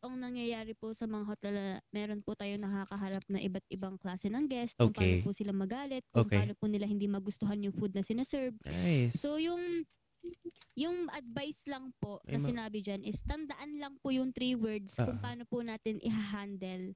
ang 0.00 0.16
nangyayari 0.20 0.72
po 0.76 0.92
sa 0.96 1.04
mga 1.04 1.24
hotel, 1.28 1.54
meron 1.92 2.24
po 2.24 2.32
tayo 2.36 2.56
nakakaharap 2.56 3.24
na 3.28 3.40
iba't 3.40 3.64
ibang 3.68 3.96
klase 4.00 4.32
ng 4.32 4.48
guest, 4.48 4.80
kung 4.80 4.90
Okay. 4.90 4.96
paano 4.96 5.20
po 5.20 5.32
sila 5.36 5.52
magalit, 5.52 6.04
kung 6.16 6.28
Okay. 6.28 6.30
paano 6.32 6.56
po 6.56 6.66
nila 6.68 6.88
hindi 6.88 7.04
magustuhan 7.08 7.60
yung 7.60 7.76
food 7.76 7.92
na 7.92 8.00
sinaserve. 8.04 8.56
Nice. 8.64 9.16
So 9.16 9.36
yung 9.36 9.84
yung 10.76 11.08
advice 11.12 11.64
lang 11.68 11.92
po 12.00 12.20
Ay, 12.28 12.36
na 12.36 12.40
sinabi 12.40 12.80
dyan 12.84 13.02
is 13.04 13.20
tandaan 13.24 13.76
lang 13.80 13.94
po 14.00 14.12
yung 14.12 14.32
three 14.32 14.54
words 14.56 15.00
kung 15.02 15.16
Ah. 15.16 15.20
paano 15.20 15.44
po 15.48 15.60
natin 15.64 16.00
i-handle 16.00 16.94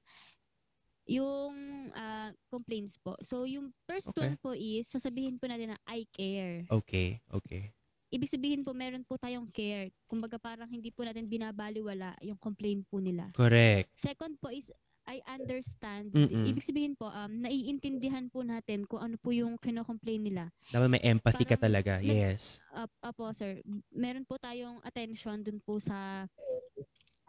yung 1.05 1.53
ah, 1.93 2.33
complaints 2.49 2.97
po. 2.97 3.13
So 3.21 3.45
yung 3.45 3.73
first 3.85 4.09
Okay. 4.09 4.17
one 4.17 4.41
po 4.41 4.57
is 4.57 4.89
sasabihin 4.89 5.37
po 5.37 5.45
natin 5.45 5.77
na 5.77 5.79
I 5.85 6.09
care. 6.09 6.65
Okay, 6.69 7.21
okay. 7.31 7.73
Ibig 8.09 8.29
sabihin 8.29 8.61
po 8.61 8.71
meron 8.71 9.03
po 9.03 9.17
tayong 9.17 9.49
care. 9.49 9.91
Kumbaga 10.05 10.37
parang 10.37 10.69
hindi 10.69 10.89
po 10.89 11.03
natin 11.03 11.25
binabaliwala 11.25 12.15
yung 12.21 12.37
complaint 12.37 12.85
po 12.87 13.01
nila. 13.01 13.27
Correct. 13.33 13.89
Second 13.95 14.37
po 14.37 14.49
is 14.49 14.69
I 15.05 15.21
understand. 15.29 16.09
Mm-mm. 16.17 16.49
Ibig 16.49 16.65
sabihin 16.65 16.97
po, 16.97 17.13
um, 17.13 17.29
naiintindihan 17.29 18.25
po 18.25 18.41
natin 18.41 18.89
kung 18.89 19.05
ano 19.05 19.21
po 19.21 19.29
yung 19.29 19.53
kino-complain 19.61 20.17
nila. 20.17 20.49
Dapat 20.73 20.89
may 20.89 21.03
empathy 21.05 21.45
ka 21.45 21.53
Parang 21.53 21.65
talaga. 21.69 21.91
nag- 22.01 22.09
Yes. 22.09 22.57
Uh, 22.73 22.89
apo, 23.05 23.29
sir. 23.29 23.61
Meron 23.93 24.25
po 24.25 24.41
tayong 24.41 24.81
attention 24.81 25.45
dun 25.45 25.61
po 25.61 25.77
sa 25.77 26.25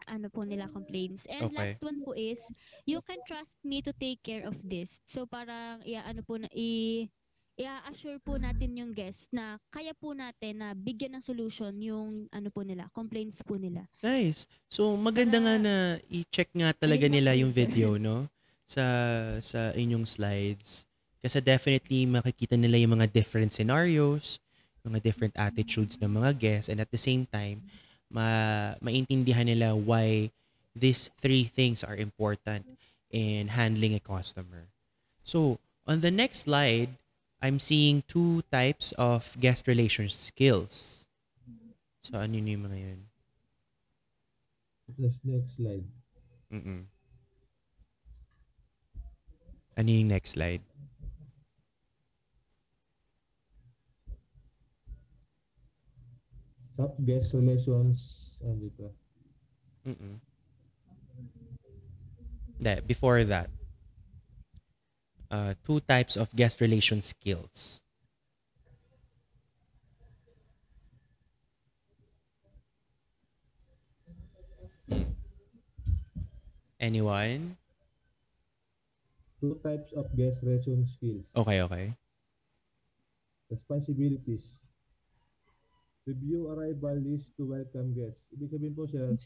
ano 0.07 0.31
po 0.31 0.41
nila 0.41 0.71
complaints. 0.71 1.27
And 1.29 1.51
Okay. 1.51 1.75
last 1.75 1.83
one 1.83 1.99
po 2.01 2.15
is, 2.15 2.39
you 2.87 2.97
can 3.03 3.19
trust 3.27 3.59
me 3.61 3.83
to 3.83 3.91
take 3.93 4.23
care 4.23 4.47
of 4.47 4.55
this. 4.63 5.03
So 5.05 5.27
parang, 5.27 5.83
iya, 5.83 6.01
ano 6.01 6.23
po 6.23 6.39
na, 6.39 6.47
i, 6.55 7.05
i-assure 7.57 8.21
po 8.21 8.37
natin 8.37 8.77
yung 8.77 8.93
guest 8.93 9.33
na 9.33 9.57
kaya 9.73 9.91
po 9.97 10.13
natin 10.13 10.61
na 10.61 10.77
bigyan 10.77 11.17
ng 11.17 11.25
solution 11.25 11.73
yung 11.81 12.29
ano 12.29 12.53
po 12.53 12.61
nila, 12.61 12.85
complaints 12.93 13.41
po 13.41 13.57
nila. 13.57 13.89
Nice. 14.05 14.45
So 14.69 14.93
maganda 14.93 15.41
nga 15.41 15.57
Para- 15.57 15.65
na 15.65 15.75
i-check 16.13 16.53
nga 16.53 16.69
talaga 16.77 17.09
nila 17.09 17.33
yung 17.33 17.49
video, 17.49 17.97
no? 17.97 18.29
Sa 18.69 18.85
sa 19.41 19.73
inyong 19.73 20.05
slides. 20.05 20.85
Kasi 21.17 21.41
definitely 21.41 22.05
makikita 22.05 22.53
nila 22.53 22.77
yung 22.77 22.93
mga 23.01 23.09
different 23.09 23.49
scenarios, 23.49 24.37
mga 24.85 25.01
different 25.01 25.33
attitudes 25.33 25.97
ng 25.97 26.13
mga 26.13 26.31
guests 26.37 26.69
and 26.69 26.77
at 26.77 26.93
the 26.93 27.01
same 27.01 27.25
time 27.25 27.65
ma 28.07 28.71
maintindihan 28.79 29.43
nila 29.43 29.75
why 29.75 30.31
these 30.71 31.11
three 31.19 31.43
things 31.43 31.83
are 31.83 31.97
important 31.97 32.63
in 33.11 33.51
handling 33.51 33.97
a 33.97 34.03
customer. 34.03 34.69
So, 35.27 35.59
on 35.83 35.99
the 35.99 36.11
next 36.11 36.47
slide, 36.47 36.95
I'm 37.41 37.59
seeing 37.59 38.01
two 38.07 38.41
types 38.51 38.93
of 38.97 39.37
guest 39.39 39.67
relations 39.67 40.15
skills. 40.15 41.05
So, 42.01 42.17
ano 42.17 42.33
yun 42.33 42.47
yung 42.47 42.63
mga 42.65 42.77
yun? 42.81 43.01
Let's 44.97 45.19
next 45.21 45.57
slide. 45.57 45.85
Mm-mm. 46.49 46.87
Ano 49.77 49.89
yung 49.91 50.09
next 50.09 50.33
slide? 50.33 50.65
Top 56.73 56.97
guest 57.05 57.37
relations. 57.37 58.33
Ano 58.41 58.57
dito? 58.57 58.89
Mm-mm. 59.85 60.17
Hindi, 62.57 62.75
before 62.89 63.21
that. 63.29 63.53
Uh, 65.29 65.53
two 65.65 65.79
types 65.81 66.15
of 66.15 66.33
guest 66.35 66.61
relation 66.61 67.01
skills. 67.01 67.81
Anyone? 76.79 77.57
Two 79.41 79.59
types 79.63 79.91
of 79.93 80.07
guest 80.15 80.39
relation 80.41 80.87
skills. 80.87 81.25
Okay, 81.35 81.61
okay. 81.61 81.93
Responsibilities. 83.49 84.45
Review 86.05 86.47
arrival 86.47 86.95
list 87.03 87.35
to 87.35 87.51
welcome 87.51 87.91
guests. 87.91 88.23
Ibig 88.31 88.47
sabihin 88.47 88.73
po 88.77 88.87
yun. 88.87 89.19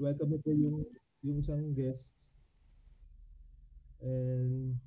welcome 0.00 0.32
mo 0.32 0.38
po 0.40 0.48
yung 0.56 0.88
yung 1.20 1.44
isang 1.44 1.76
guest 1.76 2.08
and 4.00 4.80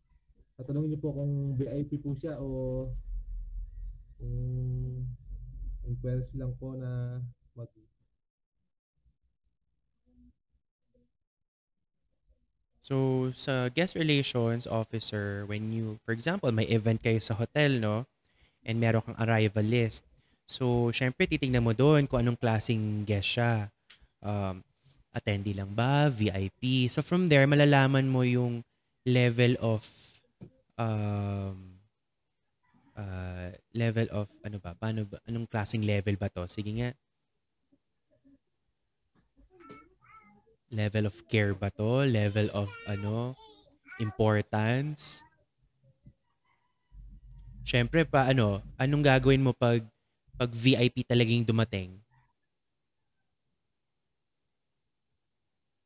tatanungin 0.57 0.93
niyo 0.93 0.99
po 1.01 1.09
kung 1.15 1.57
VIP 1.57 1.97
po 2.01 2.13
siya 2.13 2.37
o 2.37 2.87
kung 4.21 4.37
inquiries 5.83 6.29
lang 6.37 6.53
po 6.61 6.77
na 6.77 7.19
mag 7.57 7.69
So, 12.83 13.31
sa 13.31 13.71
guest 13.71 13.95
relations 13.95 14.67
officer, 14.67 15.47
when 15.47 15.71
you, 15.71 16.03
for 16.03 16.11
example, 16.11 16.51
may 16.51 16.67
event 16.67 16.99
kayo 16.99 17.15
sa 17.23 17.31
hotel, 17.31 17.79
no? 17.79 18.03
And 18.67 18.75
meron 18.75 19.07
kang 19.07 19.15
arrival 19.23 19.63
list. 19.63 20.03
So, 20.51 20.91
syempre, 20.91 21.23
titingnan 21.23 21.63
mo 21.63 21.71
doon 21.71 22.11
kung 22.11 22.27
anong 22.27 22.43
klaseng 22.43 23.07
guest 23.07 23.39
siya. 23.39 23.71
Um, 24.19 24.59
attendee 25.15 25.55
lang 25.55 25.71
ba? 25.71 26.11
VIP? 26.11 26.91
So, 26.91 26.99
from 26.99 27.31
there, 27.31 27.47
malalaman 27.47 28.11
mo 28.11 28.27
yung 28.27 28.67
level 29.07 29.55
of 29.63 29.87
um, 30.77 31.79
uh, 32.97 33.49
level 33.73 34.07
of 34.13 34.27
ano 34.45 34.57
ba? 34.62 34.73
Paano 34.77 35.05
ba? 35.05 35.17
Anong 35.25 35.49
klaseng 35.49 35.86
level 35.86 36.17
ba 36.17 36.29
to? 36.29 36.45
Sige 36.49 36.71
nga. 36.77 36.91
Level 40.73 41.05
of 41.05 41.17
care 41.29 41.53
ba 41.53 41.69
to? 41.69 42.05
Level 42.09 42.49
of 42.53 42.69
ano? 42.89 43.38
Importance? 44.01 45.21
Siyempre 47.63 48.03
pa 48.03 48.27
ano, 48.27 48.59
anong 48.75 49.05
gagawin 49.05 49.45
mo 49.45 49.53
pag 49.55 49.86
pag 50.36 50.49
VIP 50.51 51.05
talagang 51.05 51.45
dumating? 51.45 52.01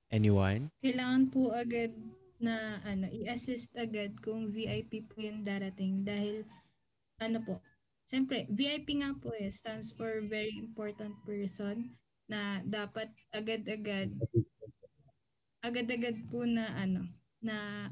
Anyone? 0.08 0.72
Kailangan 0.80 1.24
po 1.28 1.52
agad 1.52 1.92
na 2.38 2.82
ano, 2.86 3.10
i-assist 3.10 3.74
agad 3.78 4.18
kung 4.22 4.54
VIP 4.54 5.06
po 5.10 5.22
yung 5.22 5.42
darating 5.42 6.06
dahil 6.06 6.46
ano 7.18 7.42
po, 7.42 7.56
Siyempre, 8.08 8.48
VIP 8.48 9.04
nga 9.04 9.12
po 9.20 9.36
eh, 9.36 9.52
stands 9.52 9.92
for 9.92 10.24
very 10.32 10.56
important 10.56 11.12
person 11.28 11.92
na 12.32 12.64
dapat 12.64 13.12
agad-agad 13.36 14.16
agad-agad 15.60 16.16
po 16.32 16.48
na 16.48 16.72
ano, 16.80 17.12
na 17.44 17.92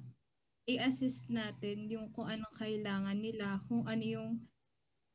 i-assist 0.63 1.27
natin 1.27 1.91
yung 1.91 2.15
kung 2.15 2.31
anong 2.31 2.55
kailangan 2.55 3.19
nila, 3.19 3.60
kung 3.67 3.84
ano 3.84 4.03
yung 4.08 4.31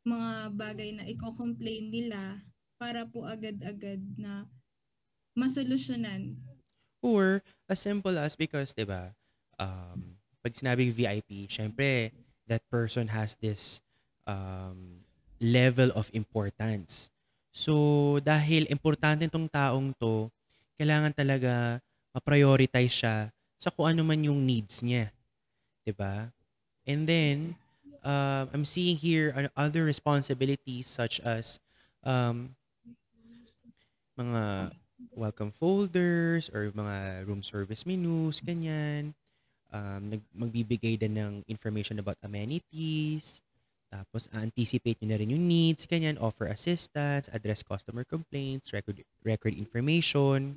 mga 0.04 0.52
bagay 0.52 0.90
na 0.92 1.08
i-complain 1.08 1.88
nila 1.88 2.44
para 2.76 3.08
po 3.08 3.24
agad-agad 3.24 4.04
na 4.20 4.44
masolusyonan. 5.32 6.36
Or 7.00 7.40
as 7.72 7.80
simple 7.80 8.20
as 8.20 8.36
because, 8.36 8.76
'di 8.76 8.84
ba? 8.84 9.16
Um 9.60 10.16
pag 10.40 10.56
sinabing 10.56 10.96
VIP, 10.96 11.44
syempre 11.52 12.16
that 12.48 12.64
person 12.72 13.12
has 13.12 13.36
this 13.36 13.84
um 14.24 15.04
level 15.36 15.92
of 15.92 16.08
importance. 16.16 17.12
So 17.52 18.16
dahil 18.24 18.64
importante 18.72 19.28
tong 19.28 19.52
taong 19.52 19.92
to, 20.00 20.32
kailangan 20.80 21.12
talaga 21.12 21.78
ma-prioritize 22.16 22.94
siya 23.04 23.16
sa 23.60 23.68
kung 23.68 23.92
ano 23.92 24.00
man 24.00 24.24
yung 24.24 24.40
needs 24.40 24.80
niya. 24.80 25.12
ba? 25.92 26.32
And 26.88 27.04
then 27.04 27.58
um 28.00 28.48
I'm 28.56 28.64
seeing 28.64 28.96
here 28.96 29.34
other 29.58 29.84
responsibilities 29.84 30.88
such 30.88 31.20
as 31.20 31.60
um 32.00 32.56
mga 34.16 34.72
welcome 35.16 35.50
folders 35.50 36.48
or 36.52 36.70
mga 36.72 37.26
room 37.26 37.42
service 37.42 37.84
menus, 37.84 38.40
ganyan. 38.40 39.12
Um, 39.70 40.18
magbibigay 40.34 40.98
din 40.98 41.14
ng 41.14 41.34
information 41.46 42.02
about 42.02 42.18
amenities. 42.26 43.38
Tapos, 43.90 44.30
anticipate 44.30 44.98
nyo 45.02 45.14
na 45.14 45.18
rin 45.18 45.34
yung 45.34 45.46
needs, 45.46 45.86
ganyan. 45.86 46.18
Offer 46.18 46.46
assistance, 46.50 47.26
address 47.30 47.62
customer 47.66 48.06
complaints, 48.06 48.70
record, 48.70 49.02
record 49.26 49.54
information, 49.54 50.54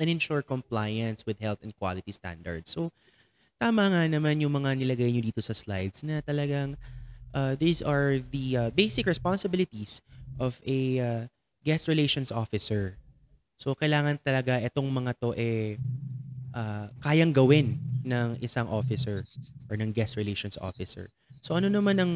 and 0.00 0.08
ensure 0.08 0.40
compliance 0.40 1.24
with 1.28 1.38
health 1.38 1.60
and 1.60 1.76
quality 1.76 2.12
standards. 2.12 2.72
So, 2.72 2.90
tama 3.60 3.92
nga 3.92 4.02
naman 4.08 4.40
yung 4.40 4.56
mga 4.56 4.76
nilagay 4.80 5.12
nyo 5.12 5.22
dito 5.22 5.44
sa 5.44 5.52
slides 5.52 6.02
na 6.02 6.24
talagang 6.24 6.80
uh, 7.36 7.54
these 7.60 7.84
are 7.84 8.18
the 8.32 8.46
uh, 8.56 8.70
basic 8.72 9.04
responsibilities 9.04 10.00
of 10.40 10.58
a 10.66 10.80
uh, 10.98 11.22
guest 11.62 11.86
relations 11.86 12.32
officer. 12.32 12.96
So, 13.60 13.76
kailangan 13.76 14.18
talaga 14.24 14.58
itong 14.64 14.88
mga 14.90 15.12
to 15.20 15.36
eh 15.36 15.78
ah, 16.54 16.86
kayang 17.02 17.34
gawin 17.34 17.82
ng 18.06 18.38
isang 18.40 18.70
officer 18.70 19.26
or 19.68 19.74
ng 19.76 19.90
guest 19.90 20.14
relations 20.14 20.56
officer. 20.62 21.10
So, 21.42 21.58
ano 21.58 21.66
naman 21.68 21.98
ang 21.98 22.12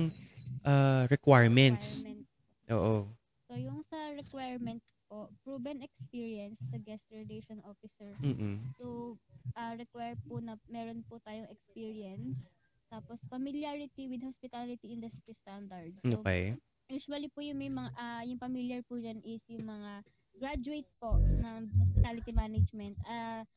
ah, 0.63 1.05
requirements? 1.11 2.07
Requirements. 2.07 2.31
Oo. 2.71 3.19
So 3.49 3.57
yung 3.57 3.81
sa 3.89 4.13
requirements 4.13 4.85
po, 5.09 5.33
proven 5.41 5.81
experience 5.81 6.61
sa 6.69 6.77
guest 6.85 7.01
relation 7.09 7.65
officer. 7.65 8.13
Mm-mm. 8.21 8.61
So, 8.77 9.17
uh, 9.57 9.73
require 9.81 10.21
po 10.29 10.37
na 10.37 10.61
meron 10.69 11.01
po 11.09 11.17
tayong 11.25 11.49
experience. 11.49 12.53
Tapos, 12.93 13.17
familiarity 13.33 14.05
with 14.05 14.21
hospitality 14.21 14.93
industry 14.93 15.33
standards. 15.41 15.97
So, 16.13 16.21
Okay. 16.21 16.61
usually 16.93 17.33
po 17.33 17.41
yung 17.41 17.57
may 17.57 17.73
mga, 17.73 17.91
ah, 17.97 18.21
yung 18.29 18.37
familiar 18.37 18.85
po 18.85 19.01
dyan 19.01 19.25
is 19.25 19.41
yung 19.49 19.65
mga 19.65 20.05
graduate 20.37 20.89
po 21.01 21.17
ng 21.17 21.73
hospitality 21.81 22.33
management. 22.37 23.01
Ah, 23.09 23.49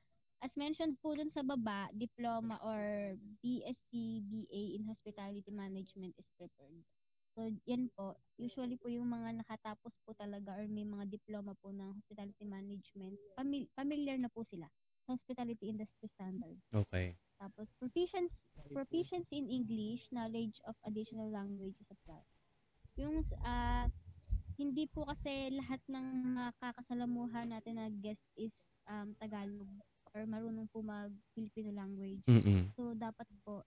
as 0.42 0.58
mentioned 0.58 0.98
po 1.00 1.14
dun 1.14 1.30
sa 1.30 1.46
baba, 1.46 1.88
diploma 1.94 2.58
or 2.66 3.14
BSc, 3.46 3.92
BA 4.26 4.62
in 4.76 4.90
hospitality 4.90 5.54
management 5.54 6.18
is 6.18 6.26
preferred. 6.34 6.82
So, 7.38 7.48
yan 7.64 7.88
po. 7.96 8.18
Usually 8.36 8.76
po 8.76 8.92
yung 8.92 9.08
mga 9.08 9.46
nakatapos 9.46 9.96
po 10.04 10.12
talaga 10.18 10.58
or 10.58 10.68
may 10.68 10.84
mga 10.84 11.08
diploma 11.08 11.56
po 11.62 11.72
ng 11.72 11.96
hospitality 11.96 12.44
management, 12.44 13.16
pamil- 13.38 13.72
familiar 13.78 14.18
na 14.20 14.28
po 14.28 14.44
sila 14.50 14.68
sa 15.08 15.16
hospitality 15.16 15.72
industry 15.72 16.10
standards. 16.12 16.60
Okay. 16.74 17.16
Tapos, 17.40 17.72
proficiency, 17.80 18.36
proficiency 18.76 19.40
in 19.40 19.48
English, 19.48 20.10
knowledge 20.12 20.60
of 20.68 20.76
additional 20.86 21.30
languages 21.32 21.88
apply. 21.88 22.22
Yung, 23.00 23.24
ah, 23.48 23.88
hindi 24.60 24.86
po 24.92 25.08
kasi 25.08 25.54
lahat 25.56 25.82
ng 25.90 26.06
mga 26.36 26.46
kakasalamuhan 26.60 27.50
natin 27.50 27.80
na 27.80 27.88
guest 27.90 28.22
is 28.38 28.54
um, 28.86 29.16
Tagalog 29.18 29.70
or 30.12 30.28
marunong 30.28 30.68
po 30.70 30.84
mag-Filipino 30.84 31.72
language. 31.72 32.24
Mm-mm. 32.28 32.72
So, 32.76 32.92
dapat 32.96 33.28
po, 33.44 33.64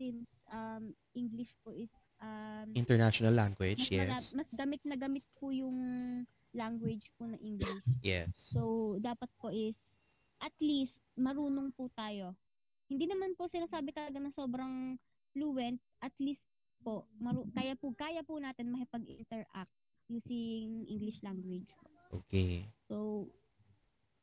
since 0.00 0.24
um, 0.48 0.94
English 1.12 1.52
po 1.60 1.74
is 1.74 1.90
um, 2.22 2.72
International 2.72 3.34
language, 3.34 3.90
mas, 3.92 3.92
yes. 3.92 4.24
mas 4.32 4.48
gamit 4.54 4.80
na 4.86 4.96
gamit 4.96 5.26
po 5.36 5.52
yung 5.52 5.76
language 6.56 7.12
po 7.20 7.28
na 7.28 7.36
English. 7.44 7.84
Yes. 8.00 8.32
So, 8.54 8.96
dapat 9.02 9.28
po 9.36 9.52
is, 9.52 9.76
at 10.40 10.54
least, 10.62 11.02
marunong 11.18 11.74
po 11.76 11.90
tayo. 11.92 12.32
Hindi 12.88 13.04
naman 13.04 13.36
po 13.36 13.44
sinasabi 13.50 13.92
talaga 13.92 14.16
na 14.16 14.32
sobrang 14.32 14.96
fluent, 15.36 15.76
at 16.00 16.14
least 16.16 16.48
po, 16.80 17.04
maru- 17.20 17.50
kaya 17.52 17.76
po, 17.76 17.92
kaya 17.92 18.24
po 18.24 18.40
natin 18.40 18.72
makipag-interact 18.72 19.72
using 20.08 20.88
English 20.88 21.20
language. 21.20 21.68
Okay. 22.08 22.64
So, 22.88 23.28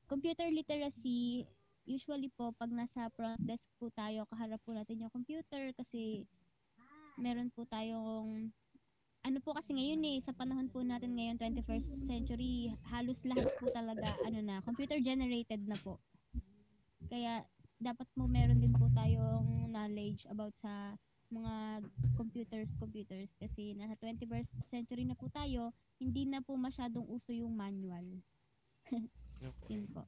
computer 0.06 0.47
literacy, 0.49 1.45
usually 1.86 2.30
po, 2.34 2.53
pag 2.58 2.70
nasa 2.74 3.10
front 3.14 3.41
desk 3.41 3.66
po 3.78 3.89
tayo, 3.93 4.26
kaharap 4.30 4.62
po 4.66 4.74
natin 4.74 5.06
yung 5.06 5.14
computer 5.14 5.70
kasi 5.78 6.26
meron 7.18 7.53
po 7.53 7.64
tayong 7.70 8.51
ano 9.26 9.38
po 9.41 9.58
kasi 9.58 9.74
ngayon 9.74 10.06
eh, 10.06 10.18
sa 10.22 10.38
panahon 10.38 10.70
po 10.70 10.86
natin 10.86 11.18
ngayon, 11.18 11.41
21st 11.41 11.97
century, 12.06 12.70
halos 12.93 13.18
lahat 13.26 13.49
po 13.58 13.66
talaga, 13.74 14.06
ano 14.22 14.38
na, 14.45 14.62
computer 14.62 15.01
generated 15.01 15.66
na 15.66 15.74
po. 15.82 15.97
Kaya, 17.10 17.41
dapat 17.82 18.06
mo 18.14 18.30
meron 18.30 18.62
din 18.62 18.70
po 18.78 18.86
tayong 18.93 19.66
knowledge 19.74 20.30
about 20.30 20.53
sa 20.62 20.93
mga 21.34 21.82
computers, 22.14 22.70
computers. 22.78 23.34
Kasi 23.41 23.74
nasa 23.74 23.97
21st 23.97 24.51
century 24.70 25.03
na 25.10 25.18
po 25.18 25.26
tayo, 25.34 25.74
hindi 25.97 26.30
na 26.30 26.45
po 26.45 26.53
masyadong 26.53 27.10
uso 27.10 27.34
yung 27.34 27.58
manual. 27.58 28.06
Yun 29.70 29.90
po. 29.90 30.06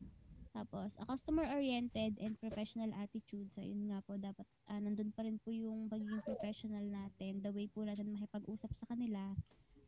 Tapos, 0.53 0.97
a 0.97 1.05
customer-oriented 1.05 2.17
and 2.17 2.35
professional 2.41 2.89
attitude. 2.97 3.53
So, 3.53 3.61
yun 3.61 3.89
nga 3.93 4.01
po, 4.01 4.17
dapat 4.17 4.45
ah, 4.69 4.81
nandun 4.81 5.13
pa 5.13 5.21
rin 5.25 5.37
po 5.37 5.53
yung 5.53 5.87
pagiging 5.91 6.25
professional 6.25 6.81
natin, 6.89 7.45
the 7.45 7.53
way 7.53 7.69
po 7.69 7.85
natin 7.85 8.09
makipag-usap 8.09 8.73
sa 8.73 8.89
kanila, 8.89 9.37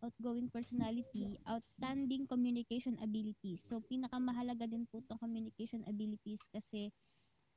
outgoing 0.05 0.47
personality, 0.53 1.41
outstanding 1.49 2.29
communication 2.29 2.95
abilities. 3.01 3.65
So, 3.65 3.81
pinakamahalaga 3.85 4.69
din 4.69 4.85
po 4.89 5.01
itong 5.01 5.21
communication 5.21 5.81
abilities 5.89 6.45
kasi 6.53 6.93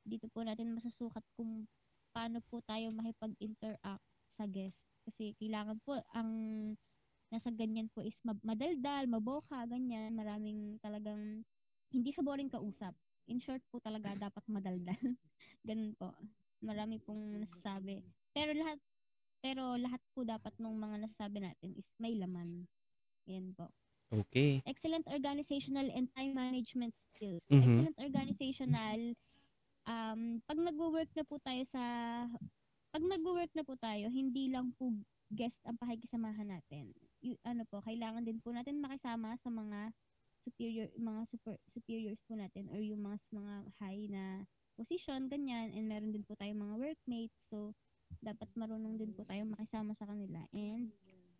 dito 0.05 0.27
po 0.31 0.43
natin 0.43 0.73
masasukat 0.75 1.23
kung 1.37 1.67
paano 2.15 2.41
po 2.49 2.59
tayo 2.65 2.89
makipag-interact 2.95 4.03
sa 4.35 4.45
guest. 4.49 4.85
Kasi 5.05 5.35
kailangan 5.39 5.77
po 5.85 5.99
ang 6.13 6.31
nasa 7.33 7.49
ganyan 7.53 7.89
po 7.93 7.99
is 8.05 8.17
ma- 8.27 8.39
madaldal, 8.45 9.03
maboka, 9.09 9.57
ganyan. 9.67 10.13
Maraming 10.15 10.77
talagang 10.83 11.43
hindi 11.93 12.09
siya 12.11 12.25
boring 12.25 12.49
kausap. 12.51 12.97
In 13.29 13.39
short 13.39 13.63
po 13.71 13.79
talaga 13.79 14.17
dapat 14.17 14.43
madaldal. 14.51 14.99
Ganun 15.67 15.95
po. 15.95 16.11
Marami 16.59 16.99
pong 16.99 17.39
nasasabi. 17.45 18.03
Pero 18.35 18.51
lahat 18.57 18.79
pero 19.43 19.75
lahat 19.75 19.99
po 20.15 20.23
dapat 20.23 20.55
nung 20.59 20.79
mga 20.79 21.07
nasasabi 21.07 21.43
natin 21.43 21.75
is 21.75 21.87
may 21.99 22.15
laman. 22.15 22.67
Yan 23.27 23.51
po. 23.55 23.71
Okay. 24.13 24.61
Excellent 24.67 25.07
organizational 25.09 25.87
and 25.91 26.07
time 26.13 26.35
management 26.35 26.93
skills. 27.11 27.43
Mhm. 27.49 27.59
Excellent 27.59 27.97
organizational 27.99 28.99
um 29.83 30.39
pag 30.47 30.59
nagwo-work 30.59 31.11
na 31.11 31.27
po 31.27 31.35
tayo 31.43 31.63
sa 31.67 31.83
pag 32.93 33.03
nagwo-work 33.03 33.51
na 33.57 33.65
po 33.65 33.73
tayo, 33.75 34.05
hindi 34.13 34.53
lang 34.53 34.71
po 34.77 34.93
guest 35.33 35.57
ang 35.65 35.81
pakikisamahan 35.81 36.45
natin. 36.45 36.93
Y- 37.25 37.41
ano 37.41 37.65
po, 37.65 37.81
kailangan 37.81 38.21
din 38.21 38.37
po 38.37 38.53
natin 38.53 38.77
makisama 38.77 39.33
sa 39.41 39.49
mga 39.49 39.89
superior 40.43 40.87
mga 40.99 41.21
super, 41.31 41.55
superiors 41.71 42.19
po 42.27 42.35
natin 42.35 42.67
or 42.71 42.79
yung 42.83 43.01
mga 43.01 43.17
mga 43.31 43.53
high 43.79 44.03
na 44.11 44.43
position 44.75 45.31
ganyan 45.31 45.71
and 45.71 45.87
meron 45.87 46.11
din 46.11 46.25
po 46.25 46.35
tayong 46.35 46.59
mga 46.59 46.75
workmates 46.77 47.37
so 47.47 47.71
dapat 48.21 48.49
marunong 48.53 48.99
din 48.99 49.11
po 49.15 49.23
tayong 49.25 49.51
makisama 49.53 49.95
sa 49.95 50.05
kanila 50.05 50.43
and 50.53 50.91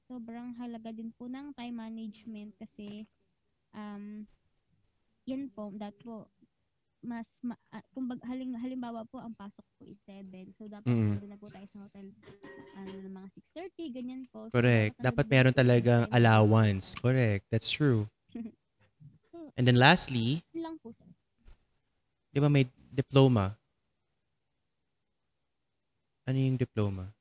sobrang 0.08 0.56
halaga 0.60 0.91
din 0.91 1.12
po 1.16 1.28
ng 1.28 1.51
time 1.56 1.76
management 1.78 2.54
kasi 2.60 3.08
um 3.74 4.26
yan 5.24 5.47
po 5.51 5.72
that 5.80 5.95
po 6.04 6.28
mas 7.04 7.28
ma, 7.43 7.51
uh, 7.76 7.84
kumbag, 7.91 8.24
haling, 8.24 8.56
halimbawa 8.56 9.04
po 9.04 9.20
ang 9.20 9.36
pasok 9.36 9.68
po 9.76 9.84
is 9.84 9.99
7 10.08 10.56
so 10.56 10.72
dapat 10.72 10.88
Mm. 10.88 11.20
na 11.28 11.36
po 11.36 11.51
tayo 11.51 11.68
sa 11.68 11.84
hotel 11.84 12.08
ano 12.80 12.95
ng 13.04 13.12
mga 13.12 13.30
6:30 13.36 13.91
ganyan 13.91 14.24
po 14.32 14.47
So, 14.47 14.62
Correct. 14.62 14.95
Dapat 15.01 15.26
meron 15.28 15.56
talagang 15.56 16.06
allowance. 16.14 16.93
Correct. 16.99 17.49
That's 17.51 17.70
true. 17.74 18.06
And 19.54 19.70
then 19.70 19.78
lastly, 19.78 20.41
Yun 20.54 20.64
lang 20.66 20.76
po 20.82 20.89
sir 20.93 21.06
di 22.34 22.41
ba 22.41 22.49
may 22.49 22.66
diploma? 22.89 23.54
Ano 26.26 26.38
yung 26.41 26.58
diploma? 26.58 27.14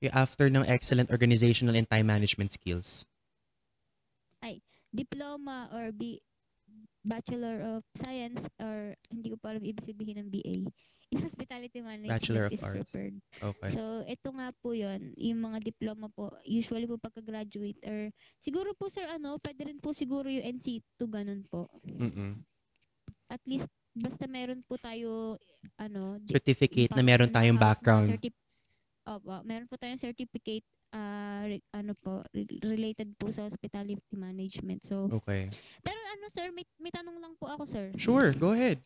Yung 0.00 0.16
after 0.16 0.48
ng 0.48 0.64
excellent 0.64 1.12
organizational 1.12 1.76
and 1.76 1.84
time 1.84 2.08
management 2.08 2.56
skills. 2.56 3.04
diploma 4.90 5.70
or 5.70 5.94
B 5.94 6.18
Bachelor 7.06 7.62
of 7.62 7.86
Science 7.94 8.44
or 8.58 8.98
hindi 9.08 9.30
ko 9.30 9.38
pa 9.38 9.54
alam 9.54 9.62
ibig 9.62 9.86
sabihin 9.86 10.18
ng 10.20 10.28
BA. 10.28 10.66
In 11.10 11.26
Hospitality 11.26 11.82
Management 11.82 12.14
Bachelor 12.14 12.46
of 12.46 12.54
is 12.54 12.62
Arts. 12.62 12.76
preferred. 12.78 13.18
Okay. 13.34 13.70
So, 13.74 13.82
ito 14.06 14.30
nga 14.30 14.54
po 14.54 14.70
yon 14.70 15.10
yung 15.18 15.42
mga 15.42 15.58
diploma 15.60 16.06
po, 16.08 16.30
usually 16.44 16.86
po 16.86 16.96
pagka-graduate 16.96 17.82
or 17.82 17.98
siguro 18.38 18.70
po 18.72 18.86
sir 18.86 19.02
ano, 19.04 19.34
pwede 19.36 19.66
rin 19.66 19.78
po 19.78 19.90
siguro 19.90 20.30
yung 20.30 20.46
NC2 20.56 21.00
ganun 21.10 21.42
po. 21.44 21.66
Mm-mm. 21.82 22.38
At 23.26 23.42
least 23.42 23.66
basta 23.90 24.30
meron 24.30 24.62
po 24.62 24.78
tayo 24.78 25.34
ano, 25.76 26.22
di- 26.22 26.30
Certificate 26.30 26.94
na 26.94 27.02
meron 27.02 27.26
tayong 27.28 27.58
background. 27.58 28.06
certi- 28.08 28.38
Opo, 29.02 29.42
meron 29.42 29.66
po 29.66 29.74
tayong 29.74 29.98
certificate 29.98 30.62
ah, 30.90 31.42
re- 31.42 31.66
ano 31.72 31.90
po, 31.96 32.22
re- 32.30 32.46
related 32.62 33.10
po 33.16 33.34
sa 33.34 33.42
hospitality 33.42 33.98
management. 34.12 34.86
So, 34.86 35.10
Okay. 35.12 35.50
pero 35.82 35.98
ano 35.98 36.26
sir, 36.28 36.54
may, 36.54 36.62
may 36.78 36.90
tanong 36.90 37.18
lang 37.18 37.34
po 37.34 37.50
ako 37.50 37.66
sir. 37.66 37.90
Sure, 37.96 38.30
go 38.32 38.54
ahead. 38.54 38.78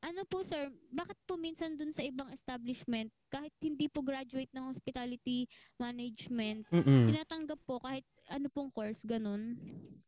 Ano 0.00 0.24
po 0.24 0.40
sir, 0.40 0.72
bakit 0.88 1.16
po 1.28 1.36
minsan 1.36 1.76
dun 1.76 1.92
sa 1.92 2.00
ibang 2.00 2.32
establishment, 2.32 3.12
kahit 3.28 3.52
hindi 3.60 3.84
po 3.84 4.00
graduate 4.00 4.48
ng 4.56 4.64
hospitality 4.64 5.44
management, 5.76 6.64
Mm-mm. 6.72 7.12
tinatanggap 7.12 7.60
po 7.68 7.76
kahit 7.84 8.04
ano 8.32 8.48
pong 8.48 8.72
course, 8.72 9.04
ganun? 9.04 9.60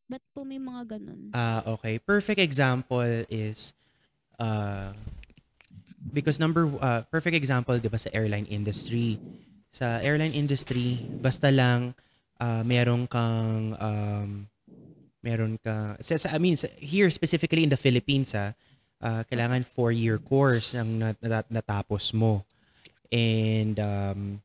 Ba't 0.08 0.24
po 0.32 0.48
may 0.48 0.56
mga 0.56 0.96
ganun? 0.96 1.28
Ah, 1.36 1.60
okay. 1.76 2.00
Perfect 2.00 2.40
example 2.40 3.04
is 3.28 3.76
uh, 4.40 4.96
because 6.08 6.40
number 6.40 6.72
uh, 6.80 7.04
perfect 7.12 7.36
example 7.36 7.76
'di 7.76 7.92
ba 7.92 8.00
sa 8.00 8.08
airline 8.16 8.48
industry. 8.48 9.20
Sa 9.72 10.00
airline 10.00 10.32
industry, 10.32 11.04
basta 11.20 11.52
lang 11.52 11.92
uh, 12.40 12.64
meron 12.64 13.04
kang 13.08 13.76
um, 13.76 14.48
meron 15.20 15.60
ka 15.60 15.96
sa, 16.00 16.16
sa- 16.16 16.32
I 16.32 16.40
mean 16.40 16.56
sa, 16.56 16.68
here 16.80 17.08
specifically 17.12 17.62
in 17.64 17.72
the 17.72 17.80
Philippines 17.80 18.32
ah, 18.32 18.56
uh, 19.02 19.22
kailangan 19.26 19.66
four-year 19.66 20.22
course 20.22 20.78
ang 20.78 21.02
nat- 21.02 21.20
nat- 21.20 21.50
natapos 21.50 22.14
mo. 22.14 22.46
And 23.12 23.76
um, 23.76 24.40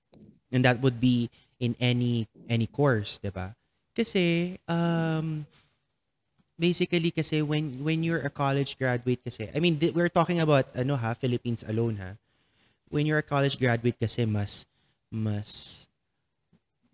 and 0.51 0.66
that 0.66 0.82
would 0.84 0.99
be 0.99 1.30
in 1.62 1.78
any 1.80 2.28
any 2.49 2.68
course, 2.68 3.22
'di 3.22 3.32
ba? 3.32 3.55
Kasi 3.95 4.58
um 4.68 5.47
basically 6.58 7.14
kasi 7.14 7.45
when 7.45 7.86
when 7.86 8.01
you're 8.01 8.26
a 8.26 8.34
college 8.34 8.76
graduate 8.76 9.22
kasi 9.22 9.47
I 9.53 9.62
mean 9.62 9.78
we're 9.93 10.12
talking 10.12 10.41
about 10.41 10.74
ano 10.74 10.97
ha 10.97 11.14
Philippines 11.14 11.62
alone 11.64 12.01
ha 12.01 12.18
when 12.89 13.05
you're 13.05 13.22
a 13.22 13.26
college 13.26 13.62
graduate 13.62 13.95
kasi 14.01 14.26
mas 14.26 14.66
mas 15.14 15.86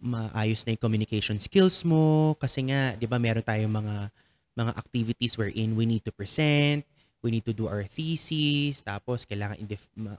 maayos 0.04 0.68
na 0.68 0.76
yung 0.76 0.84
communication 0.84 1.40
skills 1.40 1.88
mo 1.88 2.36
kasi 2.36 2.68
nga 2.68 3.00
'di 3.00 3.08
ba 3.08 3.16
meron 3.16 3.44
tayong 3.44 3.72
mga 3.72 4.12
mga 4.54 4.72
activities 4.76 5.40
wherein 5.40 5.74
we 5.80 5.88
need 5.88 6.04
to 6.04 6.12
present 6.12 6.84
we 7.24 7.32
need 7.32 7.48
to 7.48 7.56
do 7.56 7.66
our 7.66 7.88
thesis 7.88 8.84
tapos 8.84 9.24
kailangan 9.24 9.58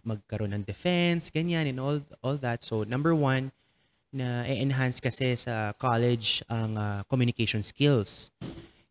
magkaroon 0.02 0.56
ng 0.56 0.64
defense 0.64 1.28
ganyan 1.28 1.68
and 1.68 1.78
all 1.78 2.00
all 2.24 2.40
that 2.40 2.64
so 2.64 2.82
number 2.88 3.12
one 3.12 3.52
na 4.14 4.42
enhance 4.48 4.98
kasi 4.98 5.36
sa 5.36 5.76
college 5.76 6.40
ang 6.48 6.74
ah, 6.80 7.04
communication 7.06 7.60
skills 7.60 8.32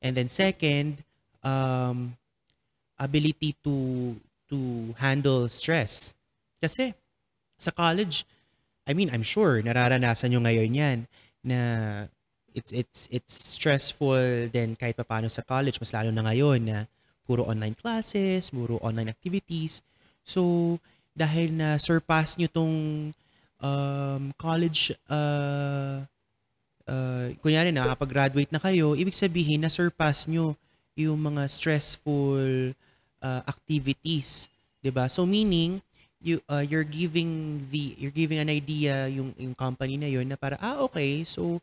And 0.03 0.19
then 0.19 0.27
second, 0.27 0.99
um, 1.41 2.19
ability 2.99 3.55
to 3.63 4.19
to 4.51 4.59
handle 4.99 5.47
stress. 5.47 6.13
Kasi 6.59 6.93
Sa 7.55 7.71
college, 7.71 8.27
I 8.83 8.91
mean, 8.91 9.07
I'm 9.07 9.23
sure 9.23 9.63
nararanasan 9.63 10.35
nyo 10.35 10.43
ngayon 10.43 10.75
yan 10.75 10.97
na 11.47 11.59
it's 12.51 12.75
it's 12.75 13.07
it's 13.07 13.55
stressful 13.55 14.51
din 14.51 14.75
kahit 14.75 14.99
paano 15.07 15.31
sa 15.31 15.47
college 15.47 15.79
mas 15.79 15.95
lalo 15.95 16.11
na 16.11 16.27
ngayon 16.27 16.59
na 16.59 16.77
puro 17.23 17.47
online 17.47 17.75
classes, 17.75 18.51
puro 18.51 18.79
online 18.83 19.09
activities. 19.11 19.83
So, 20.23 20.75
dahil 21.13 21.53
na 21.53 21.77
surpass 21.77 22.35
nyo 22.35 22.49
tong 22.49 22.75
um, 23.63 24.23
college 24.35 24.91
uh, 25.07 26.03
uh, 26.87 27.27
kunyari 27.39 27.71
nakakapag-graduate 27.71 28.51
na 28.51 28.59
kayo, 28.59 28.97
ibig 28.97 29.15
sabihin 29.15 29.63
na 29.63 29.71
surpass 29.71 30.27
nyo 30.27 30.57
yung 30.93 31.17
mga 31.17 31.49
stressful 31.49 32.73
uh, 33.23 33.41
activities, 33.47 34.51
'di 34.83 34.91
ba? 34.93 35.09
So 35.09 35.25
meaning 35.25 35.81
you 36.21 36.39
uh, 36.51 36.61
you're 36.61 36.87
giving 36.87 37.63
the 37.71 37.97
you're 37.97 38.13
giving 38.13 38.37
an 38.37 38.51
idea 38.51 39.09
yung 39.09 39.33
yung 39.39 39.55
company 39.57 39.97
na 39.97 40.09
yon 40.11 40.29
na 40.29 40.37
para 40.37 40.59
ah 40.61 40.83
okay, 40.85 41.25
so 41.25 41.57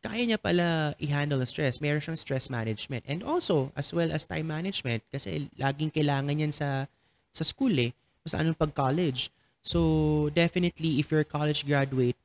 kaya 0.00 0.24
niya 0.24 0.40
pala 0.40 0.96
i-handle 0.96 1.44
ang 1.44 1.48
stress. 1.48 1.78
Meron 1.78 2.00
siyang 2.00 2.16
stress 2.16 2.48
management. 2.48 3.04
And 3.04 3.20
also, 3.20 3.68
as 3.76 3.92
well 3.92 4.08
as 4.10 4.24
time 4.24 4.48
management, 4.48 5.04
kasi 5.12 5.52
laging 5.60 5.92
kailangan 5.92 6.40
yan 6.40 6.52
sa, 6.52 6.88
sa 7.30 7.44
school 7.44 7.76
eh. 7.76 7.92
Mas 8.24 8.32
anong 8.32 8.56
pag 8.56 8.72
college. 8.72 9.28
So, 9.60 10.32
definitely, 10.32 11.04
if 11.04 11.12
you're 11.12 11.24
a 11.24 11.28
college 11.28 11.68
graduate, 11.68 12.16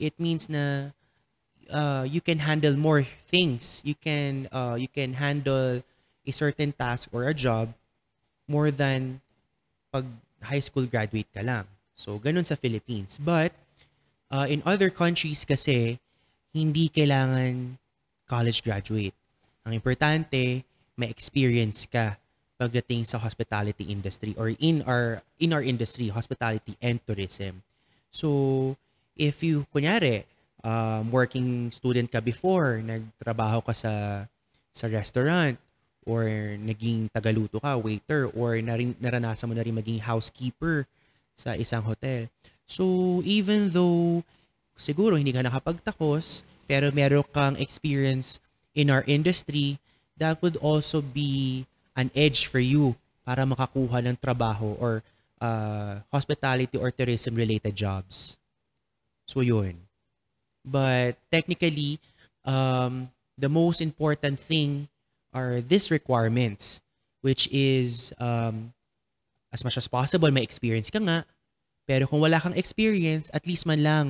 it 0.00 0.16
means 0.16 0.48
na 0.48 0.96
uh, 1.68 2.08
you 2.08 2.24
can 2.24 2.40
handle 2.40 2.76
more 2.80 3.04
things. 3.04 3.84
You 3.84 3.94
can, 3.94 4.48
uh, 4.48 4.80
you 4.80 4.88
can 4.88 5.20
handle 5.20 5.84
a 6.24 6.32
certain 6.32 6.72
task 6.72 7.12
or 7.12 7.28
a 7.28 7.36
job 7.36 7.76
more 8.48 8.72
than 8.72 9.20
pag 9.92 10.08
high 10.40 10.64
school 10.64 10.88
graduate 10.88 11.28
ka 11.28 11.44
lang. 11.44 11.68
So, 11.92 12.16
ganun 12.16 12.48
sa 12.48 12.56
Philippines. 12.56 13.20
But, 13.20 13.52
uh, 14.32 14.48
in 14.48 14.64
other 14.64 14.88
countries 14.88 15.44
kasi, 15.44 16.00
hindi 16.58 16.90
kailangan 16.90 17.78
college 18.26 18.60
graduate. 18.66 19.14
Ang 19.62 19.78
importante, 19.78 20.66
may 20.98 21.08
experience 21.08 21.86
ka 21.86 22.18
pagdating 22.58 23.06
sa 23.06 23.22
hospitality 23.22 23.86
industry 23.94 24.34
or 24.34 24.50
in 24.58 24.82
our 24.82 25.22
in 25.38 25.54
our 25.54 25.62
industry, 25.62 26.10
hospitality 26.10 26.74
and 26.82 26.98
tourism. 27.06 27.62
So, 28.10 28.74
if 29.14 29.46
you 29.46 29.62
kunyari, 29.70 30.26
um, 30.66 31.14
working 31.14 31.70
student 31.70 32.10
ka 32.10 32.18
before, 32.18 32.82
nagtrabaho 32.82 33.62
ka 33.62 33.72
sa 33.72 34.26
sa 34.74 34.86
restaurant 34.90 35.54
or 36.02 36.26
naging 36.58 37.06
tagaluto 37.14 37.62
ka, 37.62 37.78
waiter 37.78 38.26
or 38.34 38.58
narin, 38.58 38.98
naranasan 38.98 39.46
mo 39.46 39.54
na 39.54 39.62
rin 39.62 39.76
maging 39.76 40.02
housekeeper 40.02 40.88
sa 41.38 41.54
isang 41.54 41.86
hotel. 41.86 42.26
So, 42.66 43.20
even 43.22 43.70
though 43.70 44.26
siguro 44.74 45.14
hindi 45.14 45.30
ka 45.30 45.46
nakapagtapos, 45.46 46.47
pero 46.68 46.92
meron 46.92 47.24
kang 47.32 47.56
experience 47.56 48.44
in 48.76 48.92
our 48.92 49.02
industry, 49.08 49.80
that 50.20 50.38
would 50.44 50.60
also 50.60 51.00
be 51.00 51.64
an 51.96 52.12
edge 52.12 52.46
for 52.46 52.60
you 52.60 52.94
para 53.24 53.48
makakuha 53.48 54.04
ng 54.04 54.16
trabaho 54.20 54.76
or 54.76 55.00
uh, 55.40 56.04
hospitality 56.12 56.76
or 56.76 56.92
tourism 56.92 57.34
related 57.34 57.74
jobs. 57.74 58.36
So 59.26 59.40
yun. 59.40 59.88
But 60.64 61.16
technically, 61.32 61.98
um, 62.44 63.08
the 63.40 63.48
most 63.48 63.80
important 63.80 64.38
thing 64.38 64.88
are 65.32 65.60
these 65.60 65.90
requirements, 65.90 66.80
which 67.24 67.48
is 67.50 68.12
um, 68.20 68.76
as 69.52 69.64
much 69.64 69.76
as 69.76 69.88
possible, 69.88 70.30
may 70.30 70.44
experience 70.44 70.90
ka 70.92 71.00
nga. 71.00 71.24
Pero 71.88 72.04
kung 72.04 72.20
wala 72.20 72.40
kang 72.40 72.56
experience, 72.56 73.32
at 73.32 73.48
least 73.48 73.64
man 73.64 73.80
lang 73.80 74.06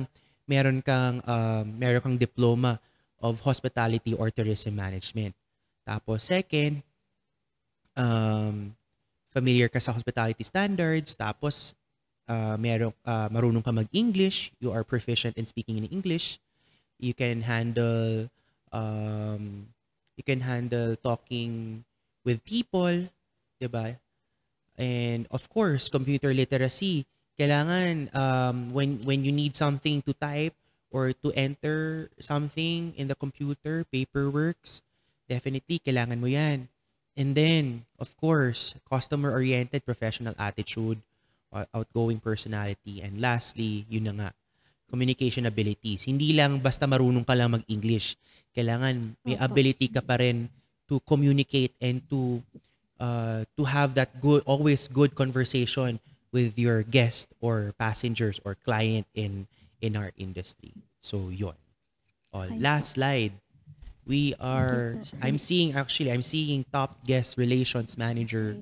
meron 0.49 0.81
kang 0.81 1.21
um, 1.29 1.65
meron 1.77 2.01
kang 2.01 2.17
diploma 2.17 2.81
of 3.21 3.37
hospitality 3.45 4.17
or 4.17 4.33
tourism 4.33 4.73
management. 4.73 5.37
Tapos 5.85 6.25
second, 6.25 6.81
um, 7.93 8.73
familiar 9.29 9.69
ka 9.69 9.77
sa 9.77 9.93
hospitality 9.93 10.41
standards. 10.41 11.13
Tapos 11.13 11.77
uh, 12.25 12.57
meron 12.57 12.89
uh, 13.05 13.29
marunong 13.29 13.61
ka 13.61 13.69
mag-English. 13.69 14.49
You 14.57 14.73
are 14.73 14.81
proficient 14.81 15.37
in 15.37 15.45
speaking 15.45 15.77
in 15.77 15.85
English. 15.93 16.41
You 16.97 17.13
can 17.13 17.45
handle 17.45 18.33
um, 18.73 19.69
you 20.17 20.25
can 20.25 20.41
handle 20.41 20.97
talking 20.97 21.85
with 22.25 22.41
people, 22.43 23.07
'di 23.61 23.69
ba? 23.69 24.01
And 24.79 25.29
of 25.29 25.45
course, 25.51 25.91
computer 25.91 26.33
literacy 26.33 27.05
kailangan 27.39 28.11
um, 28.11 28.75
when 28.75 28.99
when 29.07 29.23
you 29.23 29.31
need 29.31 29.55
something 29.55 30.03
to 30.03 30.11
type 30.11 30.51
or 30.91 31.15
to 31.23 31.31
enter 31.39 32.11
something 32.19 32.91
in 32.99 33.07
the 33.07 33.15
computer, 33.15 33.87
paperworks, 33.87 34.83
definitely 35.31 35.79
kailangan 35.79 36.19
mo 36.19 36.27
yan. 36.27 36.67
And 37.15 37.31
then, 37.35 37.87
of 37.99 38.15
course, 38.19 38.75
customer-oriented 38.87 39.83
professional 39.83 40.35
attitude, 40.39 40.99
outgoing 41.51 42.19
personality, 42.19 43.03
and 43.03 43.19
lastly, 43.19 43.85
yun 43.91 44.07
na 44.07 44.13
nga, 44.15 44.29
communication 44.89 45.45
abilities. 45.45 46.07
Hindi 46.07 46.33
lang 46.33 46.59
basta 46.63 46.87
marunong 46.89 47.27
ka 47.27 47.35
lang 47.37 47.53
mag-English. 47.53 48.17
Kailangan 48.55 49.19
may 49.23 49.37
ability 49.37 49.93
ka 49.93 50.01
pa 50.01 50.17
rin 50.17 50.49
to 50.89 50.97
communicate 51.05 51.77
and 51.77 52.01
to 52.09 52.41
uh, 52.97 53.45
to 53.53 53.63
have 53.63 53.93
that 53.93 54.09
good 54.17 54.41
always 54.49 54.89
good 54.89 55.13
conversation 55.13 56.01
with 56.31 56.57
your 56.57 56.83
guest 56.83 57.33
or 57.41 57.73
passengers 57.77 58.39
or 58.45 58.55
client 58.55 59.07
in 59.13 59.47
in 59.81 59.97
our 59.97 60.11
industry. 60.17 60.73
So 61.01 61.29
yon. 61.29 61.55
Oh, 62.33 62.45
last 62.57 62.99
slide. 62.99 63.33
We 64.05 64.33
are. 64.39 64.97
I'm 65.21 65.37
seeing 65.37 65.73
actually 65.73 66.11
I'm 66.11 66.25
seeing 66.25 66.65
top 66.71 67.05
guest 67.05 67.37
relations 67.37 67.97
manager 67.97 68.57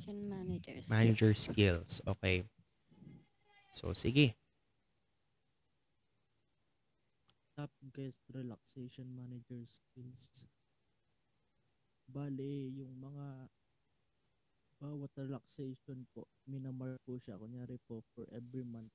manager 0.90 1.34
skills. 1.34 2.02
Okay. 2.08 2.44
So 3.76 3.92
sige. 3.96 4.36
top 7.58 7.74
guest 7.90 8.22
relaxation 8.30 9.10
manager 9.18 9.66
skills. 9.66 10.46
Bale, 12.06 12.70
yung 12.70 12.94
mga 13.02 13.50
bawat 14.78 15.12
relaxation 15.18 16.06
po, 16.14 16.26
minamark 16.46 17.02
po 17.02 17.18
siya. 17.18 17.38
Kunyari 17.38 17.78
po, 17.86 18.06
for 18.14 18.26
every 18.32 18.62
month. 18.62 18.94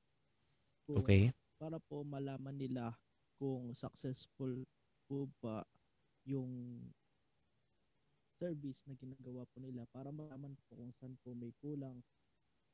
Kung- 0.87 1.03
Okay. 1.03 1.31
Para 1.59 1.79
po 1.79 2.03
malaman 2.03 2.59
nila 2.59 2.91
kung 3.39 3.71
successful 3.75 4.67
po 5.07 5.31
ba 5.39 5.63
yung 6.27 6.83
service 8.35 8.83
na 8.91 8.99
ginagawa 8.99 9.47
po 9.47 9.63
nila 9.63 9.87
para 9.95 10.11
malaman 10.11 10.59
po 10.67 10.75
kung 10.75 10.91
saan 10.99 11.15
po 11.23 11.31
may 11.31 11.55
kulang 11.63 12.03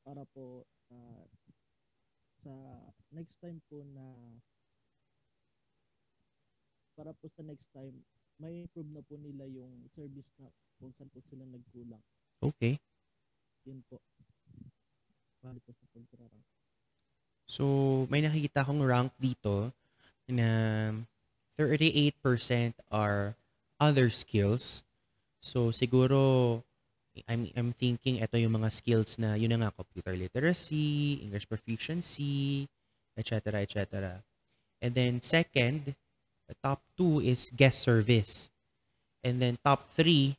para 0.01 0.25
po 0.33 0.65
ah, 0.89 1.25
sa 2.33 2.49
next 3.13 3.37
time 3.37 3.61
po 3.69 3.85
na 3.85 4.05
para 6.97 7.13
po 7.13 7.29
sa 7.29 7.45
next 7.45 7.69
time 7.69 7.93
may 8.41 8.65
improve 8.65 8.89
na 8.89 9.05
po 9.05 9.19
nila 9.21 9.45
yung 9.45 9.85
service 9.93 10.33
na 10.41 10.49
kung 10.79 10.89
saan 10.95 11.11
po 11.11 11.19
sila 11.27 11.43
nagkulang. 11.43 11.99
Okay. 12.39 12.79
Yun 13.67 13.83
po. 13.89 13.99
Bali 15.39 15.59
po 15.63 15.71
sa 15.71 15.85
pagkararang. 15.95 16.43
So, 17.49 17.65
may 18.13 18.21
nakikita 18.21 18.61
akong 18.61 18.85
rank 18.85 19.09
dito 19.17 19.73
na 20.29 20.93
38% 21.57 22.13
are 22.93 23.33
other 23.81 24.13
skills. 24.13 24.85
So, 25.41 25.73
siguro, 25.73 26.61
I'm, 27.27 27.49
I'm 27.57 27.71
thinking 27.73 28.21
ito 28.21 28.37
yung 28.37 28.53
mga 28.55 28.69
skills 28.69 29.17
na, 29.17 29.33
yun 29.33 29.51
na 29.55 29.65
nga, 29.65 29.75
computer 29.75 30.13
literacy, 30.13 31.19
English 31.25 31.49
proficiency, 31.49 32.69
etc., 33.17 33.65
etc. 33.65 34.21
And 34.79 34.93
then, 34.93 35.19
second, 35.19 35.95
the 36.47 36.55
top 36.63 36.79
two 36.95 37.19
is 37.19 37.51
guest 37.51 37.81
service. 37.81 38.51
And 39.23 39.41
then, 39.41 39.57
top 39.59 39.89
three 39.91 40.37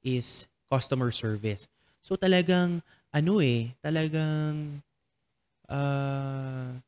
is 0.00 0.48
customer 0.70 1.10
service. 1.10 1.68
So, 2.06 2.14
talagang, 2.14 2.86
ano 3.10 3.42
eh, 3.42 3.74
talagang, 3.82 4.78
uh, 5.66 6.78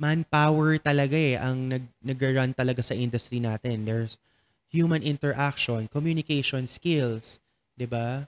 manpower 0.00 0.80
talaga 0.80 1.12
eh 1.12 1.36
ang 1.36 1.68
nag 1.68 1.84
nag-run 2.00 2.56
talaga 2.56 2.80
sa 2.80 2.96
industry 2.96 3.36
natin. 3.36 3.84
There's 3.84 4.16
human 4.72 5.04
interaction, 5.04 5.92
communication 5.92 6.64
skills, 6.64 7.36
'di 7.76 7.84
ba? 7.84 8.24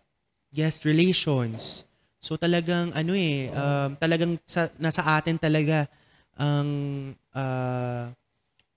Guest 0.52 0.84
relations. 0.84 1.88
So 2.20 2.36
talagang 2.36 2.92
ano 2.92 3.16
eh, 3.16 3.48
um, 3.56 3.96
talagang 3.96 4.36
sa, 4.44 4.68
nasa 4.76 5.00
atin 5.16 5.40
talaga 5.40 5.88
ang 6.36 6.68
uh, 7.32 8.12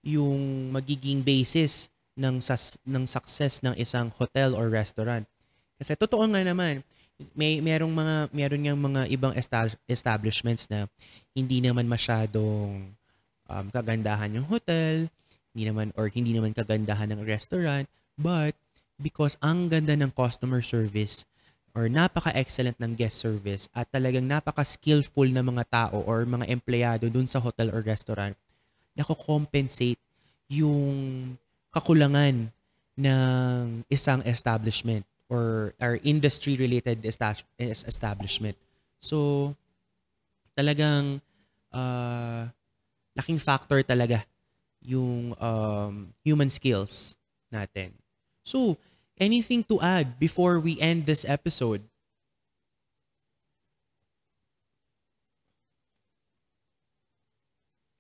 yung 0.07 0.71
magiging 0.71 1.19
basis 1.19 1.91
ng 2.15 2.39
sas, 2.39 2.79
ng 2.87 3.03
success 3.03 3.59
ng 3.59 3.75
isang 3.75 4.07
hotel 4.15 4.55
or 4.55 4.71
restaurant. 4.71 5.27
Kasi 5.75 5.99
totoo 5.99 6.23
nga 6.31 6.41
naman, 6.47 6.79
may 7.31 7.63
merong 7.63 7.91
mga 7.91 8.15
meron 8.35 8.61
ngang 8.67 8.79
mga 8.79 9.01
ibang 9.11 9.33
esta- 9.35 9.79
establishments 9.87 10.67
na 10.67 10.87
hindi 11.31 11.63
naman 11.63 11.87
masyadong 11.87 12.91
um, 13.47 13.65
kagandahan 13.71 14.35
yung 14.35 14.47
hotel, 14.47 15.07
hindi 15.55 15.63
naman 15.63 15.95
or 15.95 16.11
hindi 16.11 16.35
naman 16.35 16.51
kagandahan 16.51 17.15
ng 17.15 17.23
restaurant, 17.23 17.87
but 18.19 18.51
because 18.99 19.39
ang 19.39 19.71
ganda 19.71 19.95
ng 19.95 20.11
customer 20.11 20.59
service 20.59 21.23
or 21.75 21.87
napaka-excellent 21.91 22.79
ng 22.79 22.95
guest 22.95 23.19
service 23.19 23.67
at 23.75 23.87
talagang 23.91 24.23
napaka-skillful 24.23 25.27
na 25.27 25.43
mga 25.43 25.63
tao 25.67 26.03
or 26.03 26.23
mga 26.23 26.47
empleyado 26.51 27.07
dun 27.11 27.27
sa 27.27 27.39
hotel 27.39 27.71
or 27.71 27.83
restaurant, 27.83 28.35
nako-compensate 28.95 29.99
yung 30.47 31.35
kakulangan 31.71 32.51
ng 32.95 33.83
isang 33.91 34.23
establishment 34.23 35.03
or 35.29 35.73
or 35.81 35.99
industry 36.03 36.55
related 36.55 37.05
establishment. 37.05 38.57
So 39.01 39.53
talagang 40.57 41.21
uh, 41.73 42.47
laking 43.15 43.39
factor 43.39 43.83
talaga 43.83 44.23
yung 44.85 45.33
um, 45.41 46.13
human 46.23 46.49
skills 46.49 47.17
natin. 47.51 47.91
So, 48.45 48.77
anything 49.17 49.65
to 49.65 49.81
add 49.81 50.19
before 50.21 50.61
we 50.61 50.77
end 50.79 51.05
this 51.09 51.25
episode? 51.25 51.81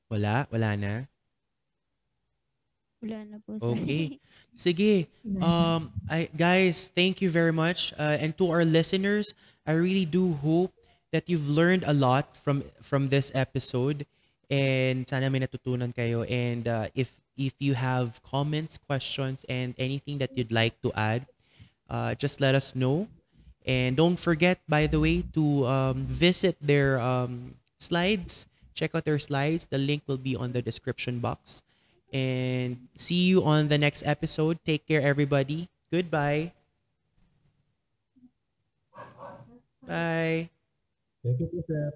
Wala? 0.05 0.45
Wala 0.53 0.77
na? 0.77 0.93
Wala 3.05 3.21
na 3.25 3.37
po. 3.45 3.61
Okay. 3.61 4.17
Sige. 4.57 5.05
Um, 5.37 5.93
I, 6.09 6.25
guys, 6.33 6.89
thank 6.89 7.21
you 7.21 7.29
very 7.29 7.53
much. 7.53 7.93
Uh, 8.01 8.17
and 8.17 8.33
to 8.41 8.49
our 8.49 8.65
listeners, 8.65 9.37
I 9.65 9.77
really 9.77 10.05
do 10.05 10.33
hope 10.41 10.73
that 11.13 11.29
you've 11.29 11.47
learned 11.47 11.85
a 11.85 11.93
lot 11.93 12.33
from 12.33 12.65
from 12.81 13.13
this 13.13 13.29
episode. 13.37 14.09
And 14.49 15.05
sana 15.05 15.29
may 15.29 15.45
natutunan 15.45 15.93
kayo. 15.93 16.25
And 16.25 16.65
uh, 16.65 16.89
if 16.97 17.13
if 17.37 17.53
you 17.61 17.77
have 17.77 18.21
comments, 18.25 18.81
questions, 18.81 19.45
and 19.45 19.77
anything 19.77 20.17
that 20.19 20.33
you'd 20.33 20.51
like 20.51 20.81
to 20.81 20.89
add, 20.97 21.29
uh, 21.89 22.17
just 22.17 22.41
let 22.41 22.57
us 22.57 22.73
know. 22.73 23.05
And 23.65 23.97
don't 23.97 24.17
forget, 24.17 24.61
by 24.69 24.85
the 24.85 25.01
way, 25.01 25.25
to 25.33 25.65
um, 25.65 26.05
visit 26.05 26.57
their 26.61 27.01
um, 27.01 27.57
slides. 27.77 28.45
Check 28.73 28.93
out 28.93 29.05
their 29.05 29.17
slides. 29.17 29.65
The 29.65 29.77
link 29.81 30.03
will 30.05 30.21
be 30.21 30.35
on 30.35 30.53
the 30.53 30.61
description 30.61 31.17
box. 31.19 31.63
And 32.15 32.87
see 32.95 33.27
you 33.27 33.43
on 33.43 33.67
the 33.67 33.77
next 33.77 34.07
episode. 34.07 34.63
Take 34.63 34.87
care, 34.87 35.03
everybody. 35.03 35.67
Goodbye. 35.91 36.53
Bye. 39.87 40.49
Thank 41.23 41.39
you. 41.41 41.91